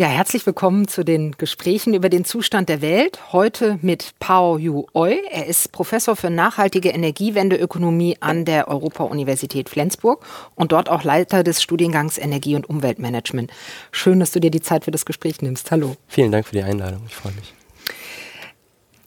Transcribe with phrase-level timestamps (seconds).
[0.00, 3.34] Ja, herzlich willkommen zu den Gesprächen über den Zustand der Welt.
[3.34, 5.20] Heute mit Pao Yu Oi.
[5.30, 10.24] Er ist Professor für nachhaltige Energiewendeökonomie an der Europa-Universität Flensburg
[10.54, 13.52] und dort auch Leiter des Studiengangs Energie- und Umweltmanagement.
[13.92, 15.70] Schön, dass du dir die Zeit für das Gespräch nimmst.
[15.70, 15.96] Hallo.
[16.08, 17.02] Vielen Dank für die Einladung.
[17.06, 17.52] Ich freue mich.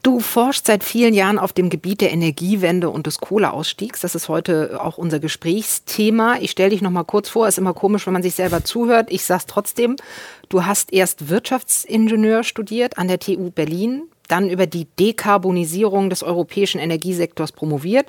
[0.03, 4.01] Du forschst seit vielen Jahren auf dem Gebiet der Energiewende und des Kohleausstiegs.
[4.01, 6.35] Das ist heute auch unser Gesprächsthema.
[6.41, 7.47] Ich stelle dich noch mal kurz vor.
[7.47, 9.09] Ist immer komisch, wenn man sich selber zuhört.
[9.09, 9.95] Ich sage trotzdem.
[10.49, 16.79] Du hast erst Wirtschaftsingenieur studiert an der TU Berlin, dann über die Dekarbonisierung des europäischen
[16.79, 18.07] Energiesektors promoviert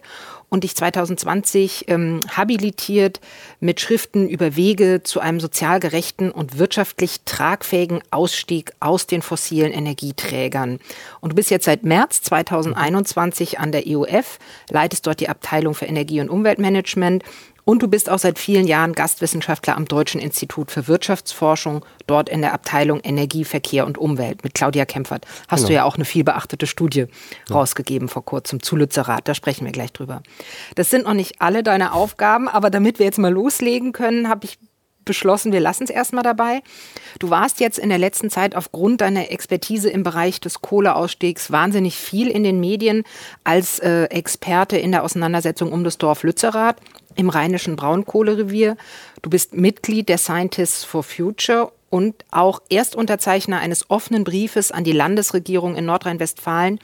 [0.48, 3.20] und dich 2020 ähm, habilitiert
[3.58, 9.72] mit Schriften über Wege zu einem sozial gerechten und wirtschaftlich tragfähigen Ausstieg aus den fossilen
[9.72, 10.78] Energieträgern.
[11.20, 14.38] Und du bist jetzt seit März 2021 an der EUF,
[14.70, 17.24] leitest dort die Abteilung für Energie- und Umweltmanagement
[17.64, 22.40] und du bist auch seit vielen Jahren Gastwissenschaftler am Deutschen Institut für Wirtschaftsforschung, dort in
[22.42, 25.26] der Abteilung Energie, Verkehr und Umwelt mit Claudia Kempfert.
[25.48, 25.68] Hast genau.
[25.68, 27.06] du ja auch eine viel beachtete Studie
[27.48, 27.54] ja.
[27.54, 29.26] rausgegeben vor kurzem zu Lützerath.
[29.28, 30.22] Da sprechen wir gleich drüber.
[30.74, 34.44] Das sind noch nicht alle deine Aufgaben, aber damit wir jetzt mal loslegen können, habe
[34.44, 34.58] ich
[35.04, 36.62] beschlossen, wir lassen es erstmal dabei.
[37.18, 41.96] Du warst jetzt in der letzten Zeit aufgrund deiner Expertise im Bereich des Kohleausstiegs wahnsinnig
[41.96, 43.04] viel in den Medien
[43.44, 46.76] als äh, Experte in der Auseinandersetzung um das Dorf Lützerath
[47.16, 48.76] im rheinischen Braunkohlerevier.
[49.22, 54.92] Du bist Mitglied der Scientists for Future und auch Erstunterzeichner eines offenen Briefes an die
[54.92, 56.80] Landesregierung in Nordrhein-Westfalen,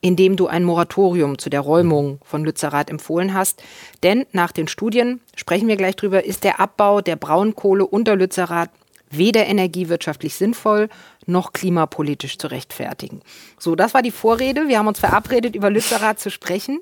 [0.00, 3.62] in dem du ein Moratorium zu der Räumung von Lützerath empfohlen hast.
[4.02, 8.70] Denn nach den Studien, sprechen wir gleich drüber, ist der Abbau der Braunkohle unter Lützerath
[9.10, 10.88] weder energiewirtschaftlich sinnvoll
[11.26, 13.22] noch klimapolitisch zu rechtfertigen.
[13.58, 14.68] So, das war die Vorrede.
[14.68, 16.80] Wir haben uns verabredet, über Lützerath zu sprechen.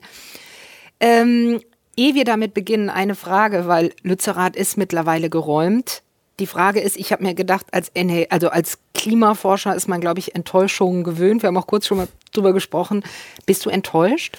[1.01, 1.61] Ähm,
[1.97, 6.03] Ehe wir damit beginnen, eine Frage, weil Lützerath ist mittlerweile geräumt.
[6.39, 7.91] Die Frage ist, ich habe mir gedacht, als,
[8.29, 11.43] also als Klimaforscher ist man, glaube ich, Enttäuschungen gewöhnt.
[11.43, 13.03] Wir haben auch kurz schon mal drüber gesprochen.
[13.47, 14.37] Bist du enttäuscht?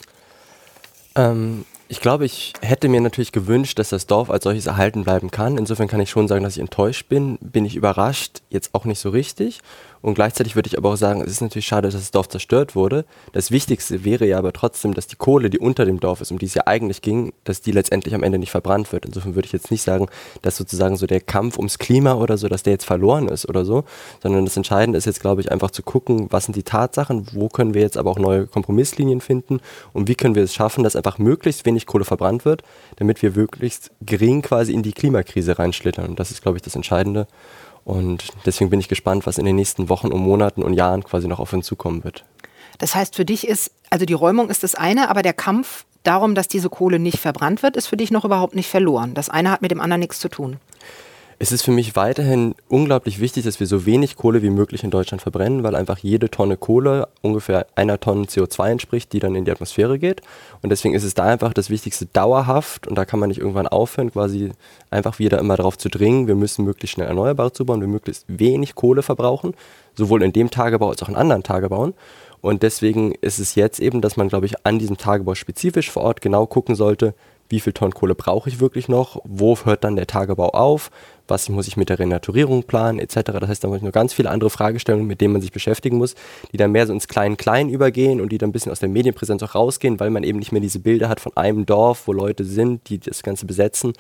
[1.16, 5.32] Ähm, ich glaube, ich hätte mir natürlich gewünscht, dass das Dorf als solches erhalten bleiben
[5.32, 5.58] kann.
[5.58, 7.40] Insofern kann ich schon sagen, dass ich enttäuscht bin.
[7.40, 8.42] Bin ich überrascht?
[8.50, 9.62] Jetzt auch nicht so richtig.
[10.02, 12.76] Und gleichzeitig würde ich aber auch sagen, es ist natürlich schade, dass das Dorf zerstört
[12.76, 13.06] wurde.
[13.34, 16.40] Das Wichtigste wäre ja aber trotzdem, dass die Kohle, die unter dem Dorf ist, um
[16.40, 19.06] die es ja eigentlich ging, dass die letztendlich am Ende nicht verbrannt wird.
[19.06, 20.08] Insofern würde ich jetzt nicht sagen,
[20.42, 23.66] dass sozusagen so der Kampf ums Klima oder so, dass der jetzt verloren ist oder
[23.66, 23.84] so,
[24.22, 27.50] sondern das Entscheidende ist jetzt, glaube ich, einfach zu gucken, was sind die Tatsachen, wo
[27.50, 29.60] können wir jetzt aber auch neue Kompromisslinien finden
[29.94, 32.64] und wie können wir es schaffen, dass einfach möglichst wenig Kohle verbrannt wird,
[32.98, 36.10] damit wir möglichst gering quasi in die Klimakrise reinschlittern.
[36.10, 37.28] Und das ist, glaube ich, das Entscheidende.
[37.88, 41.30] Und deswegen bin ich gespannt, was in den nächsten Wochen und Monaten und Jahren quasi
[41.30, 42.26] noch auf uns zukommen wird.
[42.80, 46.36] Das heißt, für dich ist, also die Räumung ist das eine, aber der Kampf darum,
[46.36, 49.14] dass diese Kohle nicht verbrannt wird, ist für dich noch überhaupt nicht verloren.
[49.14, 50.58] Das eine hat mit dem anderen nichts zu tun.
[51.40, 54.90] Es ist für mich weiterhin unglaublich wichtig, dass wir so wenig Kohle wie möglich in
[54.90, 59.46] Deutschland verbrennen, weil einfach jede Tonne Kohle ungefähr einer Tonne CO2 entspricht, die dann in
[59.46, 60.22] die Atmosphäre geht.
[60.64, 63.68] Und deswegen ist es da einfach das Wichtigste dauerhaft und da kann man nicht irgendwann
[63.68, 64.50] aufhören, quasi
[64.90, 68.74] einfach wieder immer darauf zu dringen, wir müssen möglichst schnell Erneuerbare zubauen, wir möglichst wenig
[68.74, 69.54] Kohle verbrauchen,
[69.94, 71.94] sowohl in dem Tagebau als auch in anderen Tagebauen.
[72.42, 76.02] Und deswegen ist es jetzt eben, dass man, glaube ich, an diesem Tagebau spezifisch vor
[76.04, 77.14] Ort genau gucken sollte,
[77.50, 80.92] wie viel Tonnen Kohle brauche ich wirklich noch, wo hört dann der Tagebau auf,
[81.28, 83.16] was muss ich mit der Renaturierung planen, etc.
[83.40, 85.98] Das heißt, da muss ich noch ganz viele andere Fragestellungen, mit denen man sich beschäftigen
[85.98, 86.16] muss,
[86.52, 89.44] die dann mehr so ins Klein-Klein übergehen und die dann ein bisschen aus der Medienpräsenz
[89.44, 92.44] auch rausgehen, weil man eben nicht mehr diese Bilder hat von einem Dorf, wo Leute
[92.44, 93.94] sind, die das Ganze besetzen.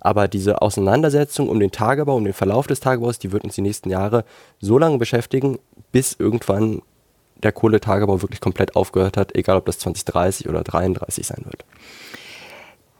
[0.00, 3.62] Aber diese Auseinandersetzung um den Tagebau, um den Verlauf des Tagebaus, die wird uns die
[3.62, 4.24] nächsten Jahre
[4.60, 5.58] so lange beschäftigen,
[5.92, 6.82] bis irgendwann
[7.42, 11.64] der Kohletagebau wirklich komplett aufgehört hat, egal ob das 2030 oder 33 sein wird.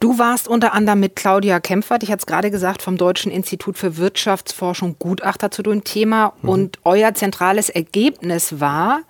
[0.04, 3.78] Du warst unter anderem mit Claudia Kempfert, ich hatte es gerade gesagt, vom Deutschen Institut
[3.78, 6.34] für Wirtschaftsforschung Gutachter zu dem Thema.
[6.42, 6.48] Mhm.
[6.50, 9.00] Und euer zentrales Ergebnis war,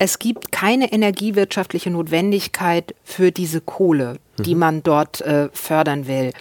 [0.00, 4.60] es gibt keine energiewirtschaftliche Notwendigkeit für diese Kohle, die mhm.
[4.60, 6.32] man dort äh, fördern will.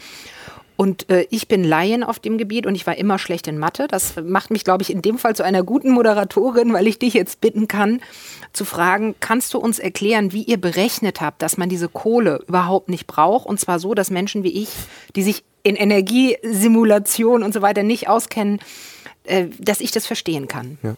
[0.82, 3.88] Und äh, ich bin Laien auf dem Gebiet und ich war immer schlecht in Mathe.
[3.88, 7.14] Das macht mich, glaube ich, in dem Fall zu einer guten Moderatorin, weil ich dich
[7.14, 8.02] jetzt bitten kann,
[8.52, 12.90] zu fragen, kannst du uns erklären, wie ihr berechnet habt, dass man diese Kohle überhaupt
[12.90, 13.46] nicht braucht?
[13.46, 14.70] Und zwar so, dass Menschen wie ich,
[15.16, 18.60] die sich in Energiesimulation und so weiter nicht auskennen,
[19.26, 20.80] äh, dass ich das verstehen kann.
[20.82, 20.96] Ja.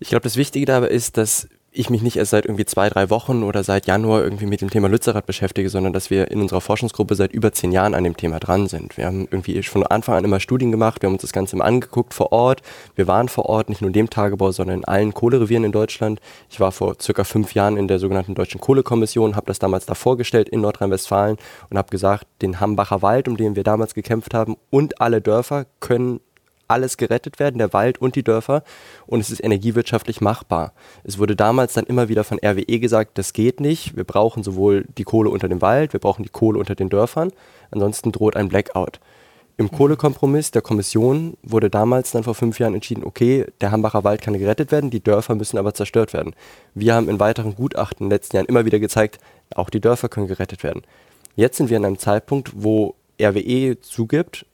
[0.00, 3.10] Ich glaube, das Wichtige dabei ist, dass ich mich nicht erst seit irgendwie zwei, drei
[3.10, 6.60] Wochen oder seit Januar irgendwie mit dem Thema Lützerath beschäftige, sondern dass wir in unserer
[6.60, 8.96] Forschungsgruppe seit über zehn Jahren an dem Thema dran sind.
[8.96, 11.64] Wir haben irgendwie von Anfang an immer Studien gemacht, wir haben uns das Ganze immer
[11.64, 12.62] angeguckt vor Ort.
[12.94, 16.20] Wir waren vor Ort, nicht nur in dem Tagebau, sondern in allen Kohlerevieren in Deutschland.
[16.50, 19.94] Ich war vor circa fünf Jahren in der sogenannten Deutschen Kohlekommission, habe das damals da
[19.94, 21.36] vorgestellt in Nordrhein-Westfalen
[21.70, 25.66] und habe gesagt, den Hambacher Wald, um den wir damals gekämpft haben, und alle Dörfer
[25.80, 26.20] können
[26.68, 28.62] alles gerettet werden, der Wald und die Dörfer.
[29.06, 30.72] Und es ist energiewirtschaftlich machbar.
[31.04, 33.96] Es wurde damals dann immer wieder von RWE gesagt, das geht nicht.
[33.96, 37.32] Wir brauchen sowohl die Kohle unter dem Wald, wir brauchen die Kohle unter den Dörfern.
[37.70, 39.00] Ansonsten droht ein Blackout.
[39.58, 44.20] Im Kohlekompromiss der Kommission wurde damals dann vor fünf Jahren entschieden, okay, der Hambacher Wald
[44.20, 46.34] kann gerettet werden, die Dörfer müssen aber zerstört werden.
[46.74, 49.18] Wir haben in weiteren Gutachten in den letzten Jahren immer wieder gezeigt,
[49.54, 50.82] auch die Dörfer können gerettet werden.
[51.36, 54.44] Jetzt sind wir an einem Zeitpunkt, wo RWE zugibt,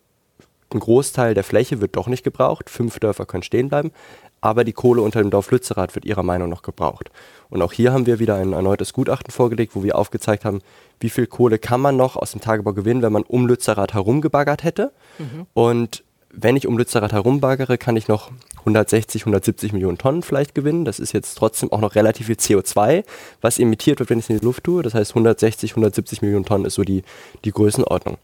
[0.74, 3.92] ein Großteil der Fläche wird doch nicht gebraucht, fünf Dörfer können stehen bleiben,
[4.40, 7.10] aber die Kohle unter dem Dorf Lützerath wird ihrer Meinung nach gebraucht.
[7.48, 10.60] Und auch hier haben wir wieder ein erneutes Gutachten vorgelegt, wo wir aufgezeigt haben,
[11.00, 14.64] wie viel Kohle kann man noch aus dem Tagebau gewinnen, wenn man um Lützerath herumgebaggert
[14.64, 14.92] hätte.
[15.18, 15.46] Mhm.
[15.54, 18.30] Und wenn ich um Lützerath herumbaggere, kann ich noch
[18.60, 20.84] 160, 170 Millionen Tonnen vielleicht gewinnen.
[20.84, 23.04] Das ist jetzt trotzdem auch noch relativ viel CO2,
[23.40, 24.82] was emittiert wird, wenn ich es in die Luft tue.
[24.82, 27.02] Das heißt, 160, 170 Millionen Tonnen ist so die,
[27.44, 28.18] die Größenordnung.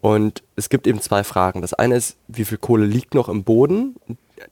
[0.00, 1.60] Und es gibt eben zwei Fragen.
[1.62, 3.96] Das eine ist, wie viel Kohle liegt noch im Boden,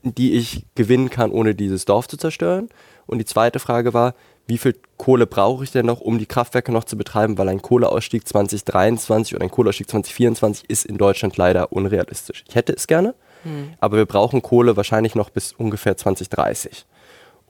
[0.02, 2.68] die ich gewinnen kann, ohne dieses Dorf zu zerstören?
[3.06, 4.14] Und die zweite Frage war,
[4.46, 7.62] wie viel Kohle brauche ich denn noch, um die Kraftwerke noch zu betreiben, weil ein
[7.62, 12.44] Kohleausstieg 2023 und ein Kohleausstieg 2024 ist in Deutschland leider unrealistisch.
[12.48, 13.74] Ich hätte es gerne, hm.
[13.78, 16.86] aber wir brauchen Kohle wahrscheinlich noch bis ungefähr 2030.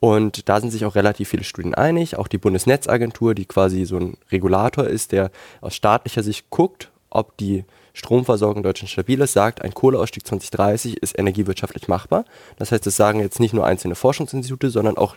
[0.01, 3.97] Und da sind sich auch relativ viele Studien einig, auch die Bundesnetzagentur, die quasi so
[3.97, 5.31] ein Regulator ist, der
[5.61, 7.65] aus staatlicher Sicht guckt, ob die
[7.99, 12.25] Stromversorgung Deutschland stabil ist, sagt, ein Kohleausstieg 2030 ist energiewirtschaftlich machbar.
[12.57, 15.17] Das heißt, das sagen jetzt nicht nur einzelne Forschungsinstitute, sondern auch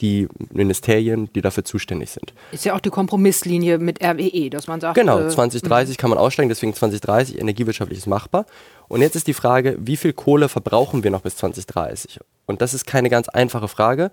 [0.00, 2.32] die Ministerien, die dafür zuständig sind.
[2.52, 4.94] Ist ja auch die Kompromisslinie mit RWE, dass man sagt.
[4.94, 8.46] Genau, 2030 äh, kann man aussteigen, deswegen 2030 energiewirtschaftlich ist machbar.
[8.88, 12.20] Und jetzt ist die Frage, wie viel Kohle verbrauchen wir noch bis 2030?
[12.46, 14.12] Und das ist keine ganz einfache Frage,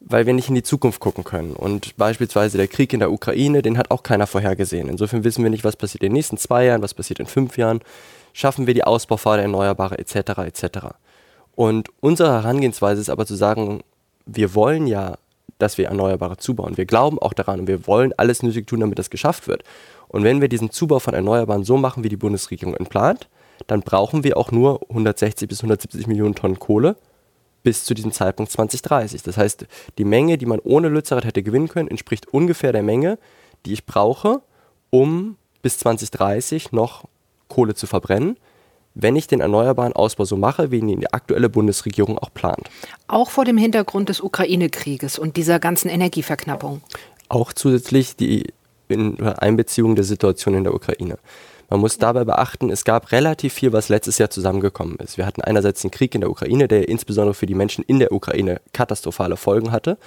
[0.00, 1.52] weil wir nicht in die Zukunft gucken können.
[1.52, 4.88] Und beispielsweise der Krieg in der Ukraine, den hat auch keiner vorhergesehen.
[4.88, 7.58] Insofern wissen wir nicht, was passiert in den nächsten zwei Jahren, was passiert in fünf
[7.58, 7.80] Jahren.
[8.32, 10.14] Schaffen wir die Ausbaufahrt Erneuerbare etc.
[10.38, 10.78] etc.
[11.54, 13.80] Und unsere Herangehensweise ist aber zu sagen,
[14.26, 15.16] wir wollen ja,
[15.58, 16.76] dass wir Erneuerbare zubauen.
[16.76, 19.64] Wir glauben auch daran und wir wollen alles nötig tun, damit das geschafft wird.
[20.06, 23.28] Und wenn wir diesen Zubau von Erneuerbaren so machen, wie die Bundesregierung entplant,
[23.66, 26.96] dann brauchen wir auch nur 160 bis 170 Millionen Tonnen Kohle
[27.62, 29.22] bis zu diesem Zeitpunkt 2030.
[29.22, 29.66] Das heißt,
[29.98, 33.18] die Menge, die man ohne Lützerath hätte gewinnen können, entspricht ungefähr der Menge,
[33.66, 34.40] die ich brauche,
[34.90, 37.04] um bis 2030 noch
[37.48, 38.36] Kohle zu verbrennen
[39.00, 42.68] wenn ich den erneuerbaren Ausbau so mache, wie ihn die aktuelle Bundesregierung auch plant.
[43.06, 46.82] Auch vor dem Hintergrund des Ukraine-Krieges und dieser ganzen Energieverknappung.
[47.28, 48.52] Auch zusätzlich die
[48.88, 51.18] Einbeziehung der Situation in der Ukraine.
[51.70, 55.18] Man muss dabei beachten, es gab relativ viel, was letztes Jahr zusammengekommen ist.
[55.18, 58.10] Wir hatten einerseits den Krieg in der Ukraine, der insbesondere für die Menschen in der
[58.12, 59.98] Ukraine katastrophale Folgen hatte.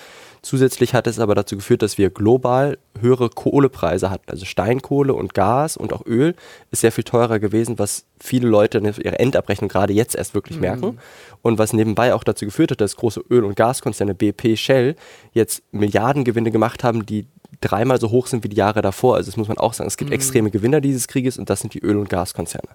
[0.42, 4.32] Zusätzlich hat es aber dazu geführt, dass wir global höhere Kohlepreise hatten.
[4.32, 6.34] Also Steinkohle und Gas und auch Öl
[6.72, 10.58] ist sehr viel teurer gewesen, was viele Leute in ihrer Endabrechnung gerade jetzt erst wirklich
[10.58, 10.62] mhm.
[10.62, 11.00] merken.
[11.44, 14.96] Und was nebenbei auch dazu geführt hat, dass große Öl- und Gaskonzerne BP, Shell
[15.32, 17.28] jetzt Milliardengewinne gemacht haben, die
[17.60, 19.16] dreimal so hoch sind wie die Jahre davor.
[19.16, 19.88] Also das muss man auch sagen.
[19.88, 20.16] Es gibt mhm.
[20.16, 22.70] extreme Gewinner dieses Krieges und das sind die Öl- und Gaskonzerne.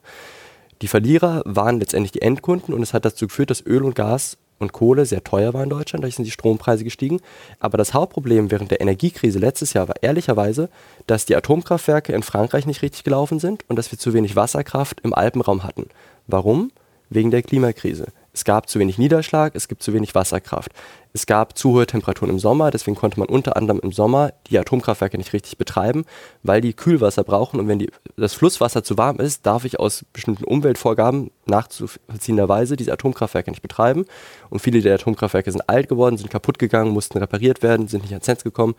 [0.83, 4.37] Die Verlierer waren letztendlich die Endkunden und es hat dazu geführt, dass Öl und Gas
[4.59, 7.21] und Kohle sehr teuer war in Deutschland, dadurch sind die Strompreise gestiegen.
[7.61, 10.69] Aber das Hauptproblem während der Energiekrise letztes Jahr war ehrlicherweise,
[11.07, 15.01] dass die Atomkraftwerke in Frankreich nicht richtig gelaufen sind und dass wir zu wenig Wasserkraft
[15.03, 15.89] im Alpenraum hatten.
[16.27, 16.73] Warum?
[17.09, 18.07] Wegen der Klimakrise.
[18.33, 20.73] Es gab zu wenig Niederschlag, es gibt zu wenig Wasserkraft.
[21.17, 24.59] Es gab zu hohe Temperaturen im Sommer, deswegen konnte man unter anderem im Sommer die
[24.59, 26.05] Atomkraftwerke nicht richtig betreiben,
[26.43, 30.05] weil die Kühlwasser brauchen und wenn die, das Flusswasser zu warm ist, darf ich aus
[30.13, 34.05] bestimmten Umweltvorgaben nachzuvollziehenderweise diese Atomkraftwerke nicht betreiben.
[34.51, 38.13] Und viele der Atomkraftwerke sind alt geworden, sind kaputt gegangen, mussten repariert werden, sind nicht
[38.13, 38.75] ans Netz gekommen.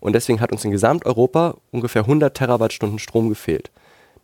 [0.00, 3.70] Und deswegen hat uns in Gesamteuropa ungefähr 100 Terawattstunden Strom gefehlt.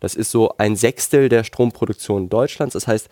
[0.01, 2.73] Das ist so ein Sechstel der Stromproduktion Deutschlands.
[2.73, 3.11] Das heißt,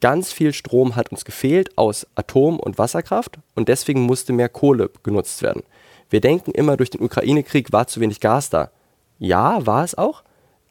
[0.00, 4.90] Ganz viel Strom hat uns gefehlt aus Atom- und Wasserkraft und deswegen musste mehr Kohle
[5.02, 5.62] genutzt werden.
[6.10, 8.70] Wir denken immer, durch den Ukraine-Krieg war zu wenig Gas da.
[9.18, 10.22] Ja, war es auch.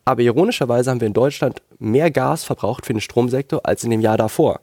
[0.06, 4.02] Aber ironischerweise haben wir in Deutschland mehr Gas verbraucht für den Stromsektor als in dem
[4.02, 4.62] Jahr davor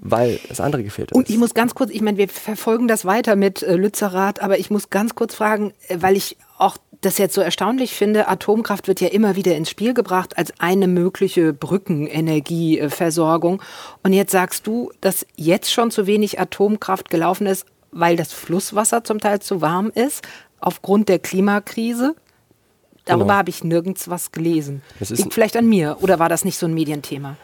[0.00, 1.16] weil das andere gefehlt hat.
[1.16, 4.58] Und ich muss ganz kurz, ich meine, wir verfolgen das weiter mit äh, Lützerath, aber
[4.58, 8.86] ich muss ganz kurz fragen, äh, weil ich auch das jetzt so erstaunlich finde, Atomkraft
[8.86, 13.62] wird ja immer wieder ins Spiel gebracht als eine mögliche Brückenenergieversorgung.
[14.02, 19.02] Und jetzt sagst du, dass jetzt schon zu wenig Atomkraft gelaufen ist, weil das Flusswasser
[19.02, 20.22] zum Teil zu warm ist,
[20.60, 22.14] aufgrund der Klimakrise.
[23.06, 23.38] Darüber genau.
[23.38, 24.82] habe ich nirgends was gelesen.
[25.00, 27.36] Liegt vielleicht an mir oder war das nicht so ein Medienthema?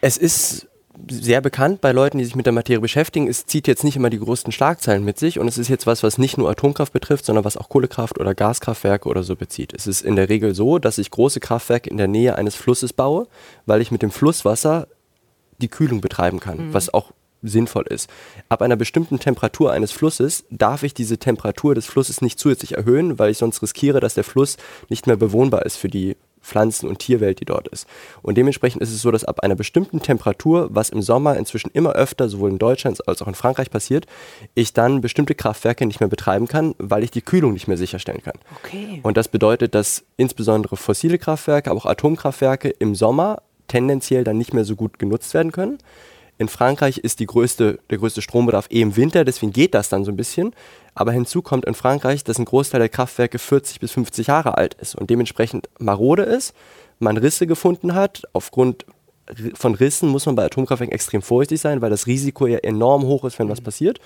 [0.00, 0.66] Es ist
[1.10, 3.26] sehr bekannt bei Leuten, die sich mit der Materie beschäftigen.
[3.26, 6.02] Es zieht jetzt nicht immer die größten Schlagzeilen mit sich und es ist jetzt was,
[6.02, 9.72] was nicht nur Atomkraft betrifft, sondern was auch Kohlekraft oder Gaskraftwerke oder so bezieht.
[9.74, 12.92] Es ist in der Regel so, dass ich große Kraftwerke in der Nähe eines Flusses
[12.92, 13.26] baue,
[13.66, 14.86] weil ich mit dem Flusswasser
[15.58, 16.74] die Kühlung betreiben kann, mhm.
[16.74, 18.08] was auch sinnvoll ist.
[18.48, 23.18] Ab einer bestimmten Temperatur eines Flusses darf ich diese Temperatur des Flusses nicht zusätzlich erhöhen,
[23.18, 24.56] weil ich sonst riskiere, dass der Fluss
[24.88, 27.86] nicht mehr bewohnbar ist für die Pflanzen- und Tierwelt, die dort ist.
[28.22, 31.92] Und dementsprechend ist es so, dass ab einer bestimmten Temperatur, was im Sommer inzwischen immer
[31.92, 34.06] öfter sowohl in Deutschland als auch in Frankreich passiert,
[34.54, 38.22] ich dann bestimmte Kraftwerke nicht mehr betreiben kann, weil ich die Kühlung nicht mehr sicherstellen
[38.22, 38.34] kann.
[38.62, 39.00] Okay.
[39.02, 44.52] Und das bedeutet, dass insbesondere fossile Kraftwerke, aber auch Atomkraftwerke im Sommer tendenziell dann nicht
[44.52, 45.78] mehr so gut genutzt werden können.
[46.38, 50.10] In Frankreich ist größte, der größte Strombedarf eh im Winter, deswegen geht das dann so
[50.10, 50.54] ein bisschen.
[50.94, 54.74] Aber hinzu kommt in Frankreich, dass ein Großteil der Kraftwerke 40 bis 50 Jahre alt
[54.74, 56.54] ist und dementsprechend marode ist,
[56.98, 58.22] man Risse gefunden hat.
[58.32, 58.84] Aufgrund
[59.54, 63.24] von Rissen muss man bei Atomkraftwerken extrem vorsichtig sein, weil das Risiko ja enorm hoch
[63.24, 63.64] ist, wenn was mhm.
[63.64, 64.00] passiert.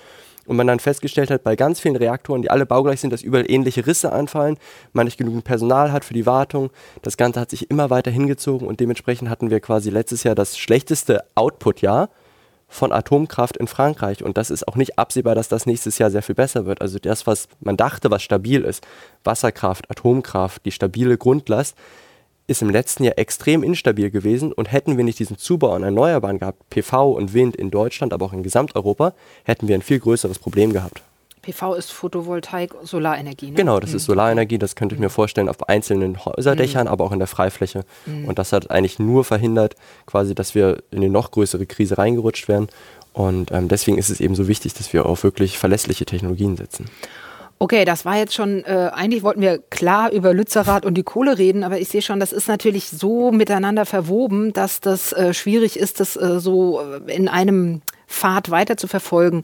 [0.45, 3.51] Und man dann festgestellt hat, bei ganz vielen Reaktoren, die alle baugleich sind, dass überall
[3.51, 4.57] ähnliche Risse anfallen,
[4.93, 6.69] man nicht genügend Personal hat für die Wartung.
[7.01, 10.57] Das Ganze hat sich immer weiter hingezogen und dementsprechend hatten wir quasi letztes Jahr das
[10.57, 12.09] schlechteste Output-Jahr
[12.67, 14.23] von Atomkraft in Frankreich.
[14.23, 16.81] Und das ist auch nicht absehbar, dass das nächstes Jahr sehr viel besser wird.
[16.81, 18.85] Also das, was man dachte, was stabil ist,
[19.23, 21.75] Wasserkraft, Atomkraft, die stabile Grundlast,
[22.47, 24.51] ist im letzten Jahr extrem instabil gewesen.
[24.53, 28.25] Und hätten wir nicht diesen Zubau an Erneuerbaren gehabt, PV und Wind in Deutschland, aber
[28.25, 31.01] auch in Gesamteuropa, hätten wir ein viel größeres Problem gehabt.
[31.47, 33.47] PV ist Photovoltaik, Solarenergie.
[33.47, 33.53] Ne?
[33.53, 33.95] Genau, das mhm.
[33.97, 34.57] ist Solarenergie.
[34.57, 36.91] Das könnte ich mir vorstellen auf einzelnen Häuserdächern, mhm.
[36.91, 37.85] aber auch in der Freifläche.
[38.05, 38.25] Mhm.
[38.25, 39.75] Und das hat eigentlich nur verhindert,
[40.05, 42.67] quasi, dass wir in eine noch größere Krise reingerutscht wären.
[43.13, 46.89] Und ähm, deswegen ist es eben so wichtig, dass wir auf wirklich verlässliche Technologien setzen.
[47.59, 51.39] Okay, das war jetzt schon, äh, eigentlich wollten wir klar über Lützerath und die Kohle
[51.39, 55.79] reden, aber ich sehe schon, das ist natürlich so miteinander verwoben, dass das äh, schwierig
[55.79, 59.41] ist, das äh, so äh, in einem Pfad weiter zu verfolgen.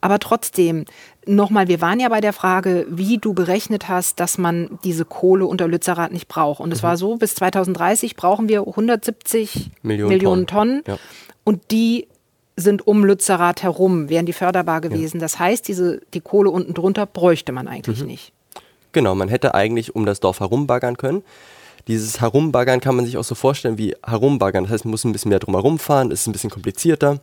[0.00, 0.84] Aber trotzdem,
[1.26, 5.46] nochmal, wir waren ja bei der Frage, wie du berechnet hast, dass man diese Kohle
[5.46, 6.60] unter Lützerath nicht braucht.
[6.60, 6.86] Und es mhm.
[6.86, 10.84] war so, bis 2030 brauchen wir 170 Millionen, Millionen Tonnen.
[10.84, 10.98] Tonnen.
[10.98, 11.02] Ja.
[11.44, 12.08] Und die
[12.56, 15.18] sind um Lützerath herum, wären die förderbar gewesen.
[15.18, 15.20] Ja.
[15.22, 18.06] Das heißt, diese, die Kohle unten drunter bräuchte man eigentlich mhm.
[18.06, 18.32] nicht.
[18.92, 21.22] Genau, man hätte eigentlich um das Dorf herumbaggern können.
[21.86, 24.64] Dieses Herumbaggern kann man sich auch so vorstellen wie Herumbaggern.
[24.64, 27.20] Das heißt, man muss ein bisschen mehr drumherum fahren, ist ein bisschen komplizierter.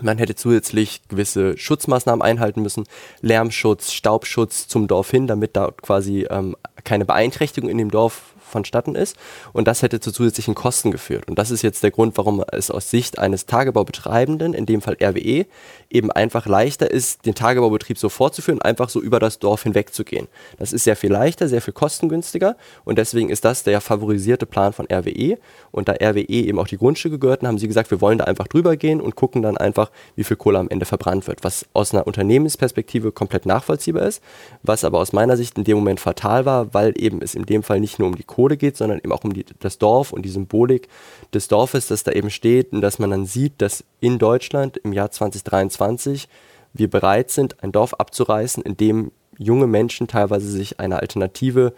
[0.00, 2.84] Man hätte zusätzlich gewisse Schutzmaßnahmen einhalten müssen,
[3.20, 8.94] Lärmschutz, Staubschutz zum Dorf hin, damit da quasi ähm, keine Beeinträchtigung in dem Dorf vonstatten
[8.94, 9.16] ist.
[9.52, 11.28] Und das hätte zu zusätzlichen Kosten geführt.
[11.28, 14.96] Und das ist jetzt der Grund, warum es aus Sicht eines Tagebaubetreibenden, in dem Fall
[15.02, 15.46] RWE,
[15.90, 20.04] eben einfach leichter ist, den Tagebaubetrieb so fortzuführen, einfach so über das Dorf hinweg zu
[20.04, 20.28] gehen.
[20.58, 24.72] Das ist sehr viel leichter, sehr viel kostengünstiger und deswegen ist das der favorisierte Plan
[24.72, 25.38] von RWE.
[25.72, 28.48] Und da RWE eben auch die Grundstücke gehörten, haben sie gesagt, wir wollen da einfach
[28.48, 31.44] drüber gehen und gucken dann einfach, wie viel Kohle am Ende verbrannt wird.
[31.44, 34.22] Was aus einer Unternehmensperspektive komplett nachvollziehbar ist,
[34.62, 37.62] was aber aus meiner Sicht in dem Moment fatal war, weil eben es in dem
[37.62, 40.22] Fall nicht nur um die Kohle geht, sondern eben auch um die, das Dorf und
[40.22, 40.88] die Symbolik
[41.32, 44.92] des Dorfes, das da eben steht und dass man dann sieht, dass in Deutschland im
[44.92, 46.28] Jahr 2023
[46.72, 51.72] wir bereit sind, ein Dorf abzureißen, in dem junge Menschen teilweise sich eine alternative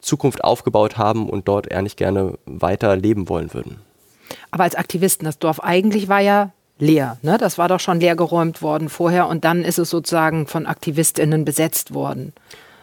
[0.00, 3.80] Zukunft aufgebaut haben und dort eher nicht gerne weiter leben wollen würden.
[4.50, 7.18] Aber als Aktivisten, das Dorf eigentlich war ja leer.
[7.22, 7.38] Ne?
[7.38, 11.44] Das war doch schon leer geräumt worden vorher und dann ist es sozusagen von AktivistInnen
[11.44, 12.32] besetzt worden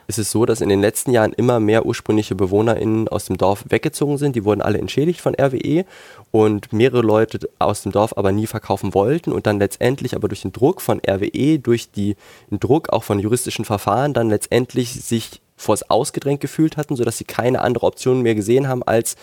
[0.08, 3.66] ist es so, dass in den letzten Jahren immer mehr ursprüngliche BewohnerInnen aus dem Dorf
[3.70, 4.36] weggezogen sind.
[4.36, 5.86] Die wurden alle entschädigt von RWE
[6.32, 10.42] und mehrere Leute aus dem Dorf aber nie verkaufen wollten und dann letztendlich aber durch
[10.42, 12.16] den Druck von RWE, durch den
[12.52, 17.24] Druck auch von juristischen Verfahren dann letztendlich sich vor es ausgedrängt gefühlt hatten, sodass sie
[17.24, 19.16] keine andere Option mehr gesehen haben, als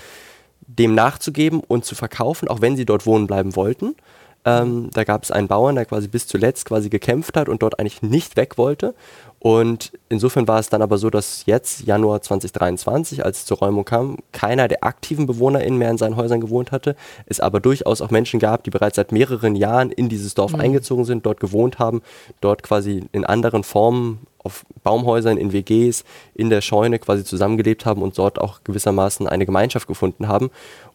[0.67, 3.97] dem nachzugeben und zu verkaufen, auch wenn sie dort wohnen bleiben wollten.
[4.45, 7.79] Ähm, da gab es einen Bauern, der quasi bis zuletzt quasi gekämpft hat und dort
[7.79, 8.95] eigentlich nicht weg wollte.
[9.43, 13.87] Und insofern war es dann aber so, dass jetzt, Januar 2023, als es zur Räumung
[13.87, 16.95] kam, keiner der aktiven BewohnerInnen mehr in seinen Häusern gewohnt hatte.
[17.25, 20.61] Es aber durchaus auch Menschen gab, die bereits seit mehreren Jahren in dieses Dorf mhm.
[20.61, 22.03] eingezogen sind, dort gewohnt haben,
[22.43, 26.05] dort quasi in anderen Formen auf Baumhäusern, in WGs,
[26.35, 30.51] in der Scheune quasi zusammengelebt haben und dort auch gewissermaßen eine Gemeinschaft gefunden haben.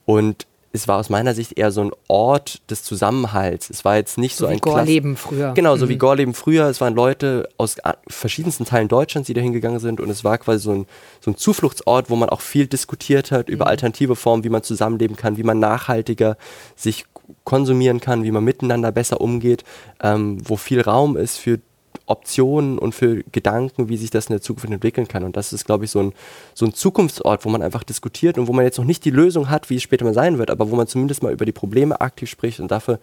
[0.06, 0.46] Und
[0.76, 3.70] es war aus meiner Sicht eher so ein Ort des Zusammenhalts.
[3.70, 5.54] Es war jetzt nicht so, so ein Gorleben früher.
[5.54, 5.90] Genau, so mhm.
[5.90, 6.66] wie Gorleben früher.
[6.66, 7.78] Es waren Leute aus
[8.08, 10.86] verschiedensten Teilen Deutschlands, die da hingegangen sind und es war quasi so ein,
[11.22, 13.72] so ein Zufluchtsort, wo man auch viel diskutiert hat über mhm.
[13.72, 16.38] alternative Formen, wie man zusammenleben kann, wie man nachhaltiger
[16.76, 17.06] sich
[17.44, 19.64] konsumieren kann, wie man miteinander besser umgeht,
[20.04, 21.60] ähm, wo viel Raum ist für
[22.08, 25.24] Optionen und für Gedanken, wie sich das in der Zukunft entwickeln kann.
[25.24, 26.14] Und das ist, glaube ich, so ein,
[26.54, 29.50] so ein Zukunftsort, wo man einfach diskutiert und wo man jetzt noch nicht die Lösung
[29.50, 32.00] hat, wie es später mal sein wird, aber wo man zumindest mal über die Probleme
[32.02, 32.60] aktiv spricht.
[32.60, 33.00] Und dafür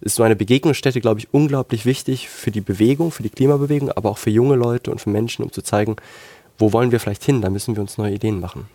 [0.00, 4.10] ist so eine Begegnungsstätte, glaube ich, unglaublich wichtig für die Bewegung, für die Klimabewegung, aber
[4.10, 5.96] auch für junge Leute und für Menschen, um zu zeigen,
[6.58, 7.42] wo wollen wir vielleicht hin?
[7.42, 8.66] Da müssen wir uns neue Ideen machen.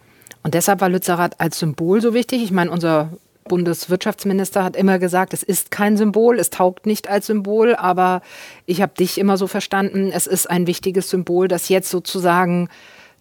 [0.44, 2.44] Und deshalb war Lützerath als Symbol so wichtig.
[2.44, 3.10] Ich meine, unser
[3.48, 8.22] Bundeswirtschaftsminister hat immer gesagt, es ist kein Symbol, es taugt nicht als Symbol, aber
[8.66, 12.70] ich habe dich immer so verstanden, es ist ein wichtiges Symbol, das jetzt sozusagen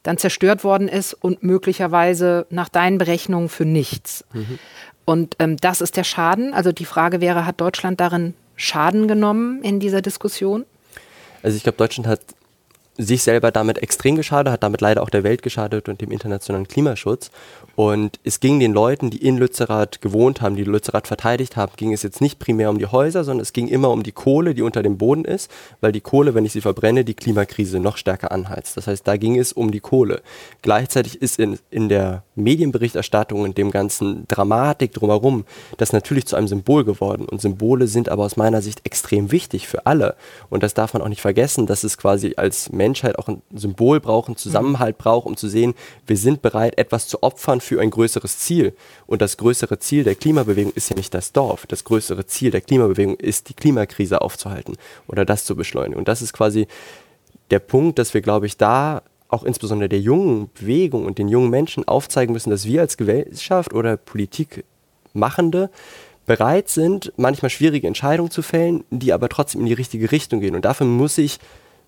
[0.03, 4.25] dann zerstört worden ist und möglicherweise nach deinen Berechnungen für nichts.
[4.33, 4.59] Mhm.
[5.05, 6.55] Und ähm, das ist der Schaden.
[6.55, 10.65] Also die Frage wäre, hat Deutschland darin Schaden genommen in dieser Diskussion?
[11.43, 12.21] Also ich glaube, Deutschland hat
[12.97, 16.69] sich selber damit extrem geschadet, hat damit leider auch der Welt geschadet und dem internationalen
[16.69, 17.31] Klimaschutz.
[17.77, 21.93] Und es ging den Leuten, die in Lützerath gewohnt haben, die Lützerath verteidigt haben, ging
[21.93, 24.63] es jetzt nicht primär um die Häuser, sondern es ging immer um die Kohle, die
[24.63, 28.31] unter dem Boden ist, weil die Kohle, wenn ich sie verbrenne, die Klimakrise noch stärker
[28.31, 28.77] anheizt.
[28.77, 30.23] Das heißt, da ging es um die Kohle.
[30.63, 35.45] Gleichzeitig ist in, in der Medienberichterstattung und dem ganzen Dramatik drumherum
[35.79, 37.27] das natürlich zu einem Symbol geworden.
[37.27, 40.15] Und Symbole sind aber aus meiner Sicht extrem wichtig für alle.
[40.49, 44.01] Und das darf man auch nicht vergessen, dass es quasi als Menschheit auch ein Symbol
[44.01, 45.75] braucht, einen Zusammenhalt braucht, um zu sehen,
[46.07, 48.75] wir sind bereit, etwas zu opfern für ein größeres Ziel.
[49.07, 51.67] Und das größere Ziel der Klimabewegung ist ja nicht das Dorf.
[51.67, 54.77] Das größere Ziel der Klimabewegung ist, die Klimakrise aufzuhalten
[55.09, 55.99] oder das zu beschleunigen.
[55.99, 56.67] Und das ist quasi
[57.51, 61.51] der Punkt, dass wir, glaube ich, da auch insbesondere der jungen Bewegung und den jungen
[61.51, 65.71] Menschen aufzeigen müssen, dass wir als Gesellschaft oder Politikmachende
[66.27, 70.55] bereit sind, manchmal schwierige Entscheidungen zu fällen, die aber trotzdem in die richtige Richtung gehen.
[70.55, 71.39] Und dafür muss ich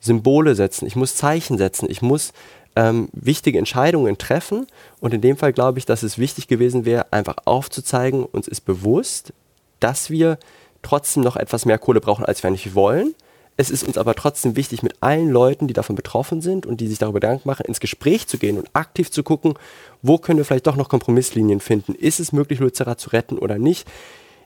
[0.00, 2.33] Symbole setzen, ich muss Zeichen setzen, ich muss
[2.76, 4.67] ähm, wichtige Entscheidungen treffen.
[5.00, 8.61] Und in dem Fall glaube ich, dass es wichtig gewesen wäre, einfach aufzuzeigen, uns ist
[8.61, 9.33] bewusst,
[9.81, 10.38] dass wir
[10.83, 13.15] trotzdem noch etwas mehr Kohle brauchen, als wir eigentlich wollen.
[13.59, 16.88] Es ist uns aber trotzdem wichtig, mit allen Leuten, die davon betroffen sind und die
[16.88, 19.55] sich darüber Gedanken machen, ins Gespräch zu gehen und aktiv zu gucken,
[20.03, 21.95] wo können wir vielleicht doch noch Kompromisslinien finden.
[21.95, 23.88] Ist es möglich, Lützerath zu retten oder nicht?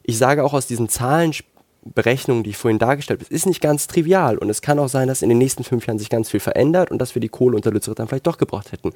[0.04, 1.32] Ich sage auch aus diesen Zahlen
[1.82, 4.36] Berechnungen, die ich vorhin dargestellt habe, ist nicht ganz trivial.
[4.36, 6.90] Und es kann auch sein, dass in den nächsten fünf Jahren sich ganz viel verändert
[6.90, 8.92] und dass wir die Kohle unter Lützerath dann vielleicht doch gebraucht hätten.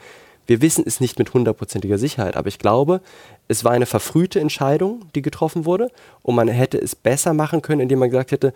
[0.46, 3.00] Wir wissen es nicht mit hundertprozentiger Sicherheit, aber ich glaube,
[3.48, 5.90] es war eine verfrühte Entscheidung, die getroffen wurde
[6.22, 8.52] und man hätte es besser machen können, indem man gesagt hätte,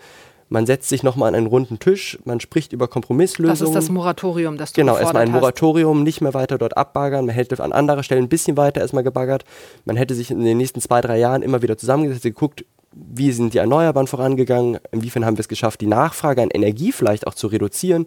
[0.50, 3.58] man setzt sich nochmal an einen runden Tisch, man spricht über Kompromisslösungen.
[3.58, 7.26] Das ist das Moratorium, das du Genau, erstmal ein Moratorium, nicht mehr weiter dort abbaggern.
[7.26, 9.44] Man hätte an anderer Stelle ein bisschen weiter erstmal gebaggert.
[9.84, 12.64] Man hätte sich in den nächsten zwei, drei Jahren immer wieder zusammengesetzt, geguckt,
[13.12, 17.26] wie sind die Erneuerbaren vorangegangen, inwiefern haben wir es geschafft, die Nachfrage an Energie vielleicht
[17.26, 18.06] auch zu reduzieren,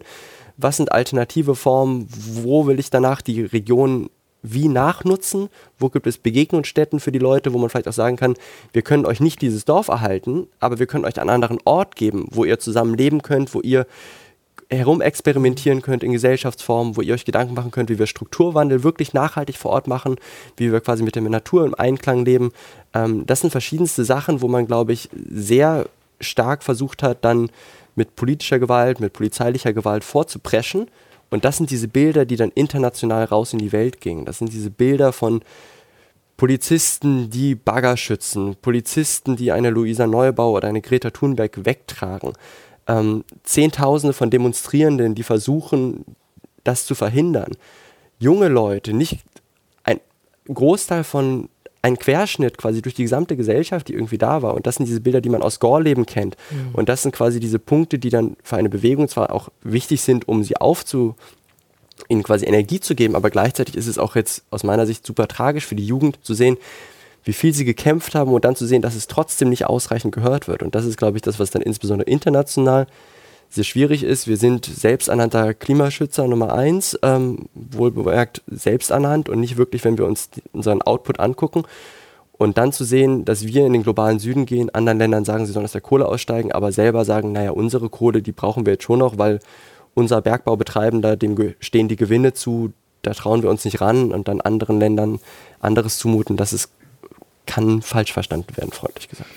[0.56, 4.10] was sind alternative Formen, wo will ich danach die Region
[4.42, 8.34] wie nachnutzen, wo gibt es Begegnungsstätten für die Leute, wo man vielleicht auch sagen kann,
[8.72, 12.26] wir können euch nicht dieses Dorf erhalten, aber wir können euch einen anderen Ort geben,
[12.30, 13.86] wo ihr zusammen leben könnt, wo ihr
[14.76, 19.56] herumexperimentieren könnt in Gesellschaftsformen, wo ihr euch Gedanken machen könnt, wie wir Strukturwandel wirklich nachhaltig
[19.56, 20.16] vor Ort machen,
[20.56, 22.52] wie wir quasi mit der Natur im Einklang leben.
[22.94, 25.86] Ähm, das sind verschiedenste Sachen, wo man, glaube ich, sehr
[26.20, 27.50] stark versucht hat, dann
[27.94, 30.86] mit politischer Gewalt, mit polizeilicher Gewalt vorzupreschen.
[31.30, 34.24] Und das sind diese Bilder, die dann international raus in die Welt gingen.
[34.24, 35.42] Das sind diese Bilder von
[36.36, 42.32] Polizisten, die Bagger schützen, Polizisten, die eine Luisa Neubau oder eine Greta Thunberg wegtragen
[42.92, 46.04] ähm, Zehntausende von Demonstrierenden, die versuchen,
[46.64, 47.52] das zu verhindern.
[48.18, 49.20] Junge Leute, nicht
[49.84, 50.00] ein
[50.52, 51.48] Großteil von
[51.84, 54.54] ein Querschnitt quasi durch die gesamte Gesellschaft, die irgendwie da war.
[54.54, 56.36] Und das sind diese Bilder, die man aus Gorleben kennt.
[56.50, 56.74] Mhm.
[56.74, 60.28] Und das sind quasi diese Punkte, die dann für eine Bewegung zwar auch wichtig sind,
[60.28, 61.16] um sie aufzu,
[62.08, 65.28] ihnen quasi Energie zu geben, aber gleichzeitig ist es auch jetzt aus meiner Sicht super
[65.28, 66.56] tragisch für die Jugend zu sehen,
[67.24, 70.48] wie viel sie gekämpft haben und dann zu sehen, dass es trotzdem nicht ausreichend gehört
[70.48, 70.62] wird.
[70.62, 72.86] Und das ist, glaube ich, das, was dann insbesondere international
[73.48, 74.26] sehr schwierig ist.
[74.26, 80.30] Wir sind selbsternannter Klimaschützer Nummer eins, ähm, wohlbemerkt selbsternannt und nicht wirklich, wenn wir uns
[80.52, 81.64] unseren Output angucken.
[82.32, 85.52] Und dann zu sehen, dass wir in den globalen Süden gehen, anderen Ländern sagen, sie
[85.52, 88.84] sollen aus der Kohle aussteigen, aber selber sagen, naja, unsere Kohle, die brauchen wir jetzt
[88.84, 89.38] schon noch, weil
[89.94, 94.40] unser Bergbaubetreibender, dem stehen die Gewinne zu, da trauen wir uns nicht ran und dann
[94.40, 95.20] anderen Ländern
[95.60, 96.70] anderes zumuten, das ist
[97.46, 99.30] kann falsch verstanden werden, freundlich gesagt.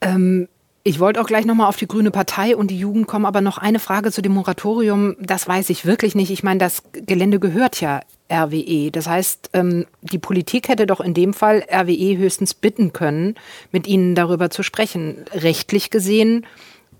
[0.00, 0.48] Ähm,
[0.84, 3.58] ich wollte auch gleich nochmal auf die Grüne Partei und die Jugend kommen, aber noch
[3.58, 5.16] eine Frage zu dem Moratorium.
[5.20, 6.32] Das weiß ich wirklich nicht.
[6.32, 8.00] Ich meine, das Gelände gehört ja
[8.32, 8.90] RWE.
[8.90, 13.36] Das heißt, ähm, die Politik hätte doch in dem Fall RWE höchstens bitten können,
[13.70, 15.18] mit ihnen darüber zu sprechen.
[15.32, 16.46] Rechtlich gesehen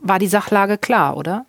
[0.00, 1.44] war die Sachlage klar, oder?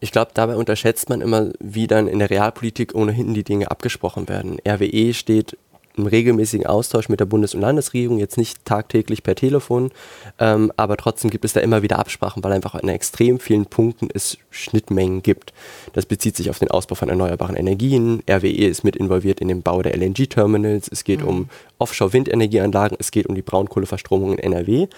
[0.00, 4.28] Ich glaube, dabei unterschätzt man immer, wie dann in der Realpolitik ohnehin die Dinge abgesprochen
[4.28, 4.58] werden.
[4.66, 5.56] RWE steht
[5.96, 9.90] im regelmäßigen Austausch mit der Bundes- und Landesregierung, jetzt nicht tagtäglich per Telefon,
[10.38, 14.08] ähm, aber trotzdem gibt es da immer wieder Absprachen, weil einfach an extrem vielen Punkten
[14.12, 15.52] es Schnittmengen gibt.
[15.92, 18.22] Das bezieht sich auf den Ausbau von erneuerbaren Energien.
[18.28, 20.88] RWE ist mit involviert in den Bau der LNG-Terminals.
[20.90, 21.28] Es geht mhm.
[21.28, 22.96] um Offshore-Windenergieanlagen.
[22.98, 24.88] Es geht um die Braunkohleverstromung in NRW.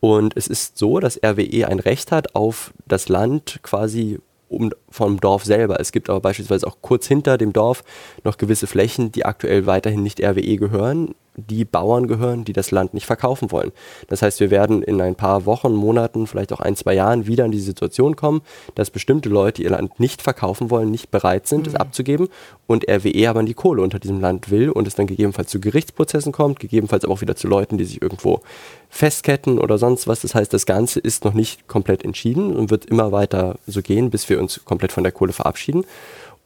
[0.00, 5.18] Und es ist so, dass RWE ein Recht hat auf das Land quasi um, vom
[5.18, 5.80] Dorf selber.
[5.80, 7.82] Es gibt aber beispielsweise auch kurz hinter dem Dorf
[8.22, 11.14] noch gewisse Flächen, die aktuell weiterhin nicht RWE gehören.
[11.36, 13.72] die Bauern gehören, die das Land nicht verkaufen wollen.
[14.08, 17.46] Das heißt, wir werden in ein paar Wochen, Monaten, vielleicht auch ein, zwei Jahren wieder
[17.46, 18.42] in die Situation kommen,
[18.74, 21.68] dass bestimmte Leute ihr Land nicht verkaufen wollen, nicht bereit sind, mhm.
[21.68, 22.28] es abzugeben
[22.66, 26.32] und RWE aber die Kohle unter diesem Land will und es dann gegebenenfalls zu Gerichtsprozessen
[26.32, 28.42] kommt, gegebenenfalls aber auch wieder zu Leuten, die sich irgendwo
[28.90, 30.20] festketten oder sonst was.
[30.20, 34.10] Das heißt, das Ganze ist noch nicht komplett entschieden und wird immer weiter so gehen,
[34.10, 35.84] bis wir uns komplett von der Kohle verabschieden.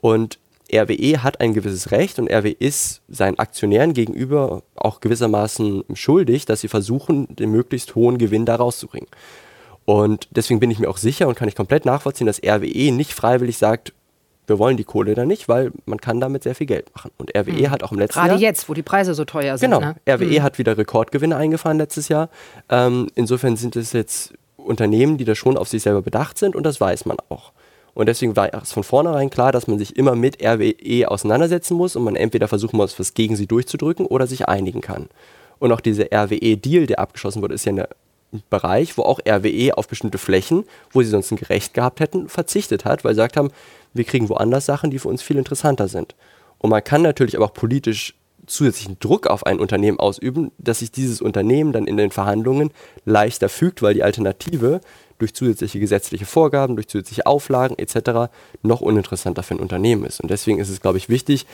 [0.02, 0.38] Und
[0.72, 6.60] RWE hat ein gewisses Recht und RWE ist seinen Aktionären gegenüber auch gewissermaßen schuldig, dass
[6.60, 9.08] sie versuchen, den möglichst hohen Gewinn da rauszubringen.
[9.84, 13.12] Und deswegen bin ich mir auch sicher und kann ich komplett nachvollziehen, dass RWE nicht
[13.12, 13.92] freiwillig sagt,
[14.48, 17.10] wir wollen die Kohle da nicht, weil man kann damit sehr viel Geld machen.
[17.16, 17.70] Und RWE mhm.
[17.70, 18.38] hat auch im letzten Gerade Jahr...
[18.38, 19.70] Gerade jetzt, wo die Preise so teuer sind.
[19.70, 19.96] Genau, ne?
[20.08, 20.42] RWE mhm.
[20.42, 22.28] hat wieder Rekordgewinne eingefahren letztes Jahr.
[22.68, 26.64] Ähm, insofern sind es jetzt Unternehmen, die da schon auf sich selber bedacht sind und
[26.64, 27.52] das weiß man auch.
[27.96, 31.96] Und deswegen war es von vornherein klar, dass man sich immer mit RWE auseinandersetzen muss
[31.96, 35.08] und man entweder versuchen muss, was gegen sie durchzudrücken oder sich einigen kann.
[35.60, 39.88] Und auch dieser RWE-Deal, der abgeschlossen wurde, ist ja ein Bereich, wo auch RWE auf
[39.88, 43.50] bestimmte Flächen, wo sie sonst ein Gerecht gehabt hätten, verzichtet hat, weil sie gesagt haben,
[43.94, 46.14] wir kriegen woanders Sachen, die für uns viel interessanter sind.
[46.58, 48.14] Und man kann natürlich aber auch politisch
[48.46, 52.72] zusätzlichen Druck auf ein Unternehmen ausüben, dass sich dieses Unternehmen dann in den Verhandlungen
[53.06, 54.82] leichter fügt, weil die Alternative
[55.18, 58.30] durch zusätzliche gesetzliche Vorgaben, durch zusätzliche Auflagen etc.
[58.62, 60.20] noch uninteressanter für ein Unternehmen ist.
[60.20, 61.46] Und deswegen ist es, glaube ich, wichtig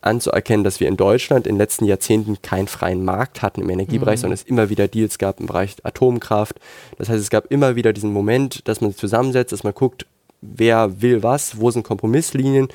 [0.00, 4.18] anzuerkennen, dass wir in Deutschland in den letzten Jahrzehnten keinen freien Markt hatten im Energiebereich,
[4.18, 4.22] mhm.
[4.22, 6.60] sondern es immer wieder Deals gab im Bereich Atomkraft.
[6.98, 10.06] Das heißt, es gab immer wieder diesen Moment, dass man sich zusammensetzt, dass man guckt,
[10.40, 12.68] wer will was, wo sind Kompromisslinien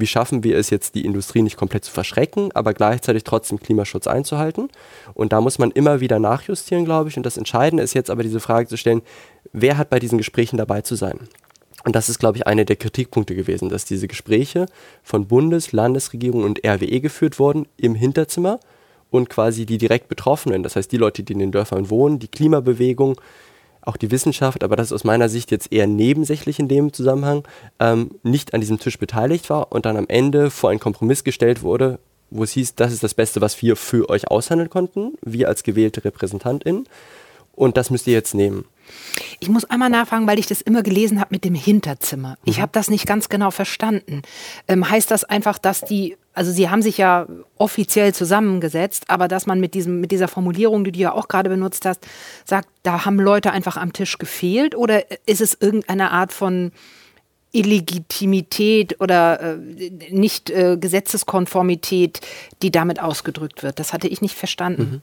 [0.00, 4.06] wie schaffen wir es jetzt, die Industrie nicht komplett zu verschrecken, aber gleichzeitig trotzdem Klimaschutz
[4.06, 4.68] einzuhalten.
[5.14, 7.16] Und da muss man immer wieder nachjustieren, glaube ich.
[7.16, 9.02] Und das Entscheidende ist jetzt aber diese Frage zu stellen,
[9.52, 11.28] wer hat bei diesen Gesprächen dabei zu sein?
[11.84, 14.66] Und das ist, glaube ich, einer der Kritikpunkte gewesen, dass diese Gespräche
[15.02, 18.60] von Bundes-, Landesregierung und RWE geführt wurden im Hinterzimmer
[19.10, 22.28] und quasi die direkt Betroffenen, das heißt die Leute, die in den Dörfern wohnen, die
[22.28, 23.20] Klimabewegung,
[23.80, 27.44] auch die Wissenschaft, aber das ist aus meiner Sicht jetzt eher nebensächlich in dem Zusammenhang,
[27.78, 31.62] ähm, nicht an diesem Tisch beteiligt war und dann am Ende vor einen Kompromiss gestellt
[31.62, 31.98] wurde,
[32.30, 35.62] wo es hieß, das ist das Beste, was wir für euch aushandeln konnten, wir als
[35.62, 36.86] gewählte RepräsentantInnen.
[37.58, 38.64] Und das müsst ihr jetzt nehmen.
[39.40, 42.38] Ich muss einmal nachfragen, weil ich das immer gelesen habe mit dem Hinterzimmer.
[42.44, 42.62] Ich mhm.
[42.62, 44.22] habe das nicht ganz genau verstanden.
[44.68, 49.46] Ähm, heißt das einfach, dass die, also Sie haben sich ja offiziell zusammengesetzt, aber dass
[49.46, 52.06] man mit, diesem, mit dieser Formulierung, die du ja auch gerade benutzt hast,
[52.44, 54.76] sagt, da haben Leute einfach am Tisch gefehlt?
[54.76, 56.70] Oder ist es irgendeine Art von
[57.50, 59.56] Illegitimität oder äh,
[60.10, 62.20] nicht äh, Gesetzeskonformität,
[62.62, 63.80] die damit ausgedrückt wird?
[63.80, 65.02] Das hatte ich nicht verstanden.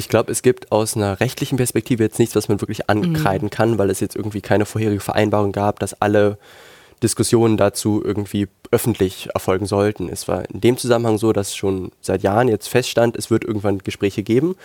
[0.00, 3.50] Ich glaube, es gibt aus einer rechtlichen Perspektive jetzt nichts, was man wirklich ankreiden mhm.
[3.50, 6.38] kann, weil es jetzt irgendwie keine vorherige Vereinbarung gab, dass alle
[7.02, 10.08] Diskussionen dazu irgendwie öffentlich erfolgen sollten.
[10.08, 13.80] Es war in dem Zusammenhang so, dass schon seit Jahren jetzt feststand, es wird irgendwann
[13.80, 14.56] Gespräche geben.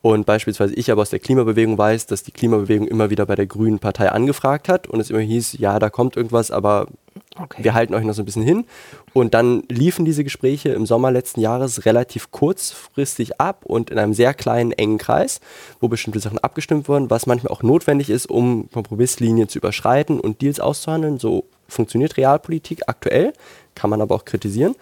[0.00, 3.46] Und beispielsweise ich aber aus der Klimabewegung weiß, dass die Klimabewegung immer wieder bei der
[3.46, 6.86] Grünen Partei angefragt hat und es immer hieß, ja, da kommt irgendwas, aber
[7.36, 7.64] Okay.
[7.64, 8.64] Wir halten euch noch so ein bisschen hin.
[9.12, 14.14] Und dann liefen diese Gespräche im Sommer letzten Jahres relativ kurzfristig ab und in einem
[14.14, 15.40] sehr kleinen, engen Kreis,
[15.80, 20.42] wo bestimmte Sachen abgestimmt wurden, was manchmal auch notwendig ist, um Kompromisslinien zu überschreiten und
[20.42, 21.18] Deals auszuhandeln.
[21.18, 23.32] So funktioniert Realpolitik aktuell,
[23.74, 24.76] kann man aber auch kritisieren.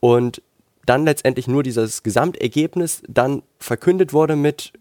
[0.00, 0.42] Und
[0.84, 4.72] dann letztendlich nur dieses Gesamtergebnis dann verkündet wurde mit,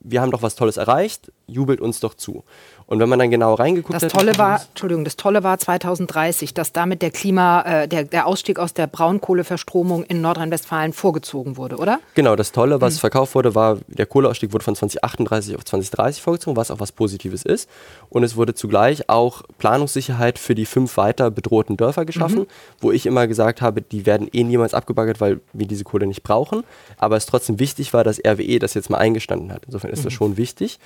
[0.00, 2.44] wir haben doch was Tolles erreicht, jubelt uns doch zu.
[2.92, 4.10] Und wenn man dann genau reingeguckt das hat.
[4.12, 8.58] Tolle war, Entschuldigung, das Tolle war 2030, dass damit der Klima, äh, der, der Ausstieg
[8.58, 12.00] aus der Braunkohleverstromung in Nordrhein-Westfalen vorgezogen wurde, oder?
[12.16, 12.98] Genau, das Tolle, was mhm.
[12.98, 17.46] verkauft wurde, war, der Kohleausstieg wurde von 2038 auf 2030 vorgezogen, was auch was Positives
[17.46, 17.66] ist.
[18.10, 22.46] Und es wurde zugleich auch Planungssicherheit für die fünf weiter bedrohten Dörfer geschaffen, mhm.
[22.82, 26.24] wo ich immer gesagt habe, die werden eh niemals abgebaggert, weil wir diese Kohle nicht
[26.24, 26.62] brauchen.
[26.98, 29.62] Aber es trotzdem wichtig war, dass RWE das jetzt mal eingestanden hat.
[29.64, 30.04] Insofern ist mhm.
[30.04, 30.78] das schon wichtig.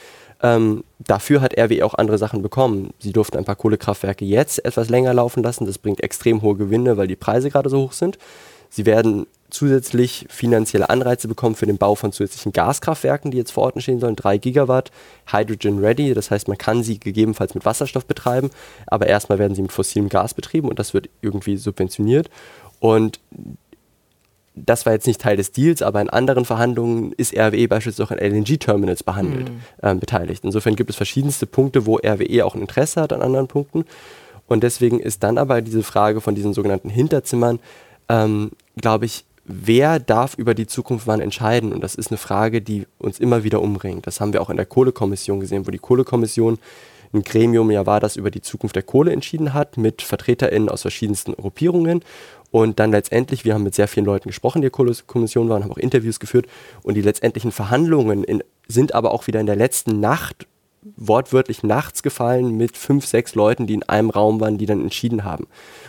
[0.42, 2.91] Ähm, dafür hat RWE auch andere Sachen bekommen.
[2.99, 5.67] Sie durften ein paar Kohlekraftwerke jetzt etwas länger laufen lassen.
[5.67, 8.19] Das bringt extrem hohe Gewinne, weil die Preise gerade so hoch sind.
[8.69, 13.63] Sie werden zusätzlich finanzielle Anreize bekommen für den Bau von zusätzlichen Gaskraftwerken, die jetzt vor
[13.63, 14.17] Ort entstehen sollen.
[14.17, 14.91] 3 Gigawatt,
[15.31, 18.51] Hydrogen Ready, das heißt, man kann sie gegebenenfalls mit Wasserstoff betreiben,
[18.87, 22.29] aber erstmal werden sie mit fossilem Gas betrieben und das wird irgendwie subventioniert.
[22.81, 23.21] Und
[24.57, 28.11] das war jetzt nicht Teil des Deals, aber in anderen Verhandlungen ist RWE beispielsweise auch
[28.11, 29.61] an LNG-Terminals behandelt, mhm.
[29.83, 30.45] ähm, beteiligt.
[30.45, 33.85] Insofern gibt es verschiedenste Punkte, wo RWE auch ein Interesse hat an anderen Punkten.
[34.47, 37.61] Und deswegen ist dann aber diese Frage von diesen sogenannten Hinterzimmern,
[38.09, 41.73] ähm, glaube ich, wer darf über die Zukunft wann entscheiden?
[41.73, 44.07] Und das ist eine Frage, die uns immer wieder umringt.
[44.07, 46.59] Das haben wir auch in der Kohlekommission gesehen, wo die Kohlekommission
[47.12, 50.83] ein Gremium ja war, das über die Zukunft der Kohle entschieden hat, mit VertreterInnen aus
[50.83, 52.03] verschiedensten Gruppierungen.
[52.51, 55.79] Und dann letztendlich, wir haben mit sehr vielen Leuten gesprochen, die Kommission waren, haben auch
[55.79, 56.47] Interviews geführt
[56.83, 60.47] und die letztendlichen Verhandlungen in, sind aber auch wieder in der letzten Nacht
[60.97, 65.25] wortwörtlich nachts gefallen mit fünf, sechs Leuten, die in einem Raum waren, die dann entschieden
[65.25, 65.47] haben.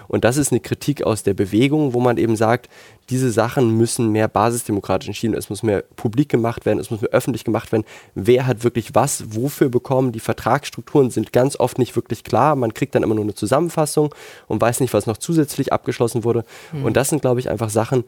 [0.08, 2.70] Und das ist eine Kritik aus der Bewegung, wo man eben sagt,
[3.10, 7.02] diese Sachen müssen mehr basisdemokratisch entschieden werden, es muss mehr publik gemacht werden, es muss
[7.02, 7.86] mehr öffentlich gemacht werden.
[8.15, 10.12] Wer hat wirklich was, wofür bekommen?
[10.12, 12.56] Die Vertragsstrukturen sind ganz oft nicht wirklich klar.
[12.56, 14.13] Man kriegt dann immer nur eine Zusammenfassung
[14.48, 16.43] und weiß nicht, was noch zusätzlich abgeschlossen wurde.
[16.74, 16.86] Mhm.
[16.86, 18.04] Und das sind, glaube ich, einfach Sachen,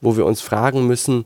[0.00, 1.24] wo wir uns fragen müssen,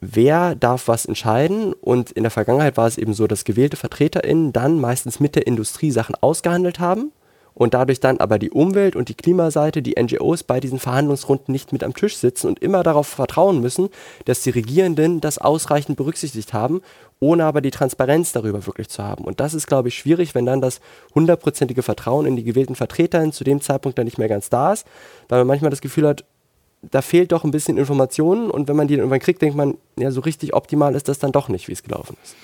[0.00, 1.72] wer darf was entscheiden.
[1.72, 5.46] Und in der Vergangenheit war es eben so, dass gewählte VertreterInnen dann meistens mit der
[5.46, 7.12] Industrie Sachen ausgehandelt haben
[7.60, 11.74] und dadurch dann aber die Umwelt- und die Klimaseite, die NGOs bei diesen Verhandlungsrunden nicht
[11.74, 13.90] mit am Tisch sitzen und immer darauf vertrauen müssen,
[14.24, 16.80] dass die Regierenden das ausreichend berücksichtigt haben,
[17.18, 19.24] ohne aber die Transparenz darüber wirklich zu haben.
[19.24, 20.80] Und das ist, glaube ich, schwierig, wenn dann das
[21.14, 24.86] hundertprozentige Vertrauen in die gewählten VertreterInnen zu dem Zeitpunkt dann nicht mehr ganz da ist,
[25.28, 26.24] weil man manchmal das Gefühl hat,
[26.80, 29.76] da fehlt doch ein bisschen Informationen und wenn man die dann irgendwann kriegt, denkt man,
[29.98, 32.34] ja, so richtig optimal ist das dann doch nicht, wie es gelaufen ist.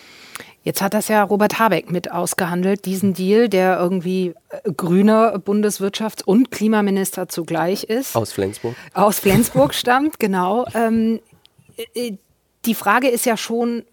[0.66, 6.24] Jetzt hat das ja Robert Habeck mit ausgehandelt, diesen Deal, der irgendwie äh, grüner Bundeswirtschafts-
[6.24, 8.16] und Klimaminister zugleich ist.
[8.16, 8.74] Aus Flensburg.
[8.92, 10.66] Aus Flensburg stammt, genau.
[10.74, 11.20] Ähm,
[11.94, 12.14] äh,
[12.64, 13.85] die Frage ist ja schon,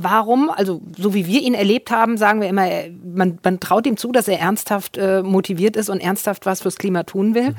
[0.00, 2.68] warum, also so wie wir ihn erlebt haben, sagen wir immer,
[3.04, 6.76] man, man traut ihm zu, dass er ernsthaft äh, motiviert ist und ernsthaft was fürs
[6.76, 7.50] Klima tun will.
[7.50, 7.56] Mhm.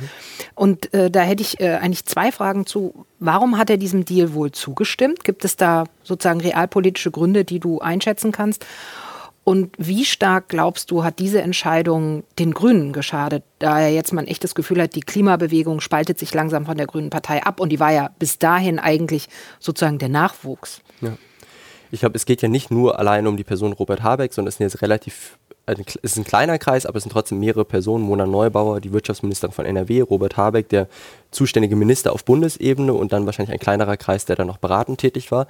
[0.55, 3.05] Und äh, da hätte ich äh, eigentlich zwei Fragen zu.
[3.19, 5.25] Warum hat er diesem Deal wohl zugestimmt?
[5.25, 8.65] Gibt es da sozusagen realpolitische Gründe, die du einschätzen kannst?
[9.43, 14.21] Und wie stark glaubst du, hat diese Entscheidung den Grünen geschadet, da er jetzt mal
[14.21, 17.69] ein echtes Gefühl hat, die Klimabewegung spaltet sich langsam von der Grünen Partei ab und
[17.69, 19.27] die war ja bis dahin eigentlich
[19.59, 20.81] sozusagen der Nachwuchs?
[21.01, 21.17] Ja.
[21.91, 24.57] Ich glaube, es geht ja nicht nur allein um die Person Robert Habeck, sondern es
[24.57, 25.37] sind jetzt relativ
[25.77, 28.03] es ist ein kleiner Kreis, aber es sind trotzdem mehrere Personen.
[28.03, 30.87] Mona Neubauer, die Wirtschaftsministerin von NRW, Robert Habeck, der
[31.31, 35.31] zuständige Minister auf Bundesebene und dann wahrscheinlich ein kleinerer Kreis, der da noch beratend tätig
[35.31, 35.47] war,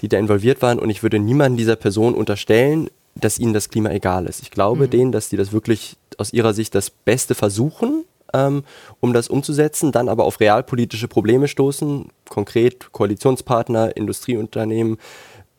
[0.00, 0.78] die da involviert waren.
[0.78, 4.42] Und ich würde niemanden dieser Person unterstellen, dass ihnen das Klima egal ist.
[4.42, 4.90] Ich glaube mhm.
[4.90, 8.62] denen, dass die das wirklich aus ihrer Sicht das Beste versuchen, ähm,
[9.00, 14.98] um das umzusetzen, dann aber auf realpolitische Probleme stoßen, konkret Koalitionspartner, Industrieunternehmen,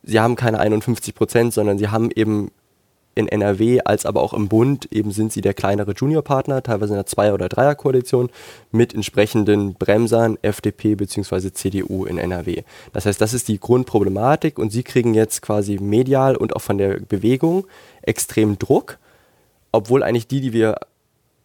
[0.04, 2.52] sie haben keine 51 Prozent, sondern sie haben eben
[3.18, 6.98] in NRW als aber auch im Bund eben sind sie der kleinere Juniorpartner, teilweise in
[6.98, 8.30] einer Zweier- oder Dreierkoalition
[8.72, 11.52] mit entsprechenden Bremsern FDP bzw.
[11.52, 12.62] CDU in NRW.
[12.94, 16.78] Das heißt, das ist die Grundproblematik und sie kriegen jetzt quasi medial und auch von
[16.78, 17.66] der Bewegung
[18.04, 19.00] extrem Druck,
[19.72, 20.78] obwohl eigentlich die, die wir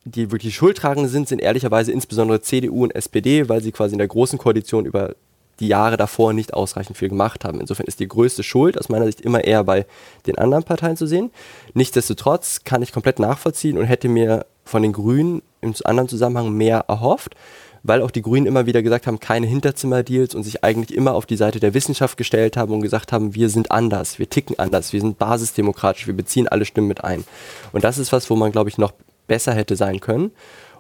[0.05, 4.09] die wirklich Schuldtragende sind, sind ehrlicherweise insbesondere CDU und SPD, weil sie quasi in der
[4.09, 5.15] großen Koalition über
[5.62, 7.61] die Jahre davor nicht ausreichend viel gemacht haben.
[7.61, 9.87] Insofern ist die größte Schuld aus meiner Sicht immer eher bei
[10.27, 11.31] den anderen Parteien zu sehen.
[11.72, 16.85] Nichtsdestotrotz kann ich komplett nachvollziehen und hätte mir von den Grünen im anderen Zusammenhang mehr
[16.88, 17.37] erhofft,
[17.85, 21.27] weil auch die Grünen immer wieder gesagt haben, keine Hinterzimmerdeals und sich eigentlich immer auf
[21.27, 24.92] die Seite der Wissenschaft gestellt haben und gesagt haben, wir sind anders, wir ticken anders,
[24.92, 27.25] wir sind basisdemokratisch, wir beziehen alle Stimmen mit ein.
[27.72, 28.92] Und das ist was, wo man, glaube ich, noch
[29.29, 30.33] besser hätte sein können.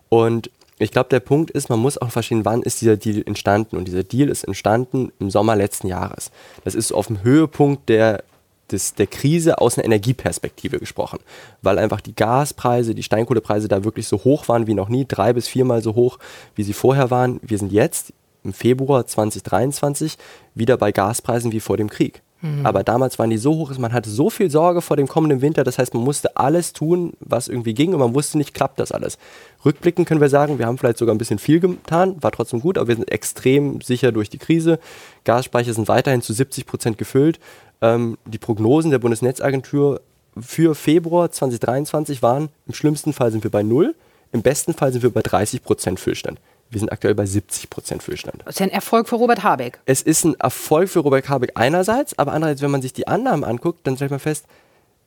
[0.08, 0.50] Und
[0.82, 3.76] ich glaube, der Punkt ist, man muss auch verstehen, wann ist dieser Deal entstanden.
[3.76, 6.30] Und dieser Deal ist entstanden im Sommer letzten Jahres.
[6.64, 8.24] Das ist auf dem Höhepunkt der,
[8.70, 11.20] des, der Krise aus einer Energieperspektive gesprochen.
[11.60, 15.32] Weil einfach die Gaspreise, die Steinkohlepreise da wirklich so hoch waren wie noch nie, drei
[15.32, 16.18] bis viermal so hoch,
[16.54, 17.38] wie sie vorher waren.
[17.42, 18.12] Wir sind jetzt
[18.44, 20.16] im Februar 2023
[20.54, 22.22] wieder bei Gaspreisen wie vor dem Krieg.
[22.42, 22.66] Mhm.
[22.66, 25.64] Aber damals waren die so hoch, man hatte so viel Sorge vor dem kommenden Winter.
[25.64, 28.92] Das heißt, man musste alles tun, was irgendwie ging und man wusste nicht, klappt das
[28.92, 29.16] alles.
[29.64, 32.76] Rückblickend können wir sagen, wir haben vielleicht sogar ein bisschen viel getan, war trotzdem gut,
[32.76, 34.78] aber wir sind extrem sicher durch die Krise.
[35.24, 37.38] Gasspeicher sind weiterhin zu 70 Prozent gefüllt.
[37.80, 40.00] Ähm, die Prognosen der Bundesnetzagentur
[40.38, 43.94] für Februar 2023 waren, im schlimmsten Fall sind wir bei null,
[44.32, 46.40] im besten Fall sind wir bei 30 Prozent Füllstand.
[46.72, 48.42] Wir sind aktuell bei 70 Prozent Füllstand.
[48.46, 49.80] Das ist ja ein Erfolg für Robert Habeck.
[49.84, 53.44] Es ist ein Erfolg für Robert Habeck einerseits, aber andererseits, wenn man sich die Annahmen
[53.44, 54.46] anguckt, dann stellt man fest,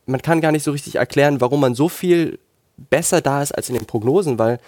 [0.06, 2.38] man kann gar nicht so richtig erklären, warum man so viel
[2.76, 4.60] besser da ist als in den Prognosen, weil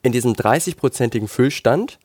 [0.00, 1.98] in diesem 30-prozentigen Füllstand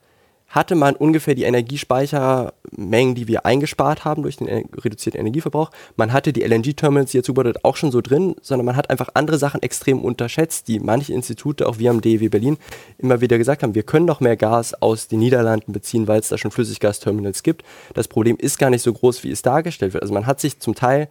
[0.54, 5.72] hatte man ungefähr die Energiespeichermengen, die wir eingespart haben durch den reduzierten Energieverbrauch.
[5.96, 9.08] Man hatte die LNG-Terminals, die jetzt zugebaut auch schon so drin, sondern man hat einfach
[9.14, 12.56] andere Sachen extrem unterschätzt, die manche Institute, auch wir am DEW Berlin,
[12.98, 16.28] immer wieder gesagt haben, wir können noch mehr Gas aus den Niederlanden beziehen, weil es
[16.28, 17.64] da schon Flüssiggasterminals gibt.
[17.94, 20.04] Das Problem ist gar nicht so groß, wie es dargestellt wird.
[20.04, 21.08] Also man hat sich zum Teil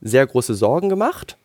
[0.00, 1.36] sehr große Sorgen gemacht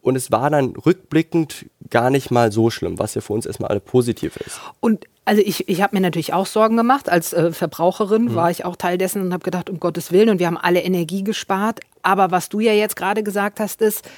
[0.00, 3.70] und es war dann rückblickend gar nicht mal so schlimm, was ja für uns erstmal
[3.70, 4.60] alle positiv ist.
[4.80, 7.08] Und also ich, ich habe mir natürlich auch Sorgen gemacht.
[7.08, 8.34] Als äh, Verbraucherin mhm.
[8.34, 10.80] war ich auch Teil dessen und habe gedacht, um Gottes Willen, und wir haben alle
[10.80, 11.80] Energie gespart.
[12.02, 14.08] Aber was du ja jetzt gerade gesagt hast, ist,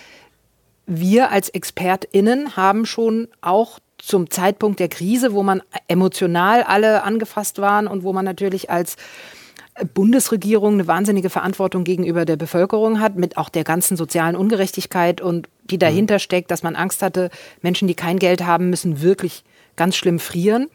[0.86, 7.60] wir als ExpertInnen haben schon auch zum Zeitpunkt der Krise, wo man emotional alle angefasst
[7.60, 8.96] waren und wo man natürlich als
[9.94, 15.48] Bundesregierung eine wahnsinnige Verantwortung gegenüber der Bevölkerung hat, mit auch der ganzen sozialen Ungerechtigkeit und
[15.64, 16.20] die dahinter mhm.
[16.20, 17.30] steckt, dass man Angst hatte,
[17.62, 19.44] Menschen, die kein Geld haben, müssen wirklich
[19.76, 20.68] ganz schlimm frieren.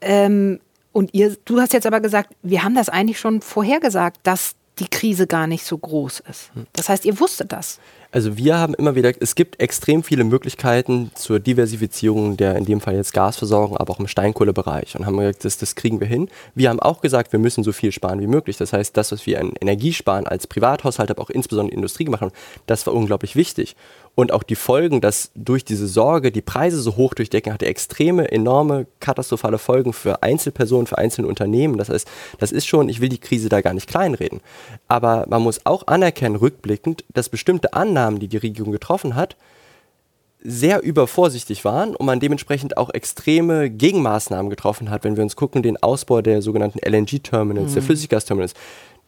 [0.00, 0.60] Ähm,
[0.92, 4.88] und ihr, du hast jetzt aber gesagt, wir haben das eigentlich schon vorhergesagt, dass die
[4.88, 6.50] Krise gar nicht so groß ist.
[6.54, 6.66] Hm.
[6.72, 7.78] Das heißt, ihr wusstet das.
[8.14, 12.82] Also wir haben immer wieder, es gibt extrem viele Möglichkeiten zur Diversifizierung der in dem
[12.82, 16.28] Fall jetzt Gasversorgung, aber auch im Steinkohlebereich und haben gesagt, das, das kriegen wir hin.
[16.54, 18.58] Wir haben auch gesagt, wir müssen so viel sparen wie möglich.
[18.58, 22.32] Das heißt, das, was wir an Energiesparen als Privathaushalt, aber auch insbesondere Industrie gemacht haben,
[22.66, 23.76] das war unglaublich wichtig.
[24.14, 28.30] Und auch die Folgen, dass durch diese Sorge die Preise so hoch durchdecken, hatte extreme,
[28.30, 31.78] enorme, katastrophale Folgen für Einzelpersonen, für einzelne Unternehmen.
[31.78, 32.06] Das heißt,
[32.38, 34.40] das ist schon, ich will die Krise da gar nicht kleinreden.
[34.86, 39.36] Aber man muss auch anerkennen, rückblickend, dass bestimmte Annahmen, die die Regierung getroffen hat,
[40.44, 45.62] sehr übervorsichtig waren und man dementsprechend auch extreme Gegenmaßnahmen getroffen hat, wenn wir uns gucken,
[45.62, 47.74] den Ausbau der sogenannten LNG-Terminals, mhm.
[47.74, 48.54] der Flüssiggasterminals.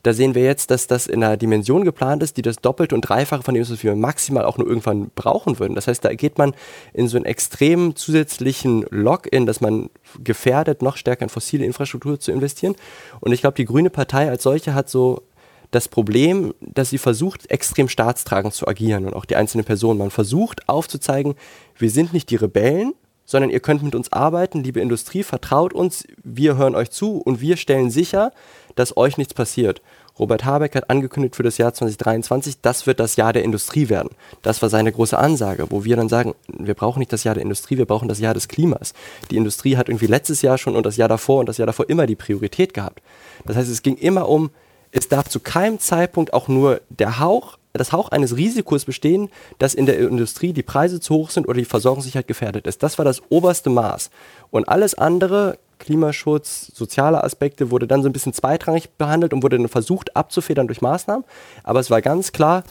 [0.05, 3.01] Da sehen wir jetzt, dass das in einer Dimension geplant ist, die das Doppelte und
[3.01, 5.75] Dreifache von dem was wir maximal auch nur irgendwann brauchen würden.
[5.75, 6.55] Das heißt, da geht man
[6.93, 9.89] in so einen extremen zusätzlichen Lock-in, dass man
[10.23, 12.77] gefährdet, noch stärker in fossile Infrastruktur zu investieren.
[13.21, 15.23] Und ich glaube, die Grüne Partei als solche hat so
[15.71, 19.99] das Problem, dass sie versucht, extrem staatstragend zu agieren und auch die einzelnen Personen.
[19.99, 21.35] Man versucht aufzuzeigen,
[21.79, 22.93] wir sind nicht die Rebellen,
[23.25, 27.41] sondern ihr könnt mit uns arbeiten, liebe Industrie, vertraut uns, wir hören euch zu und
[27.41, 28.33] wir stellen sicher,
[28.75, 29.81] dass euch nichts passiert.
[30.19, 34.11] Robert Habeck hat angekündigt für das Jahr 2023, das wird das Jahr der Industrie werden.
[34.43, 37.43] Das war seine große Ansage, wo wir dann sagen, wir brauchen nicht das Jahr der
[37.43, 38.95] Industrie, wir brauchen das Jahr des Klimas.
[39.31, 41.89] Die Industrie hat irgendwie letztes Jahr schon und das Jahr davor und das Jahr davor
[41.89, 43.03] immer die Priorität gehabt.
[43.45, 44.51] Das heißt, es ging immer um,
[44.93, 49.75] es darf zu keinem Zeitpunkt auch nur der Hauch, das Hauch eines Risikos bestehen, dass
[49.75, 52.83] in der Industrie die Preise zu hoch sind oder die Versorgungssicherheit gefährdet ist.
[52.83, 54.11] Das war das oberste Maß.
[54.51, 59.59] Und alles andere Klimaschutz, soziale Aspekte wurde dann so ein bisschen zweitrangig behandelt und wurde
[59.59, 61.25] dann versucht abzufedern durch Maßnahmen.
[61.65, 62.63] Aber es war ganz klar,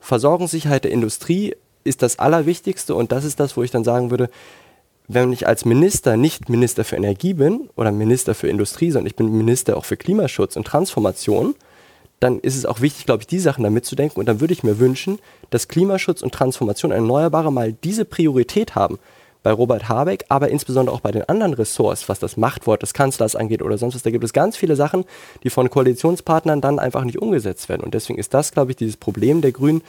[0.00, 4.28] Versorgungssicherheit der Industrie ist das Allerwichtigste und das ist das, wo ich dann sagen würde,
[5.08, 9.16] wenn ich als Minister nicht Minister für Energie bin oder Minister für Industrie, sondern ich
[9.16, 11.54] bin Minister auch für Klimaschutz und Transformation,
[12.22, 14.20] dann ist es auch wichtig, glaube ich, die Sachen da mitzudenken.
[14.20, 15.18] Und dann würde ich mir wünschen,
[15.50, 19.00] dass Klimaschutz und Transformation Erneuerbare mal diese Priorität haben
[19.42, 23.34] bei Robert Habeck, aber insbesondere auch bei den anderen Ressorts, was das Machtwort des Kanzlers
[23.34, 24.04] angeht oder sonst was.
[24.04, 25.04] Da gibt es ganz viele Sachen,
[25.42, 27.82] die von Koalitionspartnern dann einfach nicht umgesetzt werden.
[27.82, 29.82] Und deswegen ist das, glaube ich, dieses Problem der Grünen,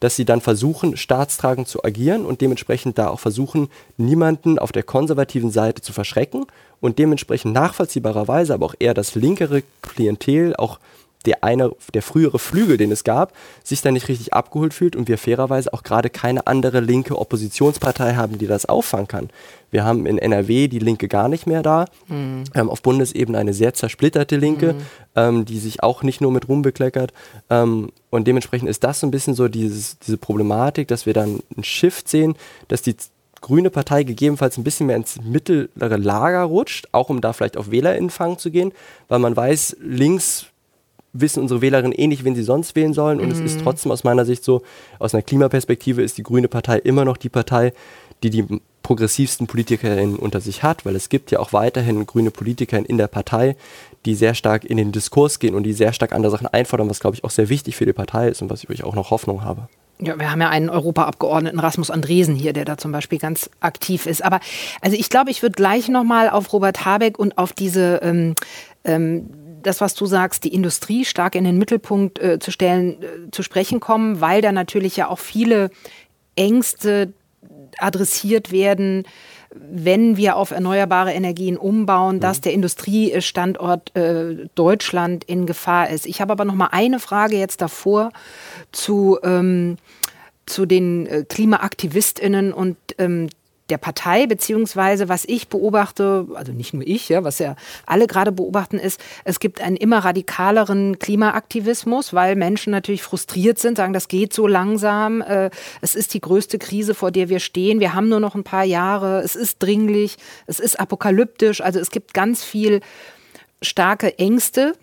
[0.00, 4.82] dass sie dann versuchen, staatstragend zu agieren und dementsprechend da auch versuchen, niemanden auf der
[4.82, 6.44] konservativen Seite zu verschrecken
[6.80, 10.78] und dementsprechend nachvollziehbarerweise aber auch eher das linkere Klientel auch
[11.28, 15.08] der eine, der frühere Flügel, den es gab, sich da nicht richtig abgeholt fühlt und
[15.08, 19.28] wir fairerweise auch gerade keine andere linke Oppositionspartei haben, die das auffangen kann.
[19.70, 21.84] Wir haben in NRW die Linke gar nicht mehr da.
[22.06, 22.44] Mhm.
[22.52, 24.80] Wir haben auf Bundesebene eine sehr zersplitterte Linke, mhm.
[25.16, 27.12] ähm, die sich auch nicht nur mit Ruhm bekleckert.
[27.50, 31.40] Ähm, und dementsprechend ist das so ein bisschen so dieses, diese Problematik, dass wir dann
[31.54, 32.36] einen Shift sehen,
[32.68, 32.96] dass die
[33.40, 37.70] grüne Partei gegebenenfalls ein bisschen mehr ins mittlere Lager rutscht, auch um da vielleicht auf
[37.70, 38.72] Wählerinnenfang zu gehen,
[39.08, 40.46] weil man weiß, links
[41.20, 43.20] wissen unsere Wählerinnen eh nicht, wen sie sonst wählen sollen.
[43.20, 43.32] Und mhm.
[43.32, 43.64] es ist mhm.
[43.64, 44.62] trotzdem aus meiner Sicht so,
[44.98, 47.72] aus einer Klimaperspektive ist die Grüne Partei immer noch die Partei,
[48.22, 52.86] die die progressivsten Politikerinnen unter sich hat, weil es gibt ja auch weiterhin grüne Politikerinnen
[52.86, 53.54] in der Partei,
[54.06, 57.00] die sehr stark in den Diskurs gehen und die sehr stark andere Sachen einfordern, was
[57.00, 59.44] glaube ich auch sehr wichtig für die Partei ist und was ich auch noch Hoffnung
[59.44, 59.68] habe.
[60.00, 64.06] Ja, wir haben ja einen Europaabgeordneten, Rasmus Andresen hier, der da zum Beispiel ganz aktiv
[64.06, 64.24] ist.
[64.24, 64.38] Aber
[64.80, 68.34] also ich glaube, ich würde gleich nochmal auf Robert Habeck und auf diese ähm,
[68.84, 69.28] ähm,
[69.62, 73.42] das, was du sagst, die Industrie stark in den Mittelpunkt äh, zu stellen, äh, zu
[73.42, 75.70] sprechen kommen, weil da natürlich ja auch viele
[76.36, 77.12] Ängste
[77.78, 79.04] adressiert werden,
[79.54, 82.20] wenn wir auf erneuerbare Energien umbauen, mhm.
[82.20, 86.06] dass der Industriestandort äh, Deutschland in Gefahr ist.
[86.06, 88.10] Ich habe aber noch mal eine Frage jetzt davor
[88.72, 89.76] zu ähm,
[90.48, 93.28] zu den äh, KlimaaktivistInnen und ähm,
[93.70, 98.32] der Partei, beziehungsweise was ich beobachte, also nicht nur ich, ja, was ja alle gerade
[98.32, 104.08] beobachten, ist, es gibt einen immer radikaleren Klimaaktivismus, weil Menschen natürlich frustriert sind, sagen, das
[104.08, 108.08] geht so langsam, äh, es ist die größte Krise, vor der wir stehen, wir haben
[108.08, 110.16] nur noch ein paar Jahre, es ist dringlich,
[110.46, 112.80] es ist apokalyptisch, also es gibt ganz viel
[113.60, 114.74] starke Ängste,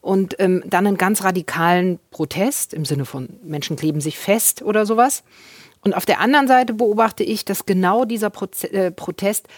[0.00, 4.86] und ähm, dann einen ganz radikalen Protest im Sinne von Menschen kleben sich fest oder
[4.86, 5.24] sowas.
[5.88, 9.48] Und auf der anderen Seite beobachte ich, dass genau dieser Proze äh, Protest,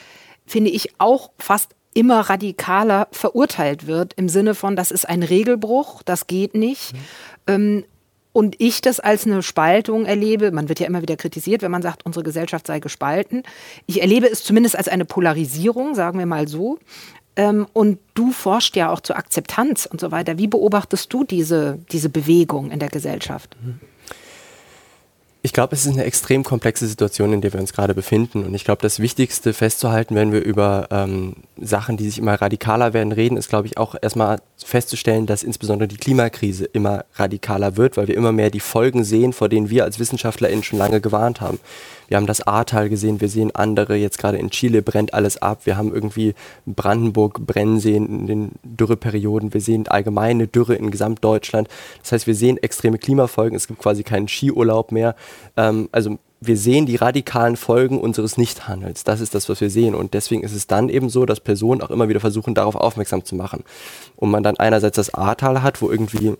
[0.47, 6.05] finde ich, auch fast immer radikaler verurteilt wird, im Sinne von, das ist ein Regelbruch,
[6.05, 6.93] das geht nicht.
[6.93, 6.99] Mhm.
[7.49, 7.85] Ähm,
[8.33, 11.83] und ich das als eine Spaltung erlebe, man wird ja immer wieder kritisiert, wenn man
[11.83, 13.43] sagt, unsere Gesellschaft sei gespalten.
[13.87, 16.79] Ich erlebe es zumindest als eine Polarisierung, sagen wir mal so.
[17.35, 20.39] Ähm, und du forschst ja auch zur Akzeptanz und so weiter.
[20.39, 23.57] Wie beobachtest du diese, diese Bewegung in der Gesellschaft?
[23.61, 23.81] Mhm.
[25.43, 28.45] Ich glaube, es ist eine extrem komplexe Situation, in der wir uns gerade befinden.
[28.45, 32.93] Und ich glaube, das Wichtigste festzuhalten, wenn wir über ähm, Sachen, die sich immer radikaler
[32.93, 37.97] werden, reden, ist, glaube ich, auch erstmal festzustellen, dass insbesondere die Klimakrise immer radikaler wird,
[37.97, 41.41] weil wir immer mehr die Folgen sehen, vor denen wir als WissenschaftlerInnen schon lange gewarnt
[41.41, 41.59] haben.
[42.11, 45.61] Wir haben das Ahrtal gesehen, wir sehen andere, jetzt gerade in Chile brennt alles ab,
[45.65, 46.35] wir haben irgendwie
[46.67, 51.69] Brandenburg brennen sehen in den Dürreperioden, wir sehen allgemeine Dürre in Gesamtdeutschland.
[52.03, 55.15] Das heißt, wir sehen extreme Klimafolgen, es gibt quasi keinen Skiurlaub mehr.
[55.57, 59.05] Ähm, also wir sehen die radikalen Folgen unseres Nichthandels.
[59.05, 59.95] Das ist das, was wir sehen.
[59.95, 63.25] Und deswegen ist es dann eben so, dass Personen auch immer wieder versuchen, darauf aufmerksam
[63.25, 63.63] zu machen.
[64.17, 66.35] Und man dann einerseits das Ahrtal hat, wo irgendwie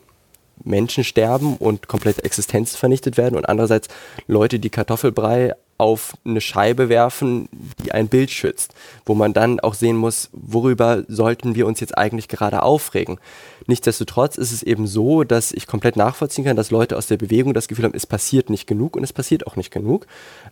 [0.65, 3.89] Menschen sterben und komplette Existenz vernichtet werden und andererseits
[4.27, 7.49] Leute, die Kartoffelbrei auf eine Scheibe werfen,
[7.83, 8.75] die ein Bild schützt,
[9.07, 13.19] wo man dann auch sehen muss, worüber sollten wir uns jetzt eigentlich gerade aufregen.
[13.67, 17.55] Nichtsdestotrotz ist es eben so, dass ich komplett nachvollziehen kann, dass Leute aus der Bewegung
[17.55, 20.07] das Gefühl haben, es passiert nicht genug und es passiert auch nicht genug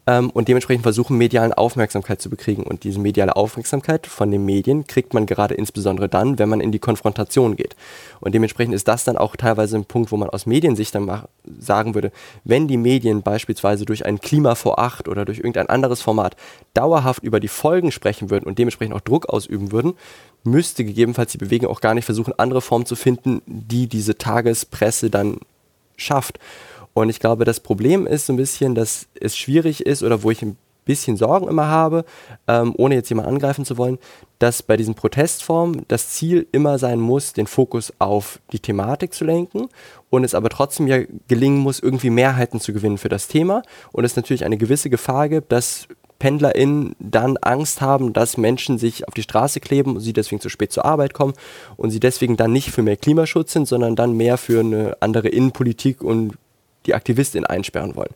[0.06, 2.62] ähm, und dementsprechend versuchen, medialen Aufmerksamkeit zu bekriegen.
[2.62, 6.70] Und diese mediale Aufmerksamkeit von den Medien kriegt man gerade insbesondere dann, wenn man in
[6.70, 7.76] die Konfrontation geht.
[8.20, 11.24] Und dementsprechend ist das dann auch teilweise ein Punkt, wo man aus Mediensicht dann
[11.58, 12.12] sagen würde,
[12.44, 16.36] wenn die Medien beispielsweise durch ein Klima vor acht oder durch irgendein anderes Format
[16.74, 19.94] dauerhaft über die Folgen sprechen würden und dementsprechend auch Druck ausüben würden,
[20.44, 25.10] müsste gegebenenfalls die Bewegung auch gar nicht versuchen, andere Formen zu finden, die diese Tagespresse
[25.10, 25.38] dann
[25.96, 26.38] schafft.
[26.94, 30.30] Und ich glaube, das Problem ist so ein bisschen, dass es schwierig ist oder wo
[30.30, 30.56] ich ein
[30.88, 32.04] bisschen Sorgen immer habe,
[32.48, 33.98] ähm, ohne jetzt jemanden angreifen zu wollen,
[34.38, 39.24] dass bei diesen Protestformen das Ziel immer sein muss, den Fokus auf die Thematik zu
[39.24, 39.68] lenken
[40.10, 43.62] und es aber trotzdem ja gelingen muss, irgendwie Mehrheiten zu gewinnen für das Thema
[43.92, 45.86] und es natürlich eine gewisse Gefahr gibt, dass
[46.18, 50.48] PendlerInnen dann Angst haben, dass Menschen sich auf die Straße kleben und sie deswegen zu
[50.48, 51.34] spät zur Arbeit kommen
[51.76, 55.28] und sie deswegen dann nicht für mehr Klimaschutz sind, sondern dann mehr für eine andere
[55.28, 56.34] Innenpolitik und
[56.86, 58.14] die AktivistInnen einsperren wollen.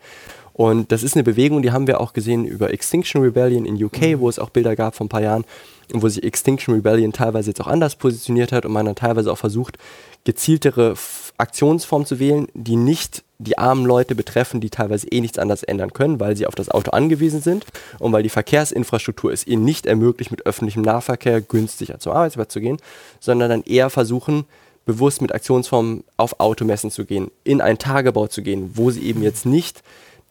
[0.55, 4.03] Und das ist eine Bewegung, die haben wir auch gesehen über Extinction Rebellion in UK,
[4.03, 4.21] mhm.
[4.21, 5.45] wo es auch Bilder gab vor ein paar Jahren,
[5.93, 9.39] wo sich Extinction Rebellion teilweise jetzt auch anders positioniert hat und man dann teilweise auch
[9.39, 9.79] versucht,
[10.25, 10.95] gezieltere
[11.39, 15.93] Aktionsformen zu wählen, die nicht die armen Leute betreffen, die teilweise eh nichts anderes ändern
[15.93, 17.67] können, weil sie auf das Auto angewiesen sind
[17.99, 22.61] und weil die Verkehrsinfrastruktur es ihnen nicht ermöglicht, mit öffentlichem Nahverkehr günstiger zum Arbeitsplatz zu
[22.61, 22.79] gehen,
[23.19, 24.45] sondern dann eher versuchen,
[24.85, 29.23] bewusst mit Aktionsformen auf Automessen zu gehen, in einen Tagebau zu gehen, wo sie eben
[29.23, 29.83] jetzt nicht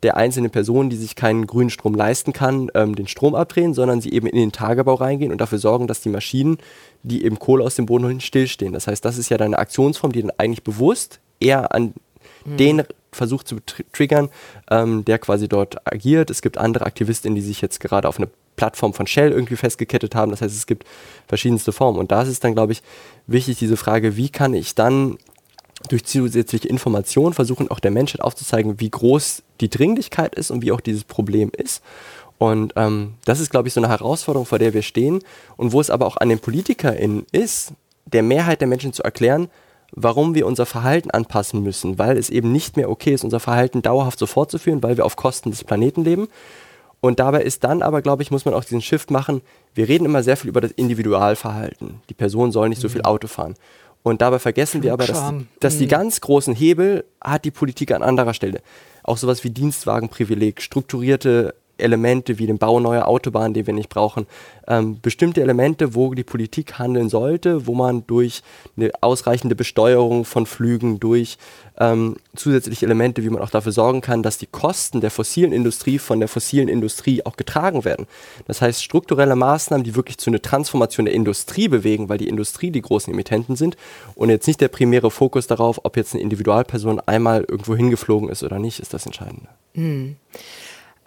[0.03, 4.01] der einzelnen Person, die sich keinen grünen Strom leisten kann, ähm, den Strom abdrehen, sondern
[4.01, 6.57] sie eben in den Tagebau reingehen und dafür sorgen, dass die Maschinen,
[7.03, 8.73] die eben Kohle aus dem Boden holen, stillstehen.
[8.73, 11.93] Das heißt, das ist ja eine Aktionsform, die dann eigentlich bewusst eher an
[12.45, 12.57] mhm.
[12.57, 13.57] den versucht zu
[13.91, 14.29] triggern,
[14.69, 16.29] ähm, der quasi dort agiert.
[16.29, 20.15] Es gibt andere Aktivistinnen, die sich jetzt gerade auf eine Plattform von Shell irgendwie festgekettet
[20.15, 20.31] haben.
[20.31, 20.85] Das heißt, es gibt
[21.27, 21.99] verschiedenste Formen.
[21.99, 22.81] Und da ist es dann, glaube ich,
[23.27, 25.17] wichtig, diese Frage, wie kann ich dann
[25.89, 30.71] durch zusätzliche Informationen versuchen, auch der Menschheit aufzuzeigen, wie groß die Dringlichkeit ist und wie
[30.71, 31.83] auch dieses Problem ist.
[32.37, 35.19] Und ähm, das ist, glaube ich, so eine Herausforderung, vor der wir stehen
[35.57, 37.73] und wo es aber auch an den PolitikerInnen ist,
[38.05, 39.49] der Mehrheit der Menschen zu erklären,
[39.91, 43.81] warum wir unser Verhalten anpassen müssen, weil es eben nicht mehr okay ist, unser Verhalten
[43.81, 46.29] dauerhaft so fortzuführen, weil wir auf Kosten des Planeten leben.
[47.01, 49.41] Und dabei ist dann aber, glaube ich, muss man auch diesen Shift machen.
[49.73, 52.01] Wir reden immer sehr viel über das Individualverhalten.
[52.09, 53.05] Die Person soll nicht so viel mhm.
[53.05, 53.55] Auto fahren.
[54.03, 55.89] Und dabei vergessen wir aber, dass, dass die mhm.
[55.89, 58.61] ganz großen Hebel hat die Politik an anderer Stelle.
[59.03, 64.27] Auch sowas wie Dienstwagenprivileg, strukturierte Elemente wie den Bau neuer Autobahnen, die wir nicht brauchen.
[64.67, 68.41] Ähm, bestimmte Elemente, wo die Politik handeln sollte, wo man durch
[68.77, 71.37] eine ausreichende Besteuerung von Flügen, durch
[71.79, 75.97] ähm, zusätzliche Elemente, wie man auch dafür sorgen kann, dass die Kosten der fossilen Industrie
[75.97, 78.05] von der fossilen Industrie auch getragen werden.
[78.45, 82.71] Das heißt, strukturelle Maßnahmen, die wirklich zu einer Transformation der Industrie bewegen, weil die Industrie
[82.71, 83.77] die großen Emittenten sind
[84.15, 88.43] und jetzt nicht der primäre Fokus darauf, ob jetzt eine Individualperson einmal irgendwo hingeflogen ist
[88.43, 89.47] oder nicht, ist das Entscheidende.
[89.73, 90.17] Mhm.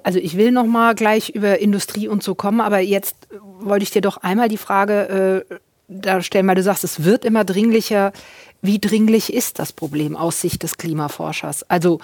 [0.04, 3.16] Also ich will noch mal gleich über Industrie und so kommen, aber jetzt
[3.58, 5.54] wollte ich dir doch einmal die Frage äh,
[5.88, 8.12] da stellen, weil du sagst, es wird immer dringlicher.
[8.60, 11.68] Wie dringlich ist das Problem aus Sicht des Klimaforschers?
[11.70, 12.00] Also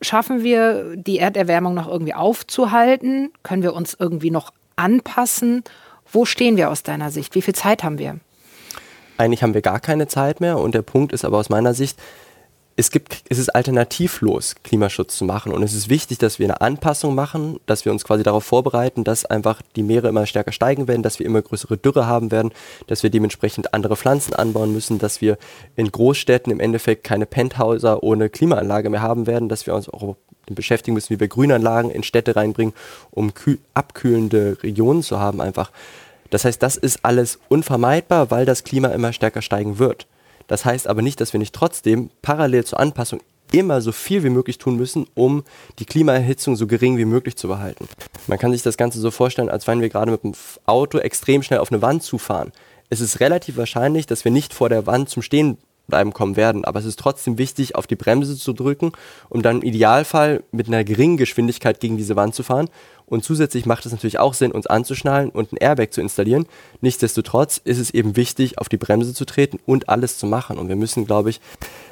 [0.00, 3.30] schaffen wir die Erderwärmung noch irgendwie aufzuhalten?
[3.42, 5.64] Können wir uns irgendwie noch anpassen?
[6.10, 7.34] Wo stehen wir aus deiner Sicht?
[7.34, 8.18] Wie viel Zeit haben wir?
[9.18, 11.98] Eigentlich haben wir gar keine Zeit mehr und der Punkt ist aber aus meiner Sicht,
[12.78, 15.52] es gibt, es ist alternativlos, Klimaschutz zu machen.
[15.52, 19.02] Und es ist wichtig, dass wir eine Anpassung machen, dass wir uns quasi darauf vorbereiten,
[19.02, 22.52] dass einfach die Meere immer stärker steigen werden, dass wir immer größere Dürre haben werden,
[22.86, 25.38] dass wir dementsprechend andere Pflanzen anbauen müssen, dass wir
[25.74, 30.14] in Großstädten im Endeffekt keine Penthäuser ohne Klimaanlage mehr haben werden, dass wir uns auch
[30.46, 32.74] beschäftigen müssen, wie wir Grünanlagen in Städte reinbringen,
[33.10, 33.32] um
[33.74, 35.72] abkühlende Regionen zu haben einfach.
[36.30, 40.06] Das heißt, das ist alles unvermeidbar, weil das Klima immer stärker steigen wird.
[40.48, 43.20] Das heißt aber nicht, dass wir nicht trotzdem parallel zur Anpassung
[43.52, 45.44] immer so viel wie möglich tun müssen, um
[45.78, 47.88] die Klimaerhitzung so gering wie möglich zu behalten.
[48.26, 50.34] Man kann sich das Ganze so vorstellen, als wenn wir gerade mit dem
[50.66, 52.52] Auto extrem schnell auf eine Wand zufahren.
[52.90, 56.64] Es ist relativ wahrscheinlich, dass wir nicht vor der Wand zum Stehen bleiben kommen werden,
[56.64, 58.92] aber es ist trotzdem wichtig, auf die Bremse zu drücken,
[59.30, 62.68] um dann im Idealfall mit einer geringen Geschwindigkeit gegen diese Wand zu fahren
[63.08, 66.46] und zusätzlich macht es natürlich auch Sinn, uns anzuschnallen und ein Airbag zu installieren.
[66.80, 70.58] Nichtsdestotrotz ist es eben wichtig, auf die Bremse zu treten und alles zu machen.
[70.58, 71.40] Und wir müssen, glaube ich,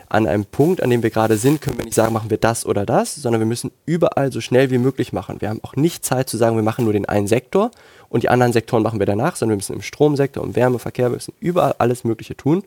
[0.08, 2.66] an einem Punkt, an dem wir gerade sind, können wir nicht sagen, machen wir das
[2.66, 5.40] oder das, sondern wir müssen überall so schnell wie möglich machen.
[5.40, 7.70] Wir haben auch nicht Zeit zu sagen, wir machen nur den einen Sektor
[8.08, 11.16] und die anderen Sektoren machen wir danach, sondern wir müssen im Stromsektor, im Wärmeverkehr, wir
[11.16, 12.62] müssen überall alles Mögliche tun.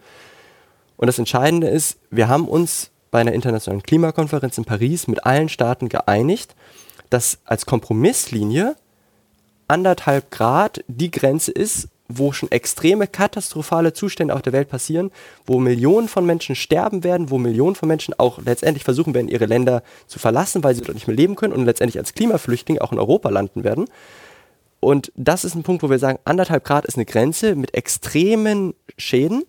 [0.97, 5.49] Und das Entscheidende ist, wir haben uns bei einer internationalen Klimakonferenz in Paris mit allen
[5.49, 6.55] Staaten geeinigt,
[7.09, 8.75] dass als Kompromisslinie
[9.67, 15.11] anderthalb Grad die Grenze ist, wo schon extreme katastrophale Zustände auf der Welt passieren,
[15.45, 19.45] wo Millionen von Menschen sterben werden, wo Millionen von Menschen auch letztendlich versuchen werden, ihre
[19.45, 22.91] Länder zu verlassen, weil sie dort nicht mehr leben können und letztendlich als Klimaflüchtlinge auch
[22.91, 23.85] in Europa landen werden.
[24.79, 28.73] Und das ist ein Punkt, wo wir sagen, anderthalb Grad ist eine Grenze mit extremen
[28.97, 29.43] Schäden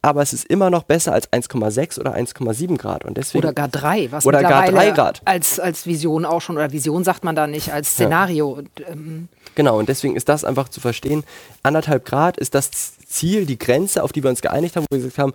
[0.00, 3.04] aber es ist immer noch besser als 1,6 oder 1,7 Grad.
[3.04, 5.20] Und deswegen, oder gar 3, was oder gar 3 Grad.
[5.24, 8.62] Als, als Vision auch schon, oder Vision sagt man da nicht, als Szenario.
[8.78, 8.88] Ja.
[8.88, 11.24] Ähm genau, und deswegen ist das einfach zu verstehen.
[11.62, 12.70] Anderthalb Grad ist das
[13.06, 15.32] Ziel, die Grenze, auf die wir uns geeinigt haben, wo wir gesagt haben,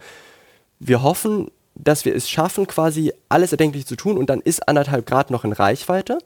[0.79, 5.05] wir hoffen, dass wir es schaffen, quasi alles erdenklich zu tun und dann ist anderthalb
[5.05, 6.19] Grad noch in Reichweite.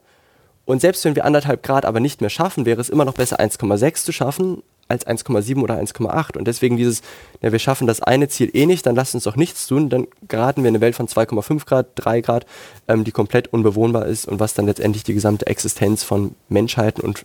[0.64, 3.40] Und selbst wenn wir anderthalb Grad aber nicht mehr schaffen, wäre es immer noch besser,
[3.40, 6.36] 1,6 zu schaffen, als 1,7 oder 1,8.
[6.36, 7.02] Und deswegen dieses,
[7.40, 10.06] ja, wir schaffen das eine Ziel eh nicht, dann lasst uns doch nichts tun, dann
[10.26, 12.46] geraten wir in eine Welt von 2,5 Grad, 3 Grad,
[12.88, 17.24] ähm, die komplett unbewohnbar ist und was dann letztendlich die gesamte Existenz von Menschheiten und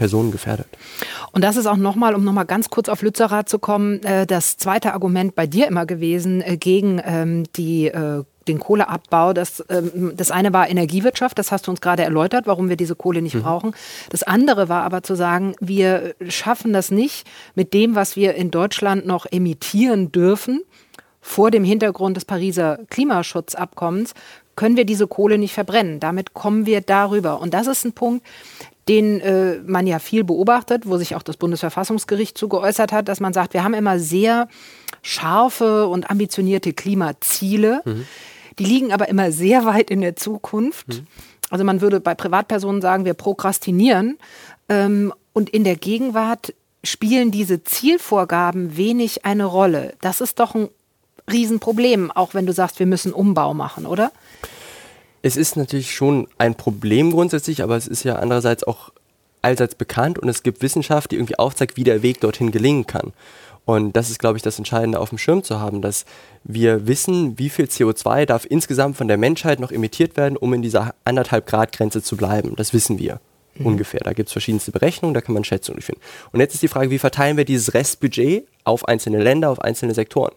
[0.00, 0.66] Personen gefährdet.
[1.32, 4.56] Und das ist auch nochmal, um nochmal ganz kurz auf Lützerath zu kommen, äh, das
[4.56, 9.32] zweite Argument bei dir immer gewesen äh, gegen ähm, die äh, den Kohleabbau.
[9.32, 12.94] Das, ähm, das eine war Energiewirtschaft, das hast du uns gerade erläutert, warum wir diese
[12.94, 13.42] Kohle nicht mhm.
[13.42, 13.74] brauchen.
[14.10, 18.50] Das andere war aber zu sagen, wir schaffen das nicht mit dem, was wir in
[18.50, 20.62] Deutschland noch emittieren dürfen,
[21.20, 24.14] vor dem Hintergrund des Pariser Klimaschutzabkommens,
[24.56, 26.00] können wir diese Kohle nicht verbrennen.
[26.00, 27.40] Damit kommen wir darüber.
[27.40, 28.26] Und das ist ein Punkt,
[28.88, 33.20] den äh, man ja viel beobachtet, wo sich auch das Bundesverfassungsgericht zu geäußert hat, dass
[33.20, 34.48] man sagt, wir haben immer sehr
[35.02, 37.82] scharfe und ambitionierte Klimaziele.
[37.84, 38.06] Mhm.
[38.60, 40.88] Die liegen aber immer sehr weit in der Zukunft.
[40.88, 41.06] Mhm.
[41.48, 44.18] Also man würde bei Privatpersonen sagen, wir prokrastinieren.
[44.68, 46.54] Ähm, und in der Gegenwart
[46.84, 49.94] spielen diese Zielvorgaben wenig eine Rolle.
[50.02, 50.68] Das ist doch ein
[51.30, 54.12] Riesenproblem, auch wenn du sagst, wir müssen Umbau machen, oder?
[55.22, 58.90] Es ist natürlich schon ein Problem grundsätzlich, aber es ist ja andererseits auch
[59.42, 63.12] allseits bekannt und es gibt Wissenschaft, die irgendwie aufzeigt, wie der Weg dorthin gelingen kann.
[63.70, 66.04] Und das ist, glaube ich, das Entscheidende auf dem Schirm zu haben, dass
[66.42, 70.60] wir wissen, wie viel CO2 darf insgesamt von der Menschheit noch emittiert werden, um in
[70.60, 72.56] dieser anderthalb Grad Grenze zu bleiben.
[72.56, 73.20] Das wissen wir
[73.54, 73.66] mhm.
[73.66, 74.00] ungefähr.
[74.00, 76.00] Da gibt es verschiedenste Berechnungen, da kann man Schätzungen durchführen.
[76.32, 79.94] Und jetzt ist die Frage, wie verteilen wir dieses Restbudget auf einzelne Länder, auf einzelne
[79.94, 80.34] Sektoren?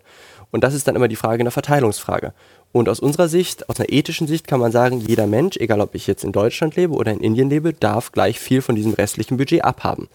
[0.51, 2.33] Und das ist dann immer die Frage einer Verteilungsfrage.
[2.71, 5.95] Und aus unserer Sicht, aus einer ethischen Sicht, kann man sagen, jeder Mensch, egal ob
[5.95, 9.37] ich jetzt in Deutschland lebe oder in Indien lebe, darf gleich viel von diesem restlichen
[9.37, 10.07] Budget abhaben.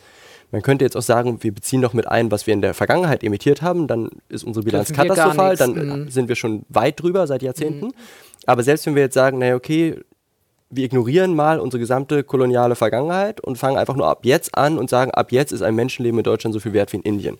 [0.51, 3.23] Man könnte jetzt auch sagen, wir beziehen noch mit ein, was wir in der Vergangenheit
[3.23, 6.11] emittiert haben, dann ist unsere Bilanz katastrophal, dann mhm.
[6.11, 7.87] sind wir schon weit drüber seit Jahrzehnten.
[7.87, 7.93] Mhm.
[8.47, 9.97] Aber selbst wenn wir jetzt sagen, naja, okay,
[10.71, 14.91] wir ignorieren mal unsere gesamte koloniale Vergangenheit und fangen einfach nur ab jetzt an und
[14.91, 17.39] sagen, ab jetzt ist ein Menschenleben in Deutschland so viel wert wie in Indien.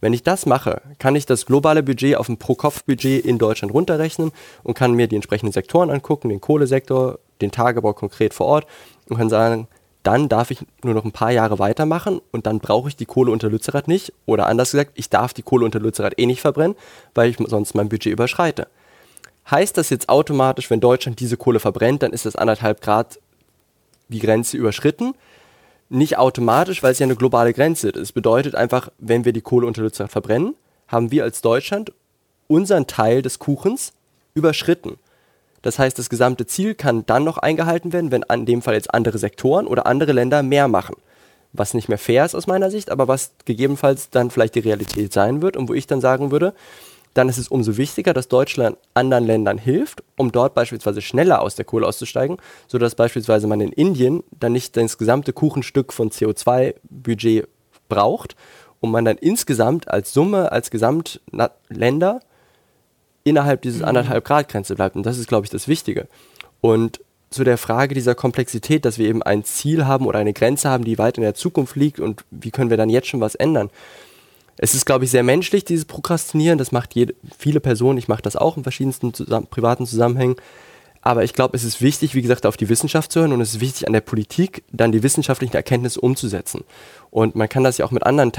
[0.00, 4.30] Wenn ich das mache, kann ich das globale Budget auf ein Pro-Kopf-Budget in Deutschland runterrechnen
[4.62, 8.66] und kann mir die entsprechenden Sektoren angucken, den Kohlesektor, den Tagebau konkret vor Ort
[9.08, 9.68] und kann sagen,
[10.06, 13.32] dann darf ich nur noch ein paar Jahre weitermachen und dann brauche ich die Kohle
[13.32, 14.12] unter Lützerath nicht.
[14.24, 16.76] Oder anders gesagt, ich darf die Kohle unter Lützerath eh nicht verbrennen,
[17.14, 18.68] weil ich sonst mein Budget überschreite.
[19.50, 23.18] Heißt das jetzt automatisch, wenn Deutschland diese Kohle verbrennt, dann ist das anderthalb Grad
[24.08, 25.14] die Grenze überschritten?
[25.88, 27.96] Nicht automatisch, weil es ja eine globale Grenze ist.
[27.96, 30.54] Es bedeutet einfach, wenn wir die Kohle unter Lützerath verbrennen,
[30.86, 31.92] haben wir als Deutschland
[32.46, 33.92] unseren Teil des Kuchens
[34.34, 34.98] überschritten.
[35.66, 38.94] Das heißt, das gesamte Ziel kann dann noch eingehalten werden, wenn an dem Fall jetzt
[38.94, 40.94] andere Sektoren oder andere Länder mehr machen.
[41.52, 45.12] Was nicht mehr fair ist aus meiner Sicht, aber was gegebenenfalls dann vielleicht die Realität
[45.12, 46.54] sein wird und wo ich dann sagen würde,
[47.14, 51.56] dann ist es umso wichtiger, dass Deutschland anderen Ländern hilft, um dort beispielsweise schneller aus
[51.56, 52.36] der Kohle auszusteigen,
[52.68, 57.48] sodass beispielsweise man in Indien dann nicht das gesamte Kuchenstück von CO2-Budget
[57.88, 58.36] braucht
[58.78, 62.20] und man dann insgesamt als Summe, als Gesamtländer
[63.26, 63.86] innerhalb dieses mhm.
[63.86, 64.96] anderthalb Grad Grenze bleibt.
[64.96, 66.06] Und das ist, glaube ich, das Wichtige.
[66.60, 67.00] Und
[67.30, 70.84] zu der Frage dieser Komplexität, dass wir eben ein Ziel haben oder eine Grenze haben,
[70.84, 73.68] die weit in der Zukunft liegt und wie können wir dann jetzt schon was ändern.
[74.58, 76.56] Es ist, glaube ich, sehr menschlich, dieses Prokrastinieren.
[76.56, 77.98] Das macht jede, viele Personen.
[77.98, 80.36] Ich mache das auch in verschiedensten zusammen, privaten Zusammenhängen.
[81.02, 83.54] Aber ich glaube, es ist wichtig, wie gesagt, auf die Wissenschaft zu hören und es
[83.54, 86.64] ist wichtig, an der Politik dann die wissenschaftlichen Erkenntnisse umzusetzen.
[87.10, 88.32] Und man kann das ja auch mit anderen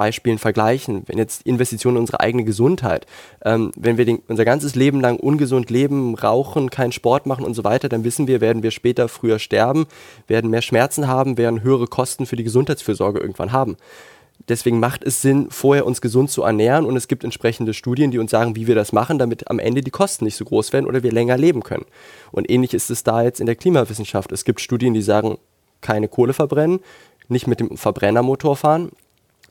[0.00, 1.02] Tagesbeispielen vergleichen.
[1.06, 3.06] Wenn jetzt Investitionen in unsere eigene Gesundheit,
[3.44, 7.54] ähm, wenn wir den, unser ganzes Leben lang ungesund leben, rauchen, keinen Sport machen und
[7.54, 9.86] so weiter, dann wissen wir, werden wir später früher sterben,
[10.26, 13.76] werden mehr Schmerzen haben, werden höhere Kosten für die Gesundheitsfürsorge irgendwann haben.
[14.48, 18.18] Deswegen macht es Sinn, vorher uns gesund zu ernähren und es gibt entsprechende Studien, die
[18.18, 20.86] uns sagen, wie wir das machen, damit am Ende die Kosten nicht so groß werden
[20.86, 21.84] oder wir länger leben können.
[22.32, 24.32] Und ähnlich ist es da jetzt in der Klimawissenschaft.
[24.32, 25.36] Es gibt Studien, die sagen,
[25.82, 26.80] keine Kohle verbrennen,
[27.28, 28.90] nicht mit dem Verbrennermotor fahren,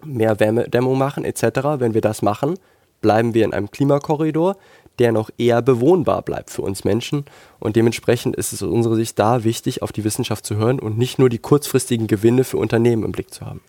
[0.03, 1.41] mehr Wärmedämmung machen etc.
[1.77, 2.55] Wenn wir das machen,
[3.01, 4.57] bleiben wir in einem Klimakorridor,
[4.99, 7.25] der noch eher bewohnbar bleibt für uns Menschen.
[7.59, 10.97] Und dementsprechend ist es aus unserer Sicht da wichtig, auf die Wissenschaft zu hören und
[10.97, 13.61] nicht nur die kurzfristigen Gewinne für Unternehmen im Blick zu haben.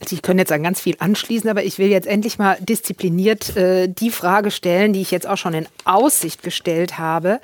[0.00, 3.56] Also ich könnte jetzt an ganz viel anschließen, aber ich will jetzt endlich mal diszipliniert
[3.56, 7.40] äh, die Frage stellen, die ich jetzt auch schon in Aussicht gestellt habe.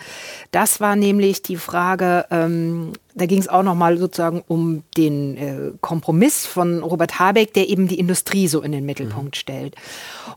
[0.52, 5.72] Das war nämlich die Frage, ähm, da ging es auch nochmal sozusagen um den äh,
[5.80, 9.38] Kompromiss von Robert Habeck, der eben die Industrie so in den Mittelpunkt mhm.
[9.38, 9.74] stellt.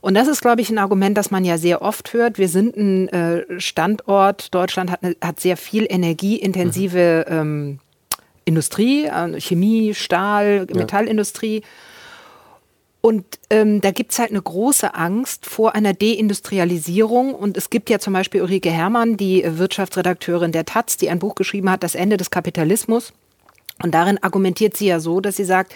[0.01, 2.39] Und das ist, glaube ich, ein Argument, das man ja sehr oft hört.
[2.39, 7.35] Wir sind ein äh, Standort, Deutschland hat, hat sehr viel energieintensive mhm.
[7.35, 7.79] ähm,
[8.45, 10.85] Industrie, äh, Chemie, Stahl, ja.
[13.01, 17.33] Und ähm, da gibt es halt eine große Angst vor einer Deindustrialisierung.
[17.33, 21.35] Und es gibt ja zum Beispiel Ulrike Herrmann, die Wirtschaftsredakteurin der Taz, die ein Buch
[21.35, 23.13] geschrieben hat, Das Ende des Kapitalismus.
[23.83, 25.73] Und darin argumentiert sie ja so, dass sie sagt,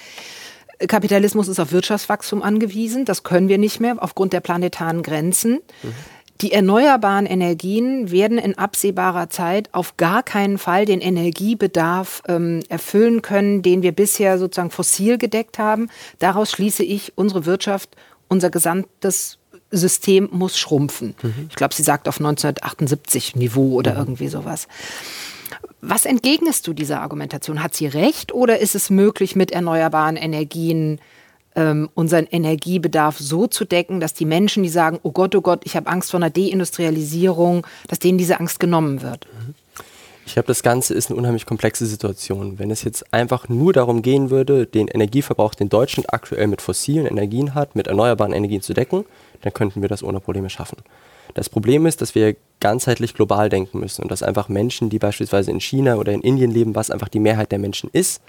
[0.88, 3.06] Kapitalismus ist auf Wirtschaftswachstum angewiesen.
[3.06, 5.62] Das können wir nicht mehr aufgrund der planetaren Grenzen.
[5.84, 5.94] Mhm.
[6.42, 13.22] Die erneuerbaren Energien werden in absehbarer Zeit auf gar keinen Fall den Energiebedarf ähm, erfüllen
[13.22, 15.90] können, den wir bisher sozusagen fossil gedeckt haben.
[16.18, 17.96] Daraus schließe ich, unsere Wirtschaft,
[18.28, 19.38] unser gesamtes
[19.70, 21.14] System muss schrumpfen.
[21.22, 21.48] Mhm.
[21.50, 24.00] Ich glaube, sie sagt auf 1978 Niveau oder mhm.
[24.00, 24.68] irgendwie sowas.
[25.80, 27.62] Was entgegnest du dieser Argumentation?
[27.62, 31.00] Hat sie recht oder ist es möglich, mit erneuerbaren Energien
[31.56, 35.62] ähm, unseren Energiebedarf so zu decken, dass die Menschen, die sagen, oh Gott, oh Gott,
[35.66, 39.28] ich habe Angst vor einer Deindustrialisierung, dass denen diese Angst genommen wird.
[40.26, 42.60] Ich glaube, das Ganze ist eine unheimlich komplexe Situation.
[42.60, 47.06] Wenn es jetzt einfach nur darum gehen würde, den Energieverbrauch, den Deutschland aktuell mit fossilen
[47.06, 49.06] Energien hat, mit erneuerbaren Energien zu decken,
[49.42, 50.78] dann könnten wir das ohne Probleme schaffen.
[51.34, 55.52] Das Problem ist, dass wir ganzheitlich global denken müssen und dass einfach Menschen, die beispielsweise
[55.52, 58.22] in China oder in Indien leben, was einfach die Mehrheit der Menschen ist,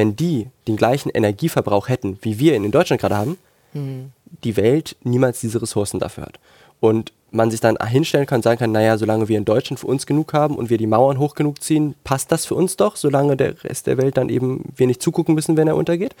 [0.00, 3.36] wenn die den gleichen Energieverbrauch hätten, wie wir ihn in Deutschland gerade haben,
[3.74, 4.12] mhm.
[4.44, 6.40] die Welt niemals diese Ressourcen dafür hat.
[6.80, 9.86] Und man sich dann hinstellen kann und sagen kann, naja, solange wir in Deutschland für
[9.86, 12.96] uns genug haben und wir die Mauern hoch genug ziehen, passt das für uns doch,
[12.96, 16.14] solange der Rest der Welt dann eben wir nicht zugucken müssen, wenn er untergeht.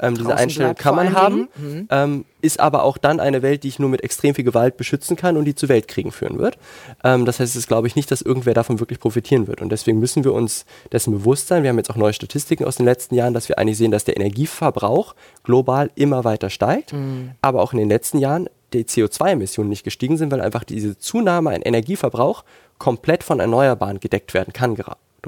[0.00, 1.88] Ähm, diese Einstellung kann man haben, mhm.
[1.90, 5.16] ähm, ist aber auch dann eine Welt, die ich nur mit extrem viel Gewalt beschützen
[5.16, 6.58] kann und die zu Weltkriegen führen wird.
[7.02, 9.62] Ähm, das heißt, es ist, glaube ich, nicht, dass irgendwer davon wirklich profitieren wird.
[9.62, 11.62] Und deswegen müssen wir uns dessen bewusst sein.
[11.62, 14.04] Wir haben jetzt auch neue Statistiken aus den letzten Jahren, dass wir eigentlich sehen, dass
[14.04, 17.32] der Energieverbrauch global immer weiter steigt, mhm.
[17.40, 21.50] aber auch in den letzten Jahren die CO2-Emissionen nicht gestiegen sind, weil einfach diese Zunahme
[21.50, 22.44] an Energieverbrauch
[22.78, 24.76] komplett von Erneuerbaren gedeckt werden kann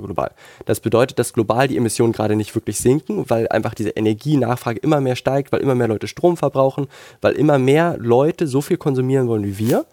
[0.02, 0.30] global.
[0.64, 5.00] Das bedeutet, dass global die Emissionen gerade nicht wirklich sinken, weil einfach diese Energienachfrage immer
[5.00, 6.88] mehr steigt, weil immer mehr Leute Strom verbrauchen,
[7.20, 9.86] weil immer mehr Leute so viel konsumieren wollen wie wir.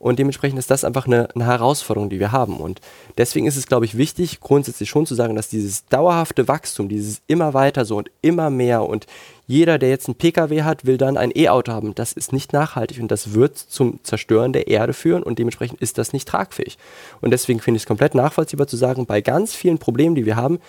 [0.00, 2.56] Und dementsprechend ist das einfach eine, eine, Herausforderung, die wir haben.
[2.56, 2.80] Und
[3.18, 7.20] deswegen ist es, glaube ich, wichtig, grundsätzlich schon zu sagen, dass dieses dauerhafte Wachstum, dieses
[7.26, 9.06] immer weiter so und immer mehr und
[9.46, 11.94] jeder, der jetzt einen Pkw hat, will dann ein E-Auto haben.
[11.94, 15.98] Das ist nicht nachhaltig und das wird zum Zerstören der Erde führen und dementsprechend ist
[15.98, 16.78] das nicht tragfähig.
[17.20, 20.36] Und deswegen finde ich es komplett nachvollziehbar zu sagen, bei ganz vielen Problemen, die wir
[20.36, 20.60] haben,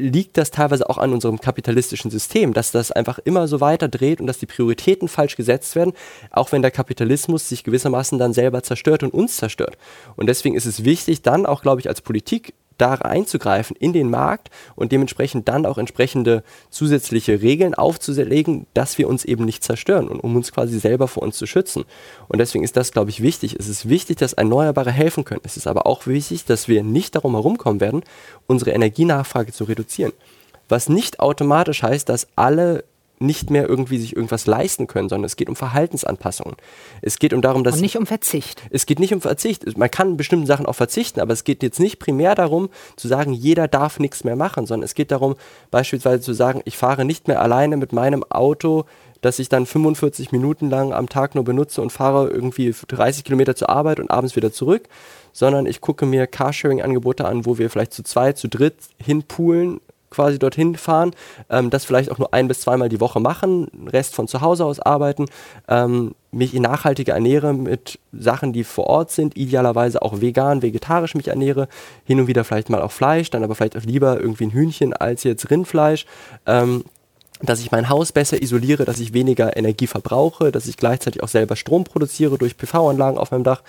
[0.00, 4.20] liegt das teilweise auch an unserem kapitalistischen System, dass das einfach immer so weiter dreht
[4.20, 5.92] und dass die Prioritäten falsch gesetzt werden,
[6.30, 9.76] auch wenn der Kapitalismus sich gewissermaßen dann selber zerstört und uns zerstört.
[10.16, 14.10] Und deswegen ist es wichtig, dann auch, glaube ich, als Politik da einzugreifen in den
[14.10, 20.08] Markt und dementsprechend dann auch entsprechende zusätzliche Regeln aufzulegen, dass wir uns eben nicht zerstören
[20.08, 21.84] und um uns quasi selber vor uns zu schützen.
[22.28, 23.56] Und deswegen ist das, glaube ich, wichtig.
[23.58, 25.42] Es ist wichtig, dass Erneuerbare helfen können.
[25.44, 28.02] Es ist aber auch wichtig, dass wir nicht darum herumkommen werden,
[28.46, 30.12] unsere Energienachfrage zu reduzieren.
[30.68, 32.84] Was nicht automatisch heißt, dass alle
[33.20, 36.56] nicht mehr irgendwie sich irgendwas leisten können, sondern es geht um Verhaltensanpassungen.
[37.02, 37.76] Es geht um darum, dass.
[37.76, 38.62] Und nicht um Verzicht.
[38.70, 39.76] Es geht nicht um Verzicht.
[39.76, 43.32] Man kann bestimmten Sachen auch verzichten, aber es geht jetzt nicht primär darum, zu sagen,
[43.32, 45.36] jeder darf nichts mehr machen, sondern es geht darum,
[45.70, 48.86] beispielsweise zu sagen, ich fahre nicht mehr alleine mit meinem Auto
[49.20, 53.54] das ich dann 45 Minuten lang am Tag nur benutze und fahre irgendwie 30 Kilometer
[53.54, 54.88] zur Arbeit und abends wieder zurück,
[55.32, 59.80] sondern ich gucke mir Carsharing-Angebote an, wo wir vielleicht zu zweit, zu dritt hinpoolen,
[60.10, 61.12] quasi dorthin fahren,
[61.48, 64.64] ähm, das vielleicht auch nur ein bis zweimal die Woche machen, Rest von zu Hause
[64.64, 65.26] aus arbeiten,
[65.68, 71.28] ähm, mich nachhaltiger ernähre mit Sachen, die vor Ort sind, idealerweise auch vegan, vegetarisch mich
[71.28, 71.68] ernähre,
[72.04, 74.92] hin und wieder vielleicht mal auch Fleisch, dann aber vielleicht auch lieber irgendwie ein Hühnchen
[74.92, 76.06] als jetzt Rindfleisch.
[76.46, 76.84] Ähm,
[77.42, 81.28] dass ich mein Haus besser isoliere, dass ich weniger Energie verbrauche, dass ich gleichzeitig auch
[81.28, 83.62] selber Strom produziere durch PV-Anlagen auf meinem Dach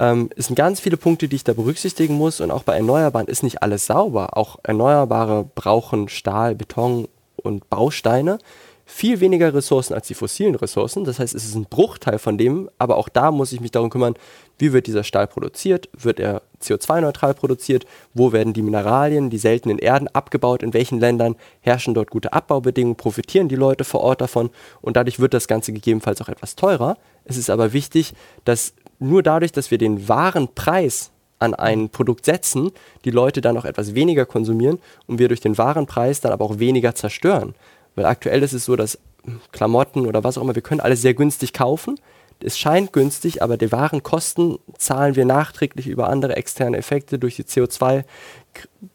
[0.00, 2.40] ähm, es sind ganz viele Punkte, die ich da berücksichtigen muss.
[2.40, 4.36] Und auch bei Erneuerbaren ist nicht alles sauber.
[4.36, 8.38] Auch Erneuerbare brauchen Stahl, Beton und Bausteine.
[8.86, 11.04] Viel weniger Ressourcen als die fossilen Ressourcen.
[11.04, 13.88] Das heißt, es ist ein Bruchteil von dem, aber auch da muss ich mich darum
[13.88, 14.14] kümmern,
[14.58, 15.88] wie wird dieser Stahl produziert?
[15.96, 17.86] Wird er CO2-neutral produziert?
[18.14, 20.62] Wo werden die Mineralien, die seltenen Erden abgebaut?
[20.62, 22.96] In welchen Ländern herrschen dort gute Abbaubedingungen?
[22.96, 24.50] Profitieren die Leute vor Ort davon?
[24.80, 26.96] Und dadurch wird das Ganze gegebenenfalls auch etwas teurer.
[27.24, 28.12] Es ist aber wichtig,
[28.44, 32.70] dass nur dadurch, dass wir den wahren Preis an ein Produkt setzen,
[33.04, 36.44] die Leute dann auch etwas weniger konsumieren und wir durch den wahren Preis dann aber
[36.44, 37.54] auch weniger zerstören.
[37.96, 38.98] Weil aktuell ist es so, dass
[39.52, 41.98] Klamotten oder was auch immer, wir können alles sehr günstig kaufen.
[42.42, 47.36] Es scheint günstig, aber die wahren Kosten zahlen wir nachträglich über andere externe Effekte durch
[47.36, 48.04] die CO2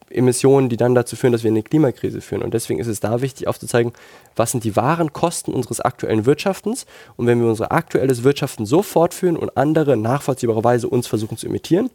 [0.09, 2.43] Emissionen, die dann dazu führen, dass wir in eine Klimakrise führen.
[2.43, 3.93] Und deswegen ist es da wichtig aufzuzeigen,
[4.35, 6.85] was sind die wahren Kosten unseres aktuellen Wirtschaftens.
[7.15, 11.89] Und wenn wir unser aktuelles Wirtschaften so fortführen und andere nachvollziehbarerweise uns versuchen zu imitieren,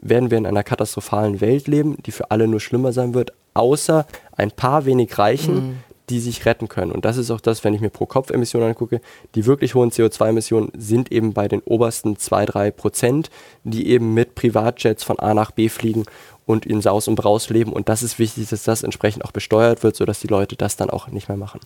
[0.00, 4.06] werden wir in einer katastrophalen Welt leben, die für alle nur schlimmer sein wird, außer
[4.36, 5.76] ein paar wenig Reichen, mhm.
[6.08, 6.92] die sich retten können.
[6.92, 9.00] Und das ist auch das, wenn ich mir pro Kopf Emissionen angucke,
[9.34, 13.30] die wirklich hohen CO2-Emissionen sind eben bei den obersten 2-3 Prozent,
[13.64, 16.04] die eben mit Privatjets von A nach B fliegen
[16.48, 17.72] und in Saus und Braus leben.
[17.72, 20.88] Und das ist wichtig, dass das entsprechend auch besteuert wird, sodass die Leute das dann
[20.88, 21.60] auch nicht mehr machen.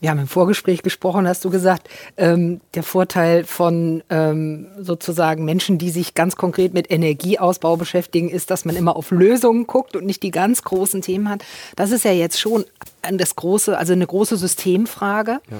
[0.00, 5.78] Wir haben im Vorgespräch gesprochen, hast du gesagt, ähm, der Vorteil von ähm, sozusagen Menschen,
[5.78, 10.04] die sich ganz konkret mit Energieausbau beschäftigen, ist, dass man immer auf Lösungen guckt und
[10.04, 11.44] nicht die ganz großen Themen hat.
[11.76, 12.64] Das ist ja jetzt schon
[13.10, 15.40] das große, also eine große Systemfrage.
[15.48, 15.58] Ja.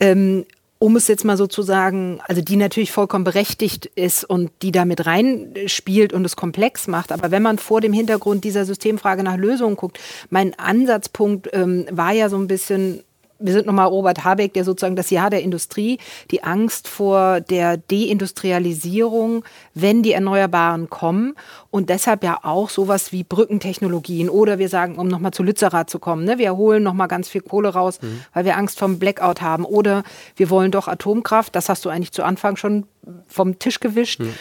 [0.00, 0.46] Ähm,
[0.78, 6.12] um es jetzt mal sozusagen, also die natürlich vollkommen berechtigt ist und die damit reinspielt
[6.12, 7.12] und es komplex macht.
[7.12, 9.98] Aber wenn man vor dem Hintergrund dieser Systemfrage nach Lösungen guckt,
[10.30, 13.02] mein Ansatzpunkt ähm, war ja so ein bisschen
[13.38, 15.98] wir sind nochmal Robert Habeck, der sozusagen das Jahr der Industrie,
[16.30, 21.34] die Angst vor der Deindustrialisierung, wenn die Erneuerbaren kommen
[21.70, 25.98] und deshalb ja auch sowas wie Brückentechnologien oder wir sagen, um nochmal zu Lützerath zu
[25.98, 28.22] kommen, ne, wir holen nochmal ganz viel Kohle raus, mhm.
[28.32, 30.04] weil wir Angst vom Blackout haben oder
[30.36, 32.86] wir wollen doch Atomkraft, das hast du eigentlich zu Anfang schon
[33.28, 34.20] vom Tisch gewischt.
[34.20, 34.34] Mhm.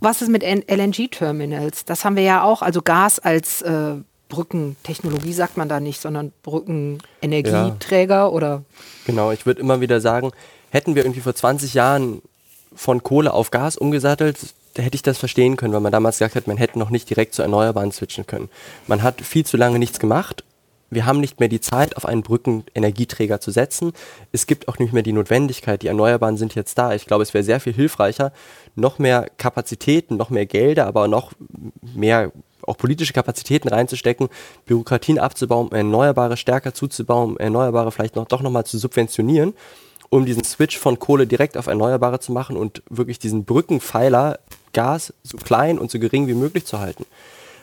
[0.00, 1.84] Was ist mit LNG-Terminals?
[1.84, 3.94] Das haben wir ja auch, also Gas als äh,
[4.28, 8.28] Brückentechnologie sagt man da nicht, sondern Brückenenergieträger ja.
[8.28, 8.62] oder?
[9.06, 10.32] Genau, ich würde immer wieder sagen,
[10.70, 12.22] hätten wir irgendwie vor 20 Jahren
[12.74, 14.38] von Kohle auf Gas umgesattelt,
[14.74, 17.08] da hätte ich das verstehen können, weil man damals gesagt hat, man hätte noch nicht
[17.08, 18.50] direkt zu Erneuerbaren switchen können.
[18.86, 20.44] Man hat viel zu lange nichts gemacht.
[20.90, 23.92] Wir haben nicht mehr die Zeit, auf einen Brückenenergieträger zu setzen.
[24.32, 25.82] Es gibt auch nicht mehr die Notwendigkeit.
[25.82, 26.94] Die Erneuerbaren sind jetzt da.
[26.94, 28.32] Ich glaube, es wäre sehr viel hilfreicher,
[28.74, 31.32] noch mehr Kapazitäten, noch mehr Gelder, aber noch
[31.94, 32.30] mehr
[32.66, 34.28] auch politische Kapazitäten reinzustecken,
[34.66, 39.54] Bürokratien abzubauen, Erneuerbare stärker zuzubauen, Erneuerbare vielleicht noch doch nochmal zu subventionieren,
[40.10, 44.38] um diesen Switch von Kohle direkt auf Erneuerbare zu machen und wirklich diesen Brückenpfeiler
[44.72, 47.06] Gas so klein und so gering wie möglich zu halten.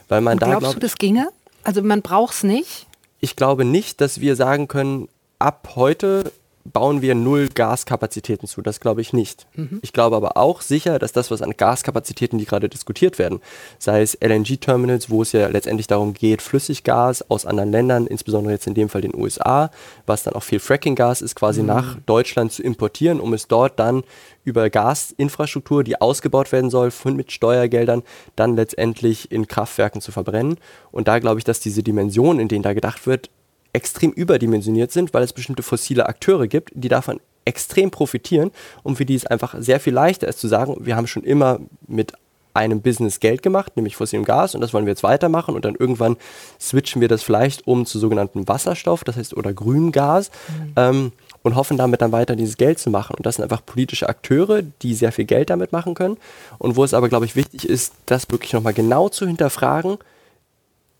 [0.10, 1.30] Weil man und da glaubst glaub, du, das ginge?
[1.64, 2.88] Also man braucht es nicht?
[3.20, 5.08] Ich glaube nicht, dass wir sagen können,
[5.40, 6.32] ab heute
[6.66, 8.62] bauen wir null Gaskapazitäten zu.
[8.62, 9.48] Das glaube ich nicht.
[9.56, 9.80] Mhm.
[9.82, 13.42] Ich glaube aber auch sicher, dass das, was an Gaskapazitäten, die gerade diskutiert werden,
[13.80, 18.68] sei es LNG-Terminals, wo es ja letztendlich darum geht, Flüssiggas aus anderen Ländern, insbesondere jetzt
[18.68, 19.72] in dem Fall den USA,
[20.06, 21.68] was dann auch viel Fracking-Gas ist, quasi mhm.
[21.68, 24.04] nach Deutschland zu importieren, um es dort dann
[24.46, 28.04] über Gasinfrastruktur, die ausgebaut werden soll, mit Steuergeldern,
[28.36, 30.58] dann letztendlich in Kraftwerken zu verbrennen.
[30.92, 33.30] Und da glaube ich, dass diese Dimension, in denen da gedacht wird,
[33.74, 38.52] extrem überdimensioniert sind, weil es bestimmte fossile Akteure gibt, die davon extrem profitieren
[38.84, 41.60] und für die es einfach sehr viel leichter ist zu sagen, wir haben schon immer
[41.88, 42.14] mit
[42.54, 45.76] einem Business Geld gemacht, nämlich fossilem Gas und das wollen wir jetzt weitermachen und dann
[45.76, 46.18] irgendwann
[46.60, 50.74] switchen wir das vielleicht um zu sogenannten Wasserstoff, das heißt oder Grüngas mhm.
[50.76, 51.12] ähm,
[51.42, 54.62] und hoffen damit dann weiter dieses Geld zu machen und das sind einfach politische Akteure,
[54.62, 56.18] die sehr viel Geld damit machen können
[56.60, 59.98] und wo es aber glaube ich wichtig ist, das wirklich nochmal genau zu hinterfragen,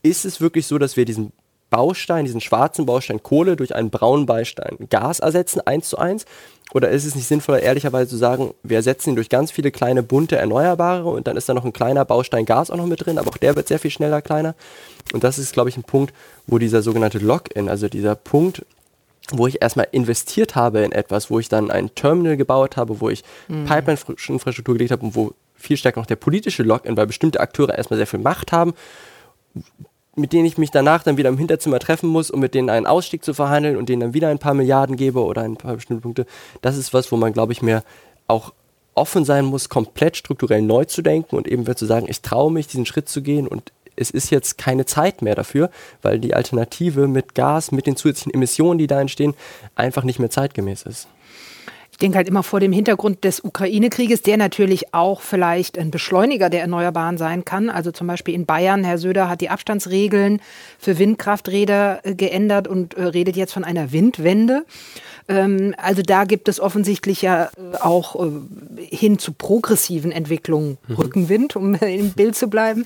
[0.02, 1.32] ist es wirklich so, dass wir diesen
[1.74, 6.24] Baustein, diesen schwarzen Baustein Kohle durch einen braunen Baustein Gas ersetzen, eins zu eins?
[6.72, 10.04] Oder ist es nicht sinnvoller, ehrlicherweise zu sagen, wir ersetzen ihn durch ganz viele kleine,
[10.04, 13.18] bunte, erneuerbare und dann ist da noch ein kleiner Baustein Gas auch noch mit drin,
[13.18, 14.54] aber auch der wird sehr viel schneller kleiner.
[15.12, 16.14] Und das ist, glaube ich, ein Punkt,
[16.46, 18.64] wo dieser sogenannte Lock-in, also dieser Punkt,
[19.32, 23.10] wo ich erstmal investiert habe in etwas, wo ich dann ein Terminal gebaut habe, wo
[23.10, 23.64] ich mhm.
[23.64, 27.96] Pipeline-Infrastruktur gelegt habe und wo viel stärker noch der politische Lock-in, weil bestimmte Akteure erstmal
[27.96, 28.74] sehr viel Macht haben,
[30.16, 32.86] mit denen ich mich danach dann wieder im Hinterzimmer treffen muss, um mit denen einen
[32.86, 36.02] Ausstieg zu verhandeln und denen dann wieder ein paar Milliarden gebe oder ein paar bestimmte
[36.02, 36.26] Punkte.
[36.62, 37.82] Das ist was, wo man, glaube ich, mehr
[38.26, 38.52] auch
[38.94, 42.68] offen sein muss, komplett strukturell neu zu denken und eben zu sagen, ich traue mich,
[42.68, 45.70] diesen Schritt zu gehen und es ist jetzt keine Zeit mehr dafür,
[46.02, 49.34] weil die Alternative mit Gas, mit den zusätzlichen Emissionen, die da entstehen,
[49.76, 51.08] einfach nicht mehr zeitgemäß ist.
[52.04, 56.50] Ich denke halt immer vor dem Hintergrund des Ukraine-Krieges, der natürlich auch vielleicht ein Beschleuniger
[56.50, 57.70] der Erneuerbaren sein kann.
[57.70, 60.42] Also zum Beispiel in Bayern, Herr Söder hat die Abstandsregeln
[60.78, 64.66] für Windkrafträder äh, geändert und äh, redet jetzt von einer Windwende.
[65.28, 68.22] Ähm, also da gibt es offensichtlich ja äh, auch
[68.76, 70.96] hin zu progressiven Entwicklungen mhm.
[70.96, 72.84] Rückenwind, um im Bild zu bleiben.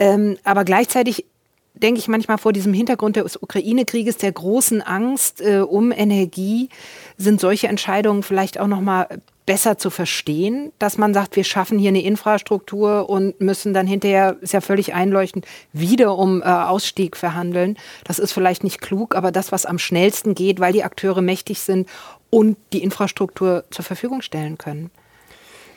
[0.00, 1.26] Ähm, aber gleichzeitig
[1.74, 6.68] denke ich manchmal vor diesem Hintergrund des Ukraine-Krieges, der großen Angst äh, um Energie,
[7.16, 9.08] sind solche Entscheidungen vielleicht auch noch mal
[9.44, 14.36] besser zu verstehen, dass man sagt, wir schaffen hier eine Infrastruktur und müssen dann hinterher,
[14.40, 17.76] ist ja völlig einleuchtend, wieder um äh, Ausstieg verhandeln.
[18.04, 21.60] Das ist vielleicht nicht klug, aber das, was am schnellsten geht, weil die Akteure mächtig
[21.60, 21.88] sind
[22.30, 24.90] und die Infrastruktur zur Verfügung stellen können.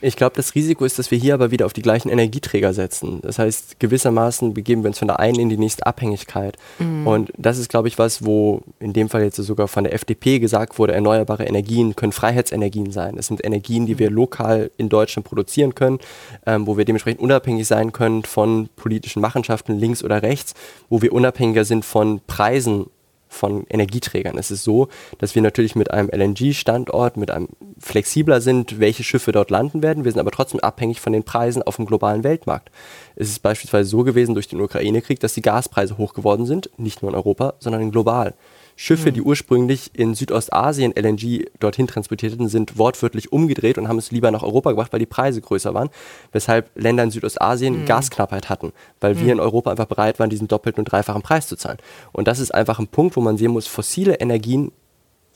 [0.01, 3.19] Ich glaube, das Risiko ist, dass wir hier aber wieder auf die gleichen Energieträger setzen.
[3.21, 6.57] Das heißt, gewissermaßen begeben wir uns von der einen in die nächste Abhängigkeit.
[6.79, 7.07] Mhm.
[7.07, 10.39] Und das ist, glaube ich, was, wo in dem Fall jetzt sogar von der FDP
[10.39, 13.17] gesagt wurde, erneuerbare Energien können Freiheitsenergien sein.
[13.17, 14.15] Es sind Energien, die wir mhm.
[14.15, 15.99] lokal in Deutschland produzieren können,
[16.45, 20.53] ähm, wo wir dementsprechend unabhängig sein können von politischen Machenschaften links oder rechts,
[20.89, 22.87] wo wir unabhängiger sind von Preisen
[23.35, 24.37] von Energieträgern.
[24.37, 24.87] Es ist so,
[25.19, 30.05] dass wir natürlich mit einem LNG-Standort, mit einem flexibler sind, welche Schiffe dort landen werden.
[30.05, 32.71] Wir sind aber trotzdem abhängig von den Preisen auf dem globalen Weltmarkt.
[33.15, 37.01] Es ist beispielsweise so gewesen durch den Ukraine-Krieg, dass die Gaspreise hoch geworden sind, nicht
[37.01, 38.33] nur in Europa, sondern global.
[38.75, 44.31] Schiffe, die ursprünglich in Südostasien LNG dorthin transportierten, sind wortwörtlich umgedreht und haben es lieber
[44.31, 45.89] nach Europa gebracht, weil die Preise größer waren.
[46.33, 47.85] Weshalb Länder in Südostasien mhm.
[47.85, 49.19] Gasknappheit hatten, weil mhm.
[49.21, 51.77] wir in Europa einfach bereit waren, diesen doppelten und dreifachen Preis zu zahlen.
[52.11, 54.71] Und das ist einfach ein Punkt, wo man sehen muss, fossile Energien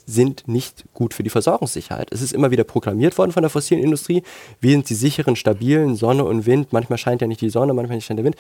[0.06, 2.12] sind nicht gut für die Versorgungssicherheit.
[2.12, 4.24] Es ist immer wieder proklamiert worden von der fossilen Industrie.
[4.60, 6.74] Wir sind die sicheren, stabilen Sonne und Wind.
[6.74, 8.36] Manchmal scheint ja nicht die Sonne, manchmal nicht scheint der Wind.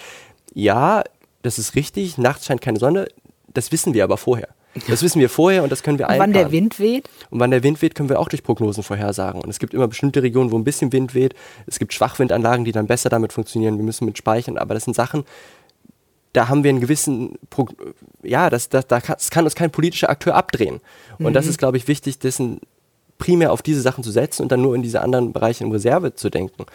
[0.53, 1.03] Ja,
[1.43, 2.17] das ist richtig.
[2.17, 3.07] Nachts scheint keine Sonne.
[3.53, 4.49] Das wissen wir aber vorher.
[4.87, 6.35] Das wissen wir vorher und das können wir einplanen.
[6.35, 7.09] Wann der Wind weht?
[7.29, 9.41] Und wann der Wind weht, können wir auch durch Prognosen vorhersagen.
[9.41, 11.35] Und es gibt immer bestimmte Regionen, wo ein bisschen Wind weht.
[11.65, 13.77] Es gibt Schwachwindanlagen, die dann besser damit funktionieren.
[13.77, 14.57] Wir müssen mit speichern.
[14.57, 15.23] Aber das sind Sachen,
[16.33, 17.67] da haben wir einen gewissen, Pro
[18.23, 20.79] ja, das, das, das kann uns kein politischer Akteur abdrehen.
[21.17, 21.33] Und mhm.
[21.33, 22.61] das ist, glaube ich, wichtig, dessen
[23.17, 26.15] primär auf diese Sachen zu setzen und dann nur in diese anderen Bereiche in Reserve
[26.15, 26.65] zu denken.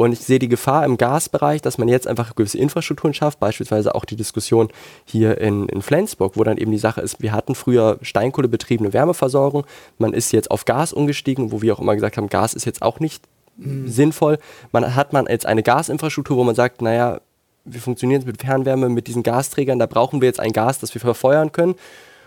[0.00, 3.94] Und ich sehe die Gefahr im Gasbereich, dass man jetzt einfach gewisse Infrastrukturen schafft, beispielsweise
[3.94, 4.68] auch die Diskussion
[5.04, 9.66] hier in, in Flensburg, wo dann eben die Sache ist, wir hatten früher steinkohlebetriebene Wärmeversorgung,
[9.98, 12.80] man ist jetzt auf Gas umgestiegen, wo wir auch immer gesagt haben, Gas ist jetzt
[12.80, 13.24] auch nicht
[13.58, 13.88] mhm.
[13.88, 14.38] sinnvoll.
[14.72, 17.20] Man hat man jetzt eine Gasinfrastruktur, wo man sagt, naja,
[17.66, 20.94] wir funktionieren jetzt mit Fernwärme, mit diesen Gasträgern, da brauchen wir jetzt ein Gas, das
[20.94, 21.74] wir verfeuern können.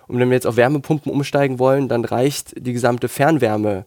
[0.08, 3.86] Und wenn wir jetzt auf Wärmepumpen umsteigen wollen, dann reicht die gesamte Fernwärme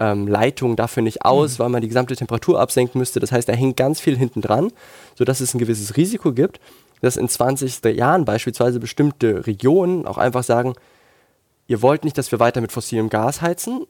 [0.00, 1.62] ähm, Leitung dafür nicht aus, mhm.
[1.62, 3.20] weil man die gesamte Temperatur absenken müsste.
[3.20, 4.72] Das heißt, da hängt ganz viel hinten dran,
[5.14, 6.58] sodass es ein gewisses Risiko gibt,
[7.02, 10.74] dass in 20 Jahren beispielsweise bestimmte Regionen auch einfach sagen,
[11.68, 13.86] ihr wollt nicht, dass wir weiter mit fossilem Gas heizen,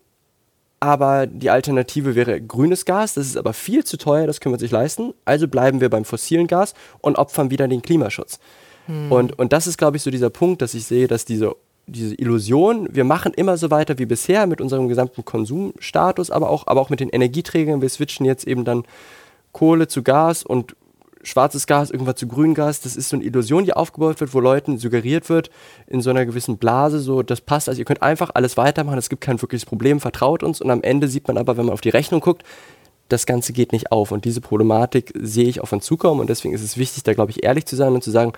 [0.81, 4.57] aber die Alternative wäre grünes Gas, das ist aber viel zu teuer, das können wir
[4.57, 8.39] uns nicht leisten, also bleiben wir beim fossilen Gas und opfern wieder den Klimaschutz.
[8.87, 9.13] Hm.
[9.13, 11.55] Und, und das ist, glaube ich, so dieser Punkt, dass ich sehe, dass diese
[11.91, 16.66] diese Illusion, wir machen immer so weiter wie bisher mit unserem gesamten Konsumstatus, aber auch,
[16.66, 17.82] aber auch mit den Energieträgern.
[17.82, 18.84] Wir switchen jetzt eben dann
[19.53, 20.76] Kohle zu Gas und
[21.22, 22.80] schwarzes Gas irgendwann zu Grüngas.
[22.80, 25.51] Das ist so eine Illusion, die aufgebaut wird, wo Leuten suggeriert wird,
[25.86, 29.09] in so einer gewissen Blase, so, das passt, also ihr könnt einfach alles weitermachen, es
[29.09, 30.61] gibt kein wirkliches Problem, vertraut uns.
[30.61, 32.45] Und am Ende sieht man aber, wenn man auf die Rechnung guckt,
[33.09, 34.12] das Ganze geht nicht auf.
[34.12, 36.20] Und diese Problematik sehe ich auf uns zukommen.
[36.20, 38.32] Und deswegen ist es wichtig, da, glaube ich, ehrlich zu sein und zu sagen,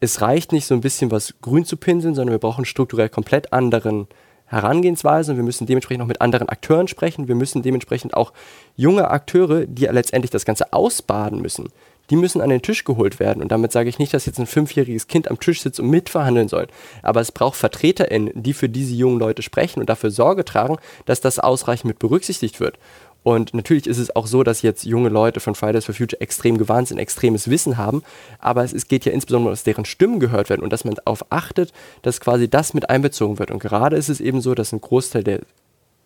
[0.00, 3.52] es reicht nicht so ein bisschen was grün zu pinseln, sondern wir brauchen strukturell komplett
[3.52, 4.06] anderen
[4.48, 7.28] Herangehensweisen wir müssen dementsprechend auch mit anderen Akteuren sprechen.
[7.28, 8.32] Wir müssen dementsprechend auch
[8.76, 11.68] junge Akteure, die letztendlich das Ganze ausbaden müssen,
[12.08, 13.42] die müssen an den Tisch geholt werden.
[13.42, 16.48] Und damit sage ich nicht, dass jetzt ein fünfjähriges Kind am Tisch sitzt und mitverhandeln
[16.48, 16.66] soll.
[17.02, 21.20] Aber es braucht VertreterInnen, die für diese jungen Leute sprechen und dafür Sorge tragen, dass
[21.20, 22.78] das ausreichend mit berücksichtigt wird.
[23.22, 26.56] Und natürlich ist es auch so, dass jetzt junge Leute von Fridays for Future extrem
[26.56, 28.02] gewarnt sind, extremes Wissen haben.
[28.38, 31.72] Aber es, geht ja insbesondere, dass deren Stimmen gehört werden und dass man darauf achtet,
[32.02, 33.50] dass quasi das mit einbezogen wird.
[33.50, 35.40] Und gerade ist es eben so, dass ein Großteil der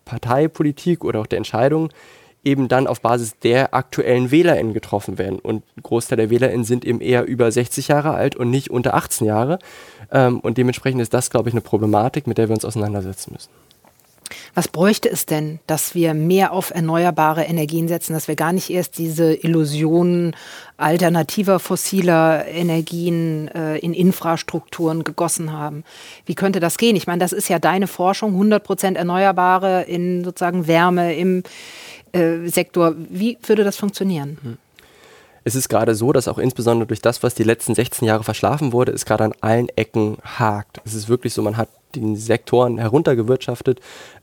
[0.05, 1.89] Parteipolitik oder auch der Entscheidungen
[2.43, 5.39] eben dann auf Basis der aktuellen WählerInnen getroffen werden.
[5.39, 8.95] Und ein Großteil der WählerInnen sind eben eher über 60 Jahre alt und nicht unter
[8.95, 9.59] 18 Jahre.
[10.11, 13.49] Ähm, und dementsprechend ist das, glaube ich, eine Problematik, mit der wir uns auseinandersetzen müssen.
[14.53, 18.69] Was bräuchte es denn, dass wir mehr auf erneuerbare Energien setzen, dass wir gar nicht
[18.69, 20.35] erst diese Illusionen
[20.77, 25.83] alternativer fossiler Energien äh, in Infrastrukturen gegossen haben?
[26.25, 26.95] Wie könnte das gehen?
[26.95, 31.43] Ich meine, das ist ja deine Forschung, 100 Prozent Erneuerbare in sozusagen Wärme im
[32.11, 32.95] äh, Sektor.
[32.97, 34.37] Wie würde das funktionieren?
[34.41, 34.57] Hm.
[35.45, 38.71] Es ist gerade so, dass auch insbesondere durch das, was die letzten 16 Jahre verschlafen
[38.71, 40.79] wurde, es gerade an allen Ecken hakt.
[40.85, 43.79] Es ist wirklich so, man hat die Sektoren heruntergewirtschaftet.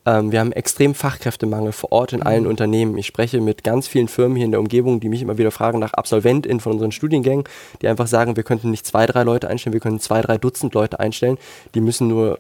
[0.06, 2.50] Ähm, wir haben extrem Fachkräftemangel vor Ort in allen mhm.
[2.50, 2.98] Unternehmen.
[2.98, 5.78] Ich spreche mit ganz vielen Firmen hier in der Umgebung, die mich immer wieder fragen
[5.78, 7.44] nach AbsolventInnen von unseren Studiengängen,
[7.82, 10.74] die einfach sagen, wir könnten nicht zwei, drei Leute einstellen, wir können zwei, drei Dutzend
[10.74, 11.38] Leute einstellen.
[11.74, 12.38] Die müssen nur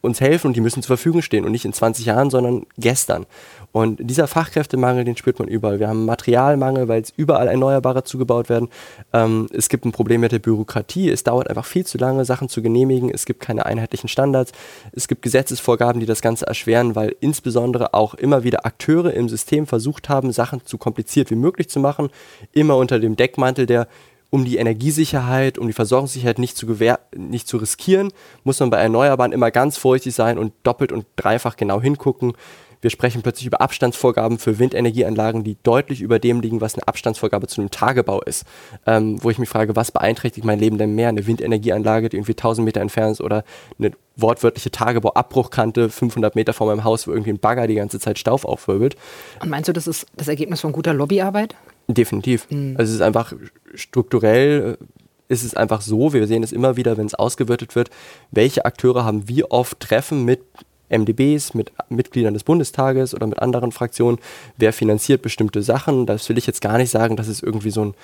[0.00, 3.26] uns helfen und die müssen zur Verfügung stehen und nicht in 20 Jahren, sondern gestern.
[3.72, 5.78] Und dieser Fachkräftemangel, den spürt man überall.
[5.78, 8.68] Wir haben Materialmangel, weil es überall Erneuerbare zugebaut werden.
[9.12, 11.08] Ähm, es gibt ein Problem mit der Bürokratie.
[11.08, 13.10] Es dauert einfach viel zu lange, Sachen zu genehmigen.
[13.10, 14.52] Es gibt keine einheitlichen Standards.
[14.92, 19.66] Es gibt Gesetzesvorgaben, die das Ganze erschweren, weil insbesondere auch immer wieder Akteure im System
[19.68, 22.10] versucht haben, Sachen so kompliziert wie möglich zu machen.
[22.52, 23.86] Immer unter dem Deckmantel der
[24.30, 28.12] um die Energiesicherheit, um die Versorgungssicherheit nicht zu, gewähr nicht zu riskieren,
[28.44, 32.34] muss man bei Erneuerbaren immer ganz vorsichtig sein und doppelt und dreifach genau hingucken.
[32.82, 37.46] Wir sprechen plötzlich über Abstandsvorgaben für Windenergieanlagen, die deutlich über dem liegen, was eine Abstandsvorgabe
[37.46, 38.44] zu einem Tagebau ist.
[38.86, 41.10] Ähm, wo ich mich frage, was beeinträchtigt mein Leben denn mehr?
[41.10, 43.44] Eine Windenergieanlage, die irgendwie 1000 Meter entfernt ist oder
[43.78, 48.18] eine wortwörtliche Tagebauabbruchkante 500 Meter vor meinem Haus, wo irgendwie ein Bagger die ganze Zeit
[48.18, 48.96] Stauf aufwirbelt.
[49.40, 51.54] Und meinst du, das ist das Ergebnis von guter Lobbyarbeit?
[51.88, 52.46] Definitiv.
[52.50, 52.76] Mhm.
[52.78, 53.32] Also es ist einfach
[53.74, 54.84] strukturell äh,
[55.30, 57.88] ist es einfach so, wir sehen es immer wieder, wenn es ausgewertet wird,
[58.32, 60.40] welche Akteure haben wie oft Treffen mit
[60.88, 64.18] MDBs, mit Mitgliedern des Bundestages oder mit anderen Fraktionen,
[64.56, 66.04] wer finanziert bestimmte Sachen.
[66.04, 67.94] Das will ich jetzt gar nicht sagen, dass es irgendwie so ein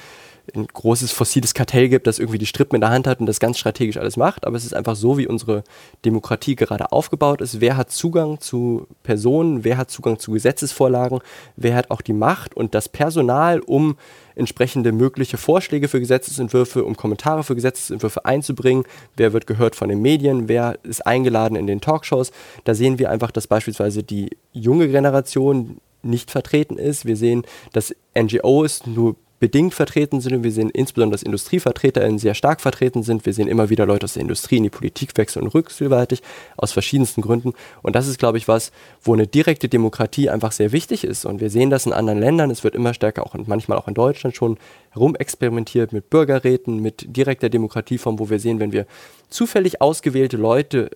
[0.54, 3.40] ein großes fossiles Kartell gibt, das irgendwie die Strippen in der Hand hat und das
[3.40, 4.46] ganz strategisch alles macht.
[4.46, 5.64] Aber es ist einfach so, wie unsere
[6.04, 7.60] Demokratie gerade aufgebaut ist.
[7.60, 9.64] Wer hat Zugang zu Personen?
[9.64, 11.20] Wer hat Zugang zu Gesetzesvorlagen?
[11.56, 13.96] Wer hat auch die Macht und das Personal, um
[14.34, 18.84] entsprechende mögliche Vorschläge für Gesetzesentwürfe, um Kommentare für Gesetzesentwürfe einzubringen?
[19.16, 20.48] Wer wird gehört von den Medien?
[20.48, 22.30] Wer ist eingeladen in den Talkshows?
[22.64, 27.04] Da sehen wir einfach, dass beispielsweise die junge Generation nicht vertreten ist.
[27.04, 32.34] Wir sehen, dass NGOs nur bedingt vertreten sind und wir sehen insbesondere, dass IndustrievertreterInnen sehr
[32.34, 33.26] stark vertreten sind.
[33.26, 36.22] Wir sehen immer wieder Leute aus der Industrie in die Politik wechseln und rückwärtig
[36.56, 37.52] aus verschiedensten Gründen.
[37.82, 38.72] Und das ist, glaube ich, was,
[39.02, 41.26] wo eine direkte Demokratie einfach sehr wichtig ist.
[41.26, 42.50] Und wir sehen das in anderen Ländern.
[42.50, 44.58] Es wird immer stärker auch und manchmal auch in Deutschland schon
[44.90, 48.86] herumexperimentiert mit Bürgerräten, mit direkter Demokratieform, wo wir sehen, wenn wir
[49.28, 50.90] zufällig ausgewählte Leute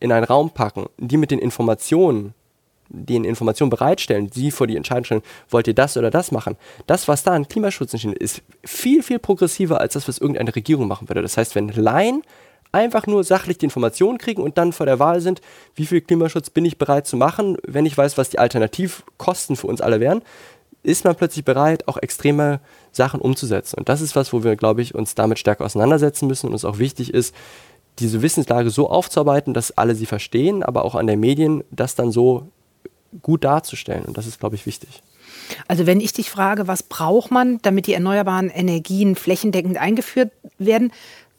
[0.00, 2.34] in einen Raum packen, die mit den Informationen
[2.88, 6.56] den Informationen bereitstellen, sie vor die Entscheidung stellen, wollt ihr das oder das machen.
[6.86, 10.88] Das, was da an Klimaschutz entsteht, ist viel, viel progressiver als das, was irgendeine Regierung
[10.88, 11.22] machen würde.
[11.22, 12.22] Das heißt, wenn Laien
[12.72, 15.40] einfach nur sachlich die Informationen kriegen und dann vor der Wahl sind,
[15.74, 19.66] wie viel Klimaschutz bin ich bereit zu machen, wenn ich weiß, was die Alternativkosten für
[19.66, 20.22] uns alle wären,
[20.82, 22.60] ist man plötzlich bereit, auch extreme
[22.92, 23.76] Sachen umzusetzen.
[23.78, 26.64] Und das ist was, wo wir, glaube ich, uns damit stärker auseinandersetzen müssen und es
[26.64, 27.34] auch wichtig ist,
[27.98, 32.12] diese Wissenslage so aufzuarbeiten, dass alle sie verstehen, aber auch an den Medien das dann
[32.12, 32.48] so
[33.22, 34.04] gut darzustellen.
[34.04, 35.02] Und das ist, glaube ich, wichtig.
[35.68, 40.92] Also wenn ich dich frage, was braucht man, damit die erneuerbaren Energien flächendeckend eingeführt werden,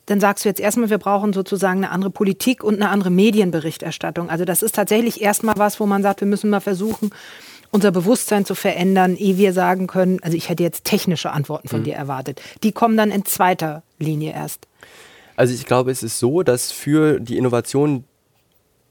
[0.05, 4.29] dann sagst du jetzt erstmal, wir brauchen sozusagen eine andere Politik und eine andere Medienberichterstattung.
[4.29, 7.11] Also das ist tatsächlich erstmal was, wo man sagt, wir müssen mal versuchen,
[7.71, 11.81] unser Bewusstsein zu verändern, ehe wir sagen können, also ich hätte jetzt technische Antworten von
[11.81, 11.85] mhm.
[11.85, 12.41] dir erwartet.
[12.63, 14.67] Die kommen dann in zweiter Linie erst.
[15.35, 18.05] Also ich glaube, es ist so, dass für die Innovation,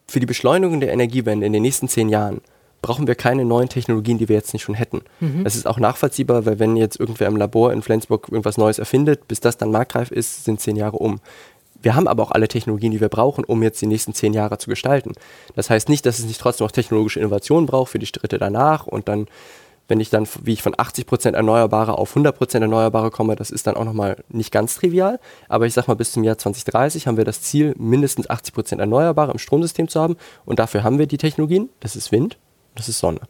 [0.07, 2.43] für die Beschleunigung der Energiewende in den nächsten zehn Jahren
[2.87, 5.01] brauchen wir keine neuen Technologien, die wir jetzt nicht schon hätten.
[5.19, 5.43] Mhm.
[5.43, 9.27] Das ist auch nachvollziehbar, weil wenn jetzt irgendwer im Labor in Flensburg irgendwas Neues erfindet,
[9.27, 11.19] bis das dann marktreif ist, sind zehn Jahre um.
[11.83, 14.59] Wir haben aber auch alle Technologien, die wir brauchen, um jetzt die nächsten zehn Jahre
[14.59, 15.15] zu gestalten.
[15.57, 18.87] Das heißt nicht, dass es nicht trotzdem noch technologische Innovationen braucht für die Schritte danach
[18.87, 19.27] und dann,
[19.89, 23.77] wenn ich dann, wie ich von 80% Erneuerbare auf 100% Erneuerbare komme, das ist dann
[23.77, 25.19] auch nochmal nicht ganz trivial.
[25.49, 29.33] Aber ich sag mal, bis zum Jahr 2030 haben wir das Ziel, mindestens 80% Erneuerbare
[29.33, 30.17] im Stromsystem zu haben.
[30.45, 31.69] Und dafür haben wir die Technologien.
[31.81, 32.39] Das ist Wind,
[32.77, 33.21] das ist Sonne.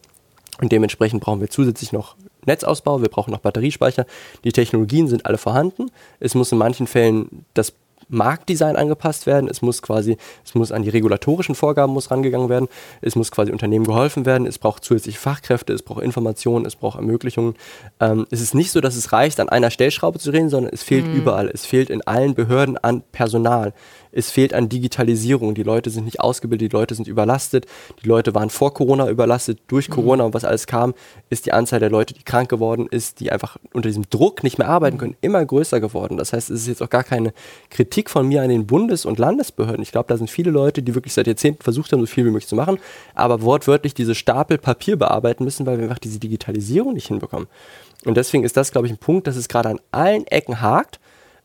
[0.60, 2.16] Und dementsprechend brauchen wir zusätzlich noch
[2.46, 4.06] Netzausbau, wir brauchen noch Batteriespeicher.
[4.44, 5.90] Die Technologien sind alle vorhanden.
[6.20, 7.74] Es muss in manchen Fällen das
[8.08, 12.68] Marktdesign angepasst werden, es muss quasi, es muss an die regulatorischen Vorgaben muss rangegangen werden,
[13.00, 16.98] es muss quasi Unternehmen geholfen werden, es braucht zusätzliche Fachkräfte, es braucht Informationen, es braucht
[16.98, 17.54] Ermöglichungen.
[17.98, 20.82] Ähm, es ist nicht so, dass es reicht, an einer Stellschraube zu drehen, sondern es
[20.82, 21.16] fehlt mhm.
[21.16, 21.48] überall.
[21.48, 23.72] Es fehlt in allen Behörden an Personal
[24.16, 25.54] es fehlt an Digitalisierung.
[25.54, 27.66] Die Leute sind nicht ausgebildet, die Leute sind überlastet.
[28.02, 29.58] Die Leute waren vor Corona überlastet.
[29.68, 29.94] Durch mhm.
[29.94, 30.94] Corona und was alles kam,
[31.28, 34.58] ist die Anzahl der Leute, die krank geworden ist, die einfach unter diesem Druck nicht
[34.58, 36.16] mehr arbeiten können, immer größer geworden.
[36.16, 37.34] Das heißt, es ist jetzt auch gar keine
[37.70, 39.82] Kritik von mir an den Bundes- und Landesbehörden.
[39.82, 42.30] Ich glaube, da sind viele Leute, die wirklich seit Jahrzehnten versucht haben, so viel wie
[42.30, 42.78] möglich zu machen,
[43.14, 47.48] aber wortwörtlich diese Stapel Papier bearbeiten müssen, weil wir einfach diese Digitalisierung nicht hinbekommen.
[48.04, 51.00] Und deswegen ist das, glaube ich, ein Punkt, dass es gerade an allen Ecken hakt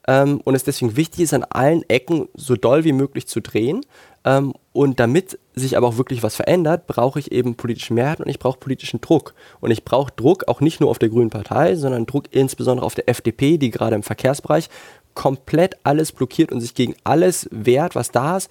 [0.07, 3.81] ähm, und es deswegen wichtig ist, an allen Ecken so doll wie möglich zu drehen.
[4.23, 8.29] Ähm, und damit sich aber auch wirklich was verändert, brauche ich eben politischen Mehrheit und
[8.29, 9.33] ich brauche politischen Druck.
[9.59, 12.95] Und ich brauche Druck auch nicht nur auf der Grünen Partei, sondern Druck insbesondere auf
[12.95, 14.69] der FDP, die gerade im Verkehrsbereich
[15.13, 18.49] komplett alles blockiert und sich gegen alles wehrt, was da ist.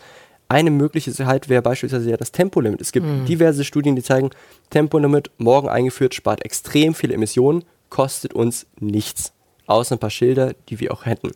[0.48, 2.80] Eine Möglichkeit wäre beispielsweise ja das Tempolimit.
[2.80, 3.24] Es gibt mhm.
[3.24, 4.30] diverse Studien, die zeigen,
[4.68, 9.32] Tempolimit morgen eingeführt, spart extrem viele Emissionen, kostet uns nichts
[9.70, 11.30] außer ein paar Schilder, die wir auch hätten.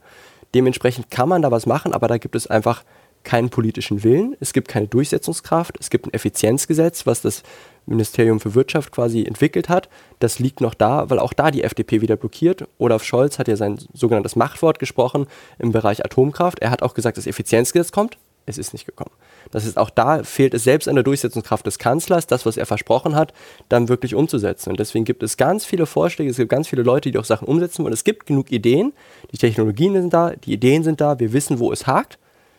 [0.55, 2.85] Dementsprechend kann man da was machen, aber da gibt es einfach
[3.25, 7.43] keinen politischen Willen, es gibt keine Durchsetzungskraft, es gibt ein Effizienzgesetz, was das
[7.87, 9.89] Ministerium für Wirtschaft quasi entwickelt hat.
[10.19, 12.69] Das liegt noch da, weil auch da die FDP wieder blockiert.
[12.79, 15.27] Olaf Scholz hat ja sein sogenanntes Machtwort gesprochen
[15.59, 16.61] im Bereich Atomkraft.
[16.61, 19.11] Er hat auch gesagt, das Effizienzgesetz kommt es ist nicht gekommen.
[19.51, 22.67] Das ist auch da fehlt es selbst an der Durchsetzungskraft des Kanzlers, das, was er
[22.67, 23.33] versprochen hat,
[23.69, 24.71] dann wirklich umzusetzen.
[24.71, 27.47] Und deswegen gibt es ganz viele Vorschläge, es gibt ganz viele Leute, die auch Sachen
[27.47, 28.93] umsetzen und es gibt genug Ideen.
[29.33, 32.19] Die Technologien sind da, die Ideen sind da, wir wissen, wo es hakt,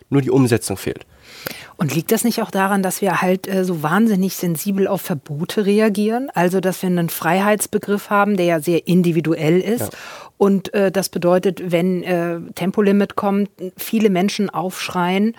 [0.09, 1.05] nur die Umsetzung fehlt.
[1.77, 5.65] Und liegt das nicht auch daran, dass wir halt äh, so wahnsinnig sensibel auf Verbote
[5.65, 6.29] reagieren?
[6.33, 9.81] Also, dass wir einen Freiheitsbegriff haben, der ja sehr individuell ist.
[9.81, 9.89] Ja.
[10.37, 15.35] Und äh, das bedeutet, wenn äh, Tempolimit kommt, viele Menschen aufschreien,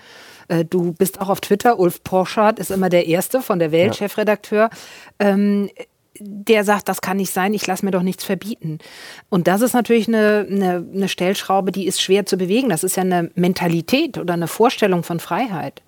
[0.49, 3.95] äh, du bist auch auf Twitter, Ulf Porschardt ist immer der Erste von der Welt,
[3.95, 3.95] ja.
[3.95, 4.71] Chefredakteur.
[5.19, 5.71] Ähm,
[6.19, 8.79] der sagt, das kann nicht sein, ich lasse mir doch nichts verbieten.
[9.29, 12.71] Und das ist natürlich eine, eine, eine Stellschraube, die ist schwer zu bewegen.
[12.71, 15.83] Das ist ja eine Mentalität oder eine Vorstellung von Freiheit.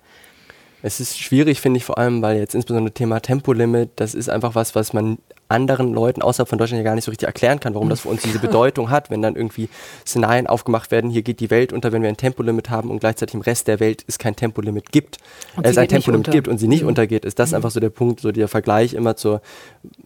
[0.81, 4.55] Es ist schwierig, finde ich, vor allem, weil jetzt insbesondere Thema Tempolimit, das ist einfach
[4.55, 5.17] was, was man
[5.49, 8.09] anderen Leuten außerhalb von Deutschland ja gar nicht so richtig erklären kann, warum das für
[8.09, 9.67] uns diese Bedeutung hat, wenn dann irgendwie
[10.05, 13.33] Szenarien aufgemacht werden, hier geht die Welt unter, wenn wir ein Tempolimit haben und gleichzeitig
[13.33, 15.17] im Rest der Welt es kein Tempolimit gibt,
[15.61, 16.89] es ein Tempolimit gibt und sie nicht mhm.
[16.89, 17.57] untergeht, ist das mhm.
[17.57, 19.41] einfach so der Punkt, so der Vergleich immer zur,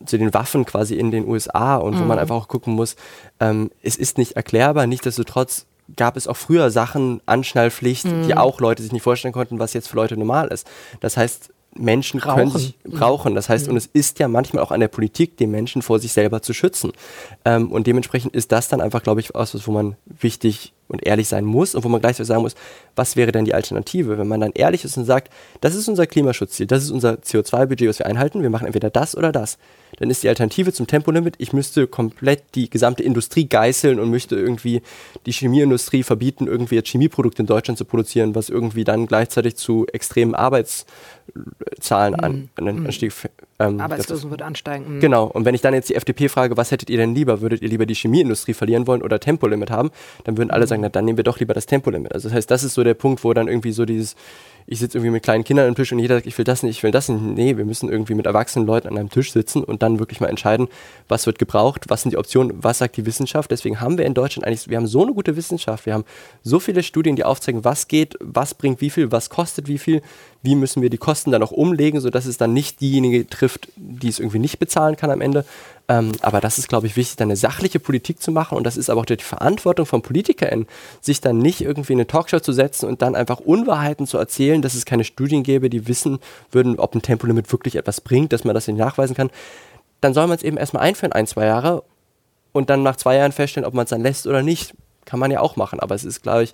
[0.05, 1.99] zu den Waffen quasi in den USA und mhm.
[1.99, 2.21] wo man mhm.
[2.21, 2.95] einfach auch gucken muss,
[3.39, 5.65] ähm, es ist nicht erklärbar, nichtsdestotrotz
[5.95, 8.25] gab es auch früher Sachen, Anschnallpflicht, mhm.
[8.25, 10.67] die auch Leute sich nicht vorstellen konnten, was jetzt für Leute normal ist.
[11.01, 12.35] Das heißt, Menschen brauchen.
[12.35, 13.35] können sich brauchen.
[13.35, 13.71] Das heißt, mhm.
[13.71, 16.53] und es ist ja manchmal auch an der Politik, die Menschen vor sich selber zu
[16.53, 16.91] schützen.
[17.45, 21.27] Ähm, und dementsprechend ist das dann einfach, glaube ich, was, wo man wichtig und ehrlich
[21.27, 22.55] sein muss und wo man gleichzeitig sagen muss,
[22.95, 24.17] was wäre denn die Alternative?
[24.17, 27.89] Wenn man dann ehrlich ist und sagt, das ist unser Klimaschutzziel, das ist unser CO2-Budget,
[27.89, 29.57] was wir einhalten, wir machen entweder das oder das,
[29.97, 34.35] dann ist die Alternative zum Tempolimit, ich müsste komplett die gesamte Industrie geißeln und möchte
[34.35, 34.81] irgendwie
[35.25, 39.85] die Chemieindustrie verbieten, irgendwie jetzt Chemieprodukte in Deutschland zu produzieren, was irgendwie dann gleichzeitig zu
[39.87, 42.67] extremen Arbeitszahlen an, mhm.
[42.67, 43.13] an, anstieg.
[43.59, 44.95] Ähm, Arbeitslosen wird ansteigen.
[44.95, 44.99] Mhm.
[44.99, 47.41] Genau, und wenn ich dann jetzt die FDP frage, was hättet ihr denn lieber?
[47.41, 49.91] Würdet ihr lieber die Chemieindustrie verlieren wollen oder Tempolimit haben?
[50.23, 52.13] Dann würden alle sagen, na dann nehmen wir doch lieber das Tempolimit.
[52.13, 54.15] Also das heißt, das ist so der Punkt, wo dann irgendwie so dieses,
[54.65, 56.77] ich sitze irgendwie mit kleinen Kindern am Tisch und jeder sagt, ich will das nicht,
[56.77, 57.21] ich will das nicht.
[57.21, 60.29] Nee, wir müssen irgendwie mit erwachsenen Leuten an einem Tisch sitzen und dann wirklich mal
[60.29, 60.67] entscheiden,
[61.07, 63.51] was wird gebraucht, was sind die Optionen, was sagt die Wissenschaft.
[63.51, 66.05] Deswegen haben wir in Deutschland eigentlich, wir haben so eine gute Wissenschaft, wir haben
[66.41, 70.01] so viele Studien, die aufzeigen, was geht, was bringt wie viel, was kostet wie viel,
[70.41, 74.09] wie müssen wir die Kosten dann auch umlegen, sodass es dann nicht diejenige trifft, die
[74.09, 75.45] es irgendwie nicht bezahlen kann am Ende,
[75.89, 78.57] ähm, aber das ist, glaube ich, wichtig, dann eine sachliche Politik zu machen.
[78.57, 80.67] Und das ist aber auch die Verantwortung von PolitikerInnen,
[81.01, 84.61] sich dann nicht irgendwie in eine Talkshow zu setzen und dann einfach Unwahrheiten zu erzählen,
[84.61, 86.19] dass es keine Studien gäbe, die wissen
[86.51, 89.29] würden, ob ein Tempolimit wirklich etwas bringt, dass man das nicht nachweisen kann.
[90.03, 91.83] Dann soll man es eben erstmal einführen, ein, zwei Jahre,
[92.51, 94.73] und dann nach zwei Jahren feststellen, ob man es dann lässt oder nicht.
[95.05, 95.79] Kann man ja auch machen.
[95.79, 96.53] Aber es ist, glaube ich,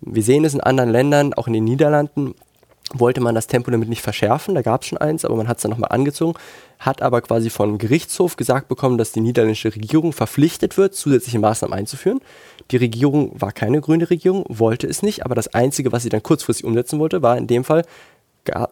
[0.00, 2.34] wir sehen es in anderen Ländern, auch in den Niederlanden,
[2.92, 5.62] wollte man das Tempolimit nicht verschärfen, da gab es schon eins, aber man hat es
[5.62, 6.38] dann nochmal angezogen,
[6.78, 11.76] hat aber quasi vom Gerichtshof gesagt bekommen, dass die niederländische Regierung verpflichtet wird, zusätzliche Maßnahmen
[11.76, 12.20] einzuführen.
[12.70, 16.22] Die Regierung war keine grüne Regierung, wollte es nicht, aber das Einzige, was sie dann
[16.22, 17.84] kurzfristig umsetzen wollte, war in dem Fall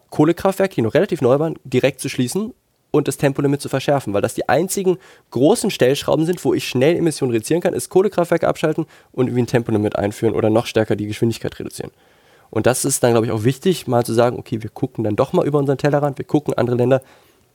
[0.08, 2.54] Kohlekraftwerke, die noch relativ neu waren, direkt zu schließen
[2.90, 4.98] und das Tempolimit zu verschärfen, weil das die einzigen
[5.30, 9.46] großen Stellschrauben sind, wo ich schnell Emissionen reduzieren kann, ist Kohlekraftwerke abschalten und irgendwie ein
[9.46, 11.90] Tempolimit einführen oder noch stärker die Geschwindigkeit reduzieren.
[12.50, 15.16] Und das ist dann, glaube ich, auch wichtig, mal zu sagen, okay, wir gucken dann
[15.16, 17.02] doch mal über unseren Tellerrand, wir gucken andere Länder,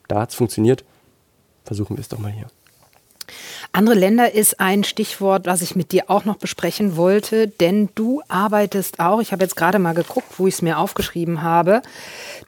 [0.08, 0.84] da hat es funktioniert,
[1.64, 2.48] versuchen wir es doch mal hier.
[3.72, 8.22] Andere Länder ist ein Stichwort, was ich mit dir auch noch besprechen wollte, denn du
[8.28, 11.82] arbeitest auch, ich habe jetzt gerade mal geguckt, wo ich es mir aufgeschrieben habe,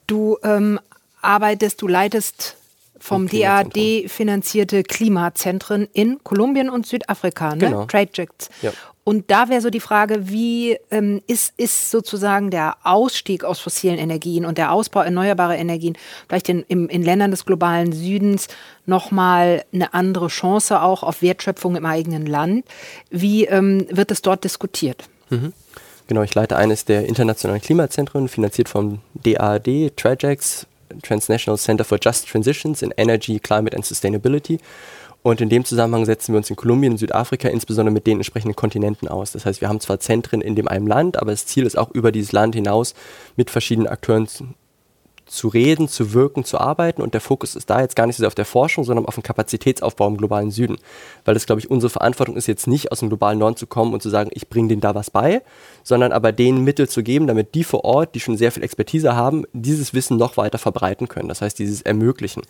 [0.05, 0.80] du ähm,
[1.22, 2.57] arbeitest, du leitest
[3.04, 7.58] vom DAD finanzierte Klimazentren in Kolumbien und Südafrika, ne?
[7.58, 7.86] Genau.
[7.86, 8.50] Trajects.
[8.62, 8.72] Ja.
[9.04, 13.98] Und da wäre so die Frage, wie ähm, ist, ist sozusagen der Ausstieg aus fossilen
[13.98, 15.98] Energien und der Ausbau erneuerbarer Energien
[16.30, 18.48] vielleicht in, im, in Ländern des globalen Südens
[18.86, 22.64] nochmal eine andere Chance auch auf Wertschöpfung im eigenen Land?
[23.10, 25.10] Wie ähm, wird es dort diskutiert?
[25.30, 25.52] Mhm.
[26.08, 30.68] Genau, ich leite eines der internationalen Klimazentren, finanziert vom DAAD, Trajex,
[31.02, 34.60] Transnational Center for Just Transitions in Energy, Climate and Sustainability.
[35.24, 38.57] Und in dem Zusammenhang setzen wir uns in Kolumbien und Südafrika insbesondere mit den entsprechenden
[38.57, 39.32] Kontinenten aus.
[39.32, 41.91] Das heißt, wir haben zwar Zentren in dem einen Land, aber das Ziel ist auch
[41.91, 42.94] über dieses Land hinaus
[43.38, 44.28] mit verschiedenen Akteuren
[45.34, 47.01] zu, reden, zu wirken, zu arbeiten.
[47.01, 49.15] Und der Fokus ist da jetzt gar nicht so sehr auf der Forschung, sondern auf
[49.15, 50.77] den Kapazitätsaufbau im globalen Süden.
[51.26, 53.93] Weil das, glaube ich, unsere Verantwortung ist jetzt nicht aus dem globalen Norden zu kommen
[53.93, 55.41] und zu sagen, ich bringe denen da was bei,
[55.84, 59.15] sondern aber denen Mittel zu geben, damit die vor Ort, die schon sehr viel Expertise
[59.15, 61.30] haben, dieses Wissen noch weiter verbreiten können.
[61.30, 62.43] Das heißt, dieses Ermöglichen.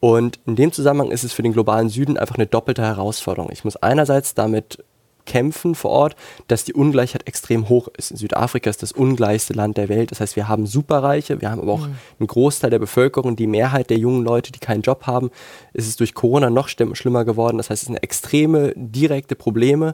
[0.00, 3.50] Und in dem Zusammenhang ist es für den globalen Süden einfach eine doppelte Herausforderung.
[3.52, 4.82] Ich muss einerseits damit
[5.26, 6.16] kämpfen vor Ort,
[6.48, 8.10] dass die Ungleichheit extrem hoch ist.
[8.10, 10.10] In Südafrika ist das ungleichste Land der Welt.
[10.10, 11.96] Das heißt, wir haben Superreiche, wir haben aber auch mhm.
[12.20, 15.30] einen Großteil der Bevölkerung, die Mehrheit der jungen Leute, die keinen Job haben.
[15.72, 17.56] Es ist durch Corona noch schlimmer geworden.
[17.56, 19.92] Das heißt, es sind extreme, direkte Probleme,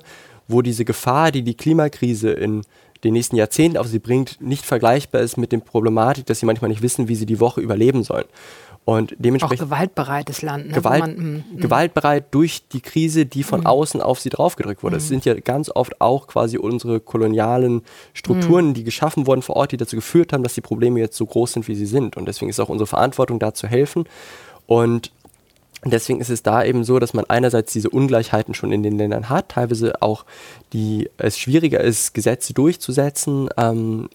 [0.49, 2.63] wo diese Gefahr, die die Klimakrise in
[3.05, 6.69] den nächsten Jahrzehnten auf sie bringt, nicht vergleichbar ist mit der Problematik, dass sie manchmal
[6.69, 8.27] nicht wissen, wie sie die Woche überleben sollen.
[8.85, 9.61] Und dementsprechend.
[9.61, 10.69] Auch gewaltbereites Land.
[10.69, 10.73] Ne?
[10.73, 11.61] Gewalt, man, mm, mm.
[11.61, 13.67] gewaltbereit durch die Krise, die von mm.
[13.67, 14.97] außen auf sie draufgedrückt wurde.
[14.97, 15.09] Es mm.
[15.09, 17.83] sind ja ganz oft auch quasi unsere kolonialen
[18.15, 21.27] Strukturen, die geschaffen wurden vor Ort, die dazu geführt haben, dass die Probleme jetzt so
[21.27, 22.17] groß sind, wie sie sind.
[22.17, 24.05] Und deswegen ist auch unsere Verantwortung, da zu helfen.
[24.67, 25.13] Und
[25.85, 29.31] Deswegen ist es da eben so, dass man einerseits diese Ungleichheiten schon in den Ländern
[29.31, 30.27] hat, teilweise auch
[30.75, 34.11] die, es schwieriger ist, Gesetze durchzusetzen ähm,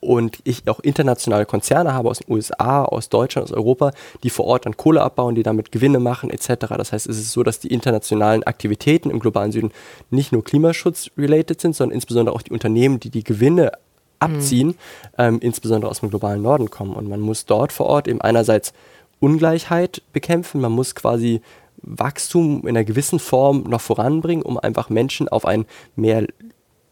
[0.00, 3.92] und ich auch internationale Konzerne habe aus den USA, aus Deutschland, aus Europa,
[4.22, 6.66] die vor Ort dann Kohle abbauen, die damit Gewinne machen etc.
[6.76, 9.72] Das heißt, es ist so, dass die internationalen Aktivitäten im globalen Süden
[10.10, 13.72] nicht nur Klimaschutz-related sind, sondern insbesondere auch die Unternehmen, die die Gewinne
[14.20, 14.74] abziehen, mhm.
[15.18, 16.94] ähm, insbesondere aus dem globalen Norden kommen.
[16.94, 18.72] Und man muss dort vor Ort eben einerseits
[19.20, 21.40] Ungleichheit bekämpfen, man muss quasi
[21.82, 25.66] Wachstum in einer gewissen Form noch voranbringen, um einfach Menschen auf ein
[25.96, 26.26] mehr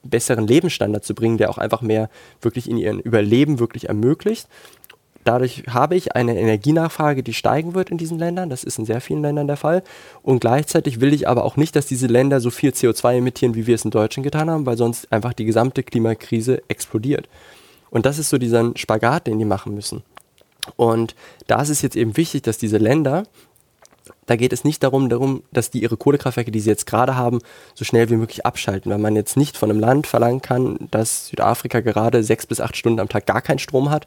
[0.09, 2.09] besseren Lebensstandard zu bringen, der auch einfach mehr
[2.41, 4.49] wirklich in ihrem Überleben wirklich ermöglicht.
[5.25, 8.49] Dadurch habe ich eine Energienachfrage, die steigen wird in diesen Ländern.
[8.49, 9.83] Das ist in sehr vielen Ländern der Fall.
[10.23, 13.67] Und gleichzeitig will ich aber auch nicht, dass diese Länder so viel CO2 emittieren, wie
[13.67, 17.29] wir es in Deutschland getan haben, weil sonst einfach die gesamte Klimakrise explodiert.
[17.91, 20.05] Und das ist so dieser Spagat, den die machen müssen.
[20.77, 21.17] Und
[21.49, 23.25] da ist es jetzt eben wichtig, dass diese Länder
[24.27, 27.39] da geht es nicht darum, darum, dass die ihre Kohlekraftwerke, die sie jetzt gerade haben,
[27.75, 31.29] so schnell wie möglich abschalten, weil man jetzt nicht von einem Land verlangen kann, dass
[31.29, 34.07] Südafrika gerade sechs bis acht Stunden am Tag gar keinen Strom hat,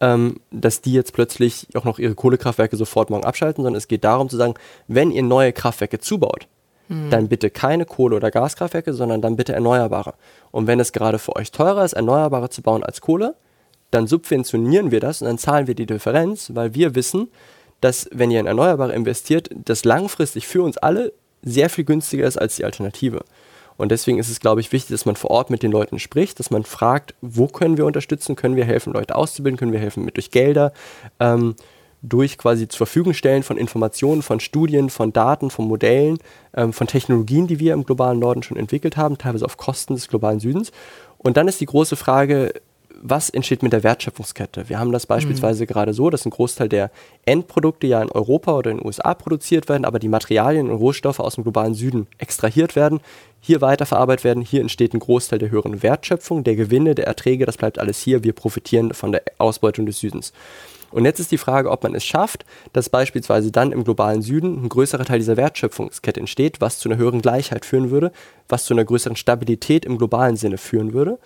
[0.00, 4.04] ähm, dass die jetzt plötzlich auch noch ihre Kohlekraftwerke sofort morgen abschalten, sondern es geht
[4.04, 4.54] darum zu sagen,
[4.86, 6.48] wenn ihr neue Kraftwerke zubaut,
[6.88, 7.10] hm.
[7.10, 10.14] dann bitte keine Kohle- oder Gaskraftwerke, sondern dann bitte Erneuerbare.
[10.50, 13.34] Und wenn es gerade für euch teurer ist, Erneuerbare zu bauen als Kohle,
[13.90, 17.28] dann subventionieren wir das und dann zahlen wir die Differenz, weil wir wissen,
[17.80, 22.36] dass, wenn ihr in Erneuerbare investiert, das langfristig für uns alle sehr viel günstiger ist
[22.36, 23.24] als die Alternative.
[23.76, 26.40] Und deswegen ist es, glaube ich, wichtig, dass man vor Ort mit den Leuten spricht,
[26.40, 30.04] dass man fragt, wo können wir unterstützen, können wir helfen, Leute auszubilden, können wir helfen
[30.04, 30.72] mit durch Gelder,
[31.20, 31.54] ähm,
[32.02, 36.18] durch quasi zur Verfügung stellen von Informationen, von Studien, von Daten, von Modellen,
[36.54, 40.08] ähm, von Technologien, die wir im globalen Norden schon entwickelt haben, teilweise auf Kosten des
[40.08, 40.72] globalen Südens.
[41.16, 42.54] Und dann ist die große Frage,
[43.00, 44.68] was entsteht mit der Wertschöpfungskette?
[44.68, 45.68] Wir haben das beispielsweise mhm.
[45.68, 46.90] gerade so, dass ein Großteil der
[47.24, 51.20] Endprodukte ja in Europa oder in den USA produziert werden, aber die Materialien und Rohstoffe
[51.20, 53.00] aus dem globalen Süden extrahiert werden,
[53.40, 54.42] hier weiterverarbeitet werden.
[54.42, 58.24] Hier entsteht ein Großteil der höheren Wertschöpfung, der Gewinne, der Erträge, das bleibt alles hier.
[58.24, 60.32] Wir profitieren von der Ausbeutung des Südens.
[60.90, 64.64] Und jetzt ist die Frage, ob man es schafft, dass beispielsweise dann im globalen Süden
[64.64, 68.10] ein größerer Teil dieser Wertschöpfungskette entsteht, was zu einer höheren Gleichheit führen würde,
[68.48, 71.18] was zu einer größeren Stabilität im globalen Sinne führen würde.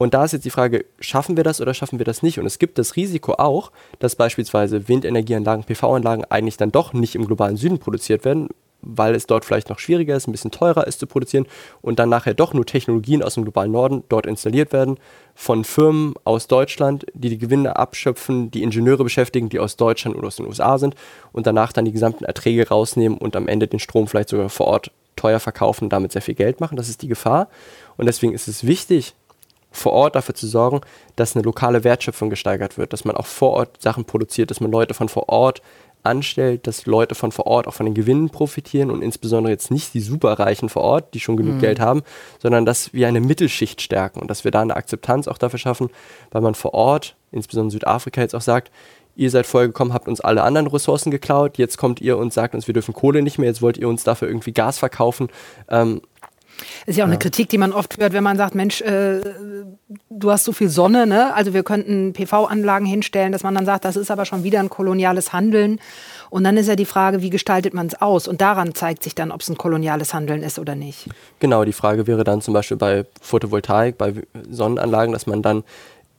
[0.00, 2.38] Und da ist jetzt die Frage, schaffen wir das oder schaffen wir das nicht?
[2.38, 7.26] Und es gibt das Risiko auch, dass beispielsweise Windenergieanlagen, PV-Anlagen eigentlich dann doch nicht im
[7.26, 8.48] globalen Süden produziert werden,
[8.80, 11.46] weil es dort vielleicht noch schwieriger ist, ein bisschen teurer ist zu produzieren
[11.82, 14.96] und dann nachher doch nur Technologien aus dem globalen Norden dort installiert werden
[15.34, 20.28] von Firmen aus Deutschland, die die Gewinne abschöpfen, die Ingenieure beschäftigen, die aus Deutschland oder
[20.28, 20.94] aus den USA sind
[21.32, 24.68] und danach dann die gesamten Erträge rausnehmen und am Ende den Strom vielleicht sogar vor
[24.68, 26.76] Ort teuer verkaufen und damit sehr viel Geld machen.
[26.78, 27.48] Das ist die Gefahr.
[27.98, 29.14] Und deswegen ist es wichtig,
[29.70, 30.80] vor Ort dafür zu sorgen,
[31.16, 34.70] dass eine lokale Wertschöpfung gesteigert wird, dass man auch vor Ort Sachen produziert, dass man
[34.70, 35.62] Leute von vor Ort
[36.02, 39.92] anstellt, dass Leute von vor Ort auch von den Gewinnen profitieren und insbesondere jetzt nicht
[39.94, 41.60] die Superreichen vor Ort, die schon genug mhm.
[41.60, 42.02] Geld haben,
[42.38, 45.90] sondern dass wir eine Mittelschicht stärken und dass wir da eine Akzeptanz auch dafür schaffen,
[46.30, 48.70] weil man vor Ort, insbesondere Südafrika jetzt auch sagt,
[49.16, 52.54] ihr seid vorher gekommen, habt uns alle anderen Ressourcen geklaut, jetzt kommt ihr und sagt
[52.54, 55.28] uns, wir dürfen Kohle nicht mehr, jetzt wollt ihr uns dafür irgendwie Gas verkaufen.
[55.68, 56.00] Ähm,
[56.86, 57.12] ist ja auch ja.
[57.12, 59.20] eine Kritik, die man oft hört, wenn man sagt, Mensch, äh,
[60.08, 61.34] du hast so viel Sonne, ne?
[61.34, 64.70] Also wir könnten PV-Anlagen hinstellen, dass man dann sagt, das ist aber schon wieder ein
[64.70, 65.80] koloniales Handeln.
[66.30, 68.28] Und dann ist ja die Frage, wie gestaltet man es aus?
[68.28, 71.08] Und daran zeigt sich dann, ob es ein koloniales Handeln ist oder nicht.
[71.40, 74.14] Genau, die Frage wäre dann zum Beispiel bei Photovoltaik, bei
[74.48, 75.64] Sonnenanlagen, dass man dann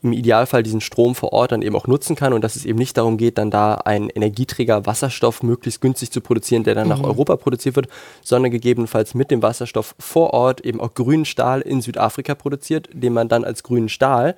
[0.03, 2.79] im Idealfall diesen Strom vor Ort dann eben auch nutzen kann und dass es eben
[2.79, 6.93] nicht darum geht, dann da einen Energieträger Wasserstoff möglichst günstig zu produzieren, der dann mhm.
[6.93, 7.87] nach Europa produziert wird,
[8.23, 13.13] sondern gegebenenfalls mit dem Wasserstoff vor Ort eben auch grünen Stahl in Südafrika produziert, den
[13.13, 14.35] man dann als grünen Stahl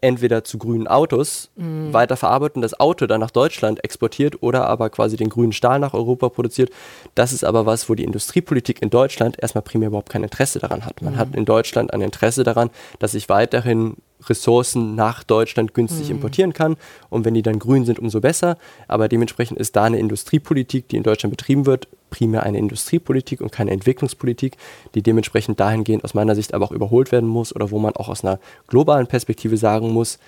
[0.00, 1.92] entweder zu grünen Autos mhm.
[1.92, 5.94] weiterverarbeitet und das Auto dann nach Deutschland exportiert oder aber quasi den grünen Stahl nach
[5.94, 6.70] Europa produziert.
[7.14, 10.84] Das ist aber was, wo die Industriepolitik in Deutschland erstmal primär überhaupt kein Interesse daran
[10.86, 11.02] hat.
[11.02, 11.18] Man mhm.
[11.18, 13.96] hat in Deutschland ein Interesse daran, dass sich weiterhin
[14.28, 16.16] Ressourcen nach Deutschland günstig mhm.
[16.16, 16.76] importieren kann.
[17.08, 18.56] Und wenn die dann grün sind, umso besser.
[18.88, 23.52] Aber dementsprechend ist da eine Industriepolitik, die in Deutschland betrieben wird, primär eine Industriepolitik und
[23.52, 24.56] keine Entwicklungspolitik,
[24.94, 28.08] die dementsprechend dahingehend aus meiner Sicht aber auch überholt werden muss oder wo man auch
[28.08, 30.18] aus einer globalen Perspektive sagen muss,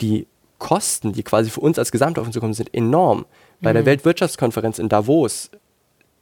[0.00, 0.26] die
[0.58, 3.26] Kosten, die quasi für uns als Gesamt auf uns zukommen, sind enorm.
[3.60, 3.74] Bei mhm.
[3.74, 5.50] der Weltwirtschaftskonferenz in Davos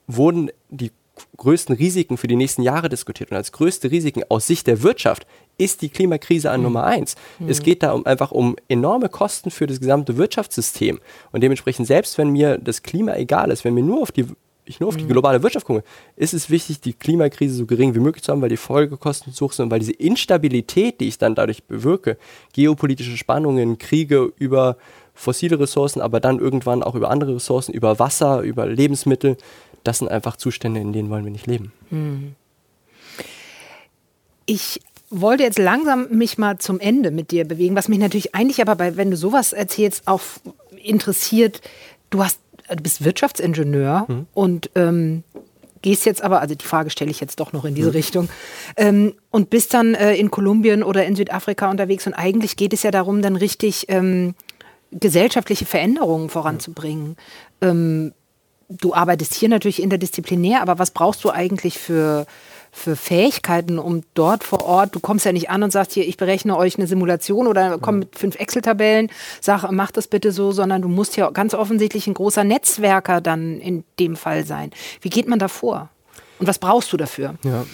[0.07, 0.91] wurden die
[1.37, 3.31] größten Risiken für die nächsten Jahre diskutiert.
[3.31, 5.27] Und als größte Risiken aus Sicht der Wirtschaft
[5.59, 6.65] ist die Klimakrise an mhm.
[6.65, 7.17] Nummer eins.
[7.39, 7.49] Mhm.
[7.49, 11.01] Es geht da um, einfach um enorme Kosten für das gesamte Wirtschaftssystem.
[11.33, 14.27] Und dementsprechend, selbst wenn mir das Klima egal ist, wenn mir nur auf die
[14.69, 15.11] ich nur auf die mhm.
[15.11, 15.85] globale Wirtschaft gucke,
[16.17, 19.47] ist es wichtig, die Klimakrise so gering wie möglich zu haben, weil die Folgekosten zu
[19.47, 22.19] hoch sind und weil diese Instabilität, die ich dann dadurch bewirke,
[22.53, 24.77] geopolitische Spannungen, Kriege über
[25.15, 29.37] fossile Ressourcen, aber dann irgendwann auch über andere Ressourcen, über Wasser, über Lebensmittel,
[29.87, 31.73] das sind einfach Zustände, in denen wollen wir nicht leben.
[31.91, 32.35] Mhm.
[34.47, 34.81] Ich
[35.11, 38.77] wollte jetzt langsam mich mal zum Ende mit dir bewegen, was mich natürlich eigentlich aber
[38.77, 40.23] bei, wenn du sowas erzählst, auch
[40.83, 41.61] interessiert.
[42.11, 44.27] Du hast, du bist Wirtschaftsingenieur mhm.
[44.35, 45.23] und ähm,
[45.83, 47.95] gehst jetzt aber, also die Frage stelle ich jetzt doch noch in diese mhm.
[47.95, 48.29] Richtung,
[48.77, 52.83] ähm, und bist dann äh, in Kolumbien oder in Südafrika unterwegs und eigentlich geht es
[52.83, 54.35] ja darum, dann richtig ähm,
[54.91, 57.17] gesellschaftliche Veränderungen voranzubringen.
[57.61, 58.13] Ähm,
[58.69, 62.27] du arbeitest hier natürlich interdisziplinär, aber was brauchst du eigentlich für
[62.77, 66.19] für Fähigkeiten, um dort vor Ort, du kommst ja nicht an und sagst hier, ich
[66.19, 69.11] berechne euch eine Simulation oder komm mit fünf Excel-Tabellen,
[69.41, 73.61] sag, mach das bitte so, sondern du musst ja ganz offensichtlich ein großer Netzwerker dann
[73.61, 74.73] in dem Fall sein.
[75.01, 75.89] Wie geht man da vor?
[76.39, 77.37] Und was brauchst du dafür?
[77.45, 77.65] Ja.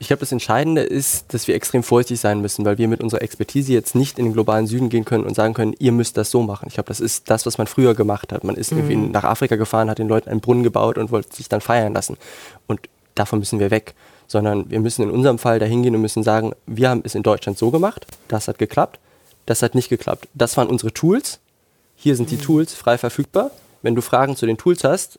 [0.00, 3.22] Ich glaube, das Entscheidende ist, dass wir extrem vorsichtig sein müssen, weil wir mit unserer
[3.22, 6.30] Expertise jetzt nicht in den globalen Süden gehen können und sagen können, ihr müsst das
[6.30, 6.66] so machen.
[6.68, 8.44] Ich glaube, das ist das, was man früher gemacht hat.
[8.44, 8.78] Man ist mhm.
[8.78, 11.94] irgendwie nach Afrika gefahren, hat den Leuten einen Brunnen gebaut und wollte sich dann feiern
[11.94, 12.16] lassen.
[12.68, 12.80] Und
[13.16, 13.94] davon müssen wir weg
[14.28, 17.22] sondern wir müssen in unserem Fall dahin gehen und müssen sagen, wir haben es in
[17.24, 19.00] Deutschland so gemacht, das hat geklappt,
[19.46, 20.28] das hat nicht geklappt.
[20.34, 21.40] Das waren unsere Tools,
[21.96, 22.42] hier sind die mhm.
[22.42, 23.50] Tools frei verfügbar.
[23.82, 25.18] Wenn du Fragen zu den Tools hast,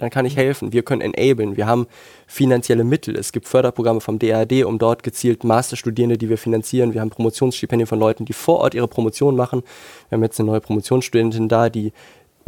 [0.00, 0.40] dann kann ich mhm.
[0.40, 0.72] helfen.
[0.72, 1.56] Wir können enablen.
[1.56, 1.86] Wir haben
[2.26, 3.16] finanzielle Mittel.
[3.16, 6.94] Es gibt Förderprogramme vom DAD, um dort gezielt Masterstudierende, die wir finanzieren.
[6.94, 9.62] Wir haben Promotionsstipendien von Leuten, die vor Ort ihre Promotion machen.
[10.08, 11.92] Wir haben jetzt eine neue Promotionsstudentin da, die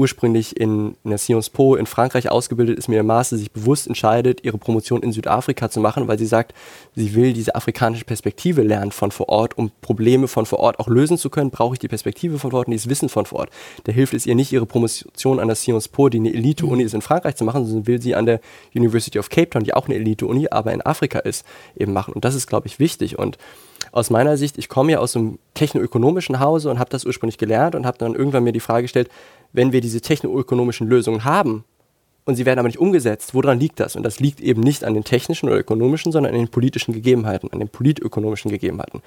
[0.02, 3.86] ursprünglich in, in der Sciences Po in Frankreich ausgebildet ist, mit dem Master sich bewusst
[3.86, 6.54] entscheidet, ihre Promotion in Südafrika zu machen, weil sie sagt,
[6.96, 10.88] sie will diese afrikanische Perspektive lernen von vor Ort, um Probleme von vor Ort auch
[10.88, 13.38] lösen zu können, brauche ich die Perspektive von vor Ort und dieses Wissen von vor
[13.38, 13.50] Ort.
[13.84, 16.94] Da hilft es ihr nicht, ihre Promotion an der Sciences Po, die eine Elite-Uni ist,
[16.94, 18.40] in Frankreich zu machen, sondern will sie an der
[18.74, 21.46] University of Cape Town, die auch eine Elite-Uni, aber in Afrika ist,
[21.76, 22.12] eben machen.
[22.12, 23.20] Und das ist, glaube ich, wichtig.
[23.20, 23.38] Und
[23.90, 27.74] aus meiner Sicht, ich komme ja aus einem technoökonomischen Hause und habe das ursprünglich gelernt
[27.74, 29.10] und habe dann irgendwann mir die Frage gestellt,
[29.52, 31.64] wenn wir diese technoökonomischen Lösungen haben
[32.24, 33.96] und sie werden aber nicht umgesetzt, woran liegt das?
[33.96, 37.52] Und das liegt eben nicht an den technischen oder ökonomischen, sondern an den politischen Gegebenheiten,
[37.52, 39.02] an den politökonomischen Gegebenheiten.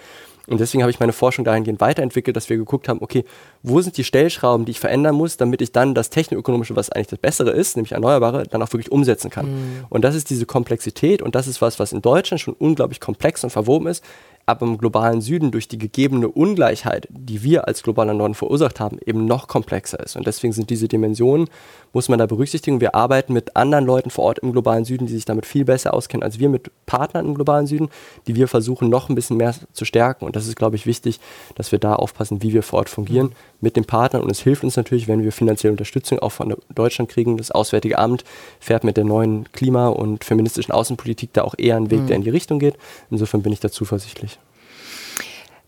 [0.48, 3.26] Und deswegen habe ich meine Forschung dahingehend weiterentwickelt, dass wir geguckt haben, okay,
[3.64, 7.08] wo sind die Stellschrauben, die ich verändern muss, damit ich dann das technoökonomische, was eigentlich
[7.08, 9.48] das Bessere ist, nämlich Erneuerbare, dann auch wirklich umsetzen kann.
[9.48, 9.86] Mhm.
[9.90, 13.44] Und das ist diese Komplexität und das ist was, was in Deutschland schon unglaublich komplex
[13.44, 14.04] und verwoben ist,
[14.46, 19.00] aber im globalen Süden durch die gegebene Ungleichheit, die wir als globaler Norden verursacht haben,
[19.06, 20.16] eben noch komplexer ist.
[20.16, 21.48] Und deswegen sind diese Dimensionen,
[21.94, 22.82] muss man da berücksichtigen.
[22.82, 25.94] Wir arbeiten mit anderen Leuten vor Ort im globalen Süden, die sich damit viel besser
[25.94, 27.90] auskennen als wir, mit Partnern im globalen Süden,
[28.28, 30.26] die wir versuchen noch ein bisschen mehr zu stärken.
[30.26, 31.20] Und das ist, glaube ich, wichtig,
[31.56, 33.32] dass wir da aufpassen, wie wir vor Ort fungieren
[33.66, 34.24] mit den Partnern.
[34.24, 37.36] Und es hilft uns natürlich, wenn wir finanzielle Unterstützung auch von Deutschland kriegen.
[37.36, 38.24] Das Auswärtige Amt
[38.60, 42.08] fährt mit der neuen Klima- und feministischen Außenpolitik da auch eher einen Weg, mhm.
[42.08, 42.78] der in die Richtung geht.
[43.10, 44.40] Insofern bin ich da zuversichtlich.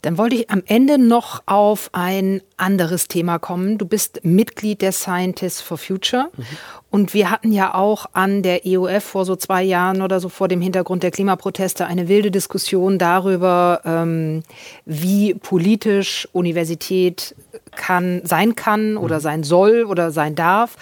[0.07, 3.77] Dann wollte ich am Ende noch auf ein anderes Thema kommen.
[3.77, 6.29] Du bist Mitglied der Scientists for Future.
[6.37, 6.43] Mhm.
[6.89, 10.47] Und wir hatten ja auch an der EOF vor so zwei Jahren oder so vor
[10.47, 14.43] dem Hintergrund der Klimaproteste eine wilde Diskussion darüber, ähm,
[14.85, 17.35] wie politisch Universität
[17.75, 19.21] kann, sein kann oder mhm.
[19.21, 20.77] sein soll oder sein darf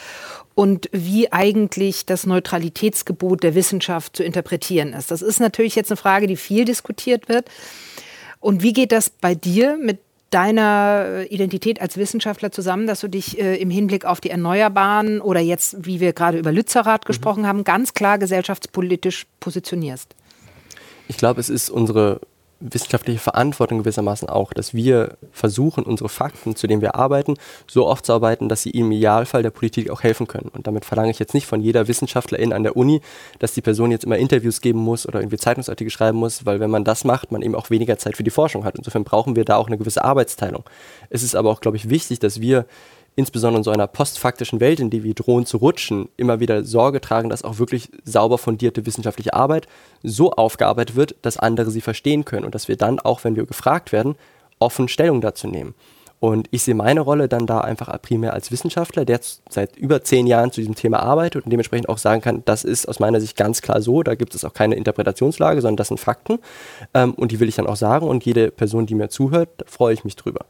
[0.53, 5.09] und wie eigentlich das Neutralitätsgebot der Wissenschaft zu interpretieren ist.
[5.09, 7.49] Das ist natürlich jetzt eine Frage, die viel diskutiert wird.
[8.45, 9.97] Und wie geht das bei dir mit
[10.29, 15.19] deiner äh, Identität als Wissenschaftler zusammen, dass du dich äh, im Hinblick auf die Erneuerbaren
[15.19, 17.07] oder jetzt, wie wir gerade über Lützerath mhm.
[17.07, 20.13] gesprochen haben, ganz klar gesellschaftspolitisch positionierst?
[21.07, 22.21] Ich glaube, es ist unsere
[22.59, 27.35] wissenschaftliche Verantwortung gewissermaßen auch, dass wir versuchen, unsere Fakten, zu denen wir arbeiten,
[27.67, 30.49] so aufzuarbeiten, dass sie im Idealfall der Politik auch helfen können.
[30.53, 33.01] Und damit verlange ich jetzt nicht von jeder Wissenschaftlerin an der Uni,
[33.39, 36.71] dass die Person jetzt immer Interviews geben muss oder irgendwie Zeitungsartikel schreiben muss, weil wenn
[36.71, 38.75] man das macht, man eben auch weniger Zeit für die Forschung hat.
[38.75, 40.63] Insofern brauchen wir da auch eine gewisse Arbeitsteilung.
[41.09, 42.65] Es ist aber auch, glaube ich, wichtig, dass wir
[43.15, 46.99] insbesondere in so einer postfaktischen Welt, in die wir drohen zu rutschen, immer wieder Sorge
[46.99, 49.67] tragen, dass auch wirklich sauber fundierte wissenschaftliche Arbeit
[50.03, 53.45] so aufgearbeitet wird, dass andere sie verstehen können und dass wir dann auch, wenn wir
[53.45, 54.15] gefragt werden,
[54.59, 55.73] offen Stellung dazu nehmen.
[56.19, 59.19] Und ich sehe meine Rolle dann da einfach primär als Wissenschaftler, der
[59.49, 62.87] seit über zehn Jahren zu diesem Thema arbeitet und dementsprechend auch sagen kann, das ist
[62.87, 65.99] aus meiner Sicht ganz klar so, da gibt es auch keine Interpretationslage, sondern das sind
[65.99, 66.39] Fakten.
[66.93, 69.93] Ähm, und die will ich dann auch sagen und jede Person, die mir zuhört, freue
[69.93, 70.45] ich mich drüber.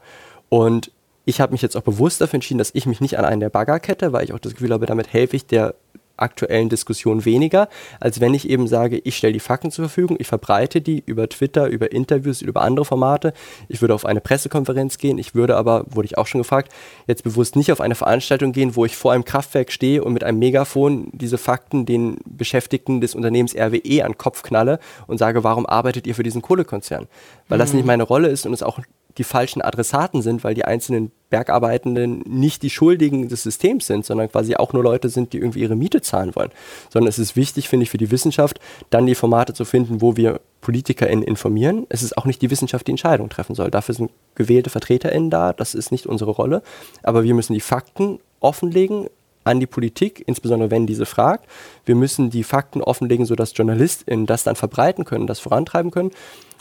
[0.48, 0.92] Und
[1.26, 3.50] ich habe mich jetzt auch bewusst dafür entschieden, dass ich mich nicht an einen der
[3.50, 5.74] Bagger kette, weil ich auch das Gefühl habe, damit helfe ich der
[6.16, 7.68] aktuellen Diskussion weniger,
[8.00, 11.28] als wenn ich eben sage, ich stelle die Fakten zur Verfügung, ich verbreite die über
[11.28, 13.32] Twitter, über Interviews, über andere Formate.
[13.68, 16.72] Ich würde auf eine Pressekonferenz gehen, ich würde aber, wurde ich auch schon gefragt,
[17.06, 20.24] jetzt bewusst nicht auf eine Veranstaltung gehen, wo ich vor einem Kraftwerk stehe und mit
[20.24, 25.44] einem Megafon diese Fakten den Beschäftigten des Unternehmens RWE an den Kopf knalle und sage,
[25.44, 27.08] warum arbeitet ihr für diesen Kohlekonzern?
[27.48, 27.60] Weil mhm.
[27.60, 28.78] das nicht meine Rolle ist und es auch
[29.18, 34.30] die falschen Adressaten sind, weil die einzelnen Bergarbeitenden nicht die Schuldigen des Systems sind, sondern
[34.30, 36.50] quasi auch nur Leute sind, die irgendwie ihre Miete zahlen wollen.
[36.90, 40.16] Sondern es ist wichtig, finde ich, für die Wissenschaft, dann die Formate zu finden, wo
[40.16, 41.86] wir PolitikerInnen informieren.
[41.88, 43.70] Es ist auch nicht die Wissenschaft, die Entscheidung treffen soll.
[43.70, 46.62] Dafür sind gewählte VertreterInnen da, das ist nicht unsere Rolle.
[47.02, 49.08] Aber wir müssen die Fakten offenlegen,
[49.46, 51.48] an die Politik, insbesondere wenn diese fragt.
[51.84, 56.10] Wir müssen die Fakten offenlegen, sodass JournalistInnen das dann verbreiten können, das vorantreiben können.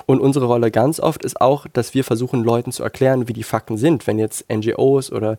[0.06, 3.44] Und unsere Rolle ganz oft ist auch, dass wir versuchen, Leuten zu erklären, wie die
[3.44, 4.06] Fakten sind.
[4.06, 5.38] Wenn jetzt NGOs oder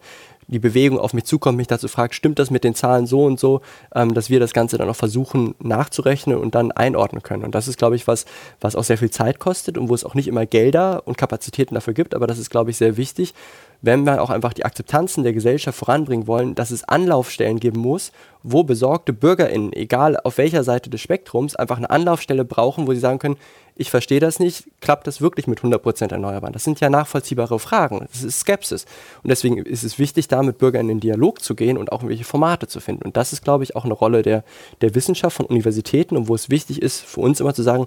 [0.48, 3.40] die Bewegung auf mich zukommt, mich dazu fragt, stimmt das mit den Zahlen so und
[3.40, 3.62] so,
[3.94, 7.44] ähm, dass wir das Ganze dann auch versuchen nachzurechnen und dann einordnen können.
[7.44, 8.26] Und das ist, glaube ich, was,
[8.60, 11.74] was auch sehr viel Zeit kostet und wo es auch nicht immer Gelder und Kapazitäten
[11.74, 13.34] dafür gibt, aber das ist, glaube ich, sehr wichtig,
[13.82, 18.10] wenn wir auch einfach die Akzeptanzen der Gesellschaft voranbringen wollen, dass es Anlaufstellen geben muss,
[18.43, 23.01] wo besorgte BürgerInnen, egal auf welcher Seite des Spektrums, einfach eine Anlaufstelle brauchen, wo sie
[23.01, 23.36] sagen können,
[23.77, 26.53] ich verstehe das nicht, klappt das wirklich mit 100% Erneuerbaren?
[26.53, 28.86] Das sind ja nachvollziehbare Fragen, das ist Skepsis.
[29.23, 31.98] Und deswegen ist es wichtig, da mit Bürgern in den Dialog zu gehen und auch
[31.98, 33.05] irgendwelche Formate zu finden.
[33.05, 34.44] Und das ist, glaube ich, auch eine Rolle der,
[34.81, 37.86] der Wissenschaft von Universitäten und wo es wichtig ist, für uns immer zu sagen,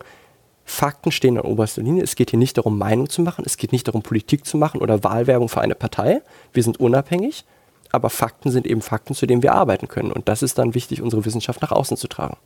[0.64, 2.04] Fakten stehen an oberster Linie.
[2.04, 4.82] Es geht hier nicht darum, Meinung zu machen, es geht nicht darum, Politik zu machen
[4.82, 6.22] oder Wahlwerbung für eine Partei.
[6.54, 7.44] Wir sind unabhängig,
[7.92, 10.12] aber Fakten sind eben Fakten, zu denen wir arbeiten können.
[10.12, 12.38] Und das ist dann wichtig, unsere Wissenschaft nach außen zu tragen.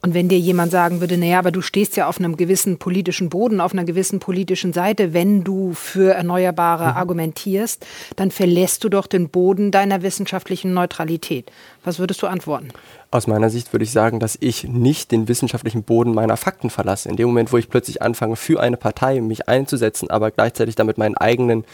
[0.00, 3.28] Und wenn dir jemand sagen würde, naja, aber du stehst ja auf einem gewissen politischen
[3.28, 6.96] Boden, auf einer gewissen politischen Seite, wenn du für Erneuerbare mhm.
[6.96, 7.86] argumentierst,
[8.16, 11.50] dann verlässt du doch den Boden deiner wissenschaftlichen Neutralität.
[11.84, 12.68] Was würdest du antworten?
[13.10, 17.08] Aus meiner Sicht würde ich sagen, dass ich nicht den wissenschaftlichen Boden meiner Fakten verlasse.
[17.08, 20.96] In dem Moment, wo ich plötzlich anfange, für eine Partei mich einzusetzen, aber gleichzeitig damit
[20.96, 21.64] meinen eigenen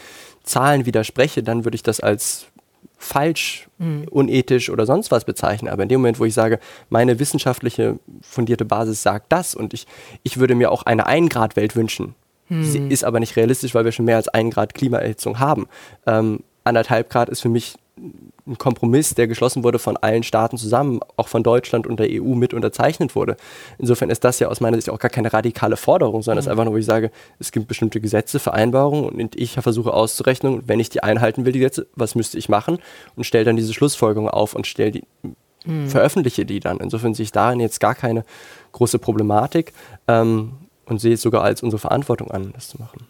[0.43, 2.47] Zahlen widerspreche, dann würde ich das als
[2.99, 4.05] falsch, mhm.
[4.11, 5.71] unethisch oder sonst was bezeichnen.
[5.71, 6.59] Aber in dem Moment, wo ich sage,
[6.89, 9.87] meine wissenschaftliche fundierte Basis sagt das und ich,
[10.21, 12.13] ich würde mir auch eine Ein-Grad-Welt wünschen.
[12.49, 12.63] Mhm.
[12.63, 15.67] Sie ist aber nicht realistisch, weil wir schon mehr als ein Grad Klimaerhitzung haben.
[16.05, 17.75] Ähm, anderthalb Grad ist für mich
[18.47, 22.35] ein Kompromiss, der geschlossen wurde von allen Staaten zusammen, auch von Deutschland und der EU
[22.35, 23.37] mit unterzeichnet wurde.
[23.77, 26.47] Insofern ist das ja aus meiner Sicht auch gar keine radikale Forderung, sondern es mhm.
[26.47, 30.63] ist einfach nur, wo ich sage, es gibt bestimmte Gesetze, Vereinbarungen und ich versuche auszurechnen,
[30.65, 32.79] wenn ich die einhalten will, die Gesetze, was müsste ich machen
[33.15, 35.03] und stelle dann diese Schlussfolgerung auf und stelle die,
[35.65, 35.87] mhm.
[35.87, 36.77] veröffentliche die dann.
[36.77, 38.23] Insofern sehe ich darin jetzt gar keine
[38.71, 39.73] große Problematik
[40.07, 40.53] ähm,
[40.85, 43.05] und sehe es sogar als unsere Verantwortung an, das zu machen.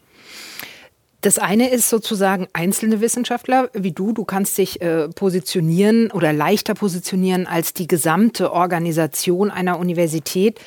[1.22, 4.14] Das eine ist sozusagen einzelne Wissenschaftler wie du.
[4.14, 10.62] Du kannst dich äh, positionieren oder leichter positionieren als die gesamte Organisation einer Universität.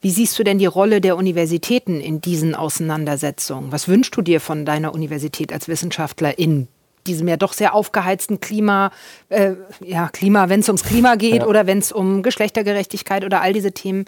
[0.00, 3.72] Wie siehst du denn die Rolle der Universitäten in diesen Auseinandersetzungen?
[3.72, 6.68] Was wünschst du dir von deiner Universität als Wissenschaftler in
[7.08, 8.92] diesem ja doch sehr aufgeheizten Klima,
[9.28, 9.52] äh,
[9.84, 11.46] ja, Klima, wenn es ums Klima geht ja.
[11.46, 14.04] oder wenn es um Geschlechtergerechtigkeit oder all diese Themen,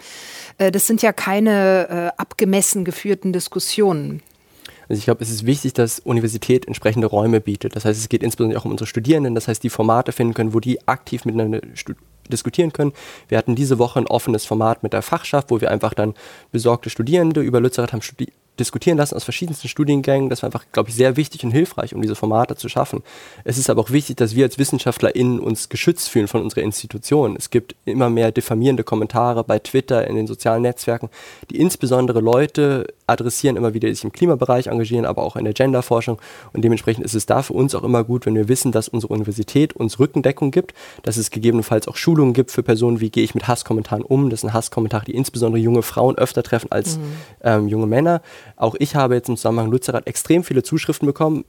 [0.57, 4.21] äh, das sind ja keine äh, abgemessen geführten Diskussionen.
[4.89, 7.75] Also ich glaube, es ist wichtig, dass Universität entsprechende Räume bietet.
[7.75, 10.53] Das heißt, es geht insbesondere auch um unsere Studierenden, das heißt, die Formate finden können,
[10.53, 11.61] wo die aktiv miteinander
[12.27, 12.93] diskutieren können.
[13.27, 16.13] Wir hatten diese Woche ein offenes Format mit der Fachschaft, wo wir einfach dann
[16.51, 18.27] besorgte Studierende über Lützerath haben studi
[18.59, 20.29] diskutieren lassen aus verschiedensten Studiengängen.
[20.29, 23.03] Das war einfach, glaube ich, sehr wichtig und hilfreich, um diese Formate zu schaffen.
[23.43, 27.35] Es ist aber auch wichtig, dass wir als WissenschaftlerInnen uns geschützt fühlen von unserer Institution.
[27.37, 31.09] Es gibt immer mehr diffamierende Kommentare bei Twitter, in den sozialen Netzwerken,
[31.49, 35.53] die insbesondere Leute adressieren, immer wieder, die sich im Klimabereich engagieren, aber auch in der
[35.53, 36.19] Genderforschung.
[36.53, 39.13] Und dementsprechend ist es da für uns auch immer gut, wenn wir wissen, dass unsere
[39.13, 40.73] Universität uns Rückendeckung gibt,
[41.03, 44.29] dass es gegebenenfalls auch Schulungen gibt für Personen, wie gehe ich mit Hasskommentaren um.
[44.29, 47.03] Das sind Hasskommentare, die insbesondere junge Frauen öfter treffen als mhm.
[47.43, 48.21] ähm, junge Männer.
[48.55, 51.45] Auch ich habe jetzt im Zusammenhang Lützerath extrem viele Zuschriften bekommen,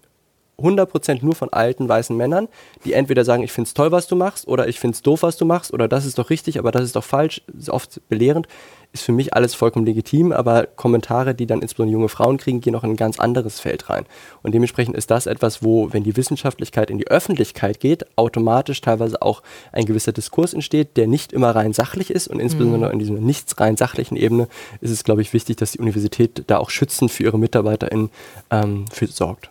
[0.61, 2.49] 100% nur von alten weißen Männern,
[2.85, 5.23] die entweder sagen, ich finde es toll, was du machst, oder ich finde es doof,
[5.23, 8.01] was du machst, oder das ist doch richtig, aber das ist doch falsch, ist oft
[8.09, 8.47] belehrend,
[8.93, 12.75] ist für mich alles vollkommen legitim, aber Kommentare, die dann insbesondere junge Frauen kriegen, gehen
[12.75, 14.05] auch in ein ganz anderes Feld rein.
[14.43, 19.23] Und dementsprechend ist das etwas, wo, wenn die Wissenschaftlichkeit in die Öffentlichkeit geht, automatisch teilweise
[19.23, 19.43] auch
[19.73, 22.93] ein gewisser Diskurs entsteht, der nicht immer rein sachlich ist und insbesondere mhm.
[22.95, 24.49] in dieser nicht rein sachlichen Ebene
[24.81, 28.11] ist es, glaube ich, wichtig, dass die Universität da auch schützend für ihre MitarbeiterInnen
[28.51, 29.51] ähm, für sorgt.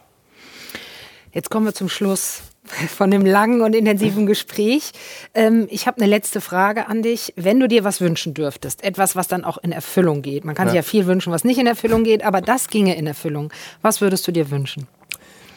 [1.31, 2.41] Jetzt kommen wir zum Schluss
[2.95, 4.91] von dem langen und intensiven Gespräch.
[5.33, 7.33] Ähm, ich habe eine letzte Frage an dich.
[7.35, 10.67] Wenn du dir was wünschen dürftest, etwas, was dann auch in Erfüllung geht, man kann
[10.67, 10.71] ja.
[10.71, 13.51] sich ja viel wünschen, was nicht in Erfüllung geht, aber das ginge in Erfüllung.
[13.81, 14.87] Was würdest du dir wünschen?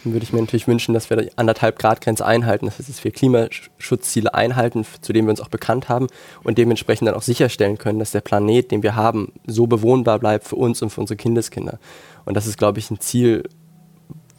[0.04, 2.88] Dann würde ich mir natürlich wünschen, dass wir die anderthalb Grad Grenze einhalten, das heißt,
[2.88, 6.08] dass wir Klimaschutzziele einhalten, zu denen wir uns auch bekannt haben
[6.42, 10.48] und dementsprechend dann auch sicherstellen können, dass der Planet, den wir haben, so bewohnbar bleibt
[10.48, 11.78] für uns und für unsere Kindeskinder.
[12.24, 13.44] Und das ist, glaube ich, ein Ziel,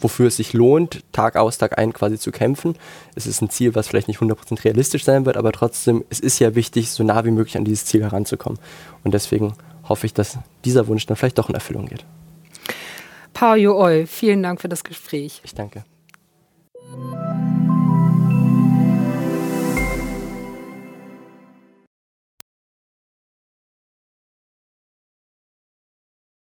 [0.03, 2.75] wofür es sich lohnt, Tag aus, Tag ein quasi zu kämpfen.
[3.15, 6.39] Es ist ein Ziel, was vielleicht nicht 100% realistisch sein wird, aber trotzdem, es ist
[6.39, 8.59] ja wichtig, so nah wie möglich an dieses Ziel heranzukommen.
[9.03, 9.53] Und deswegen
[9.87, 12.05] hoffe ich, dass dieser Wunsch dann vielleicht doch in Erfüllung geht.
[13.33, 15.41] Pao Oi, vielen Dank für das Gespräch.
[15.43, 15.83] Ich danke.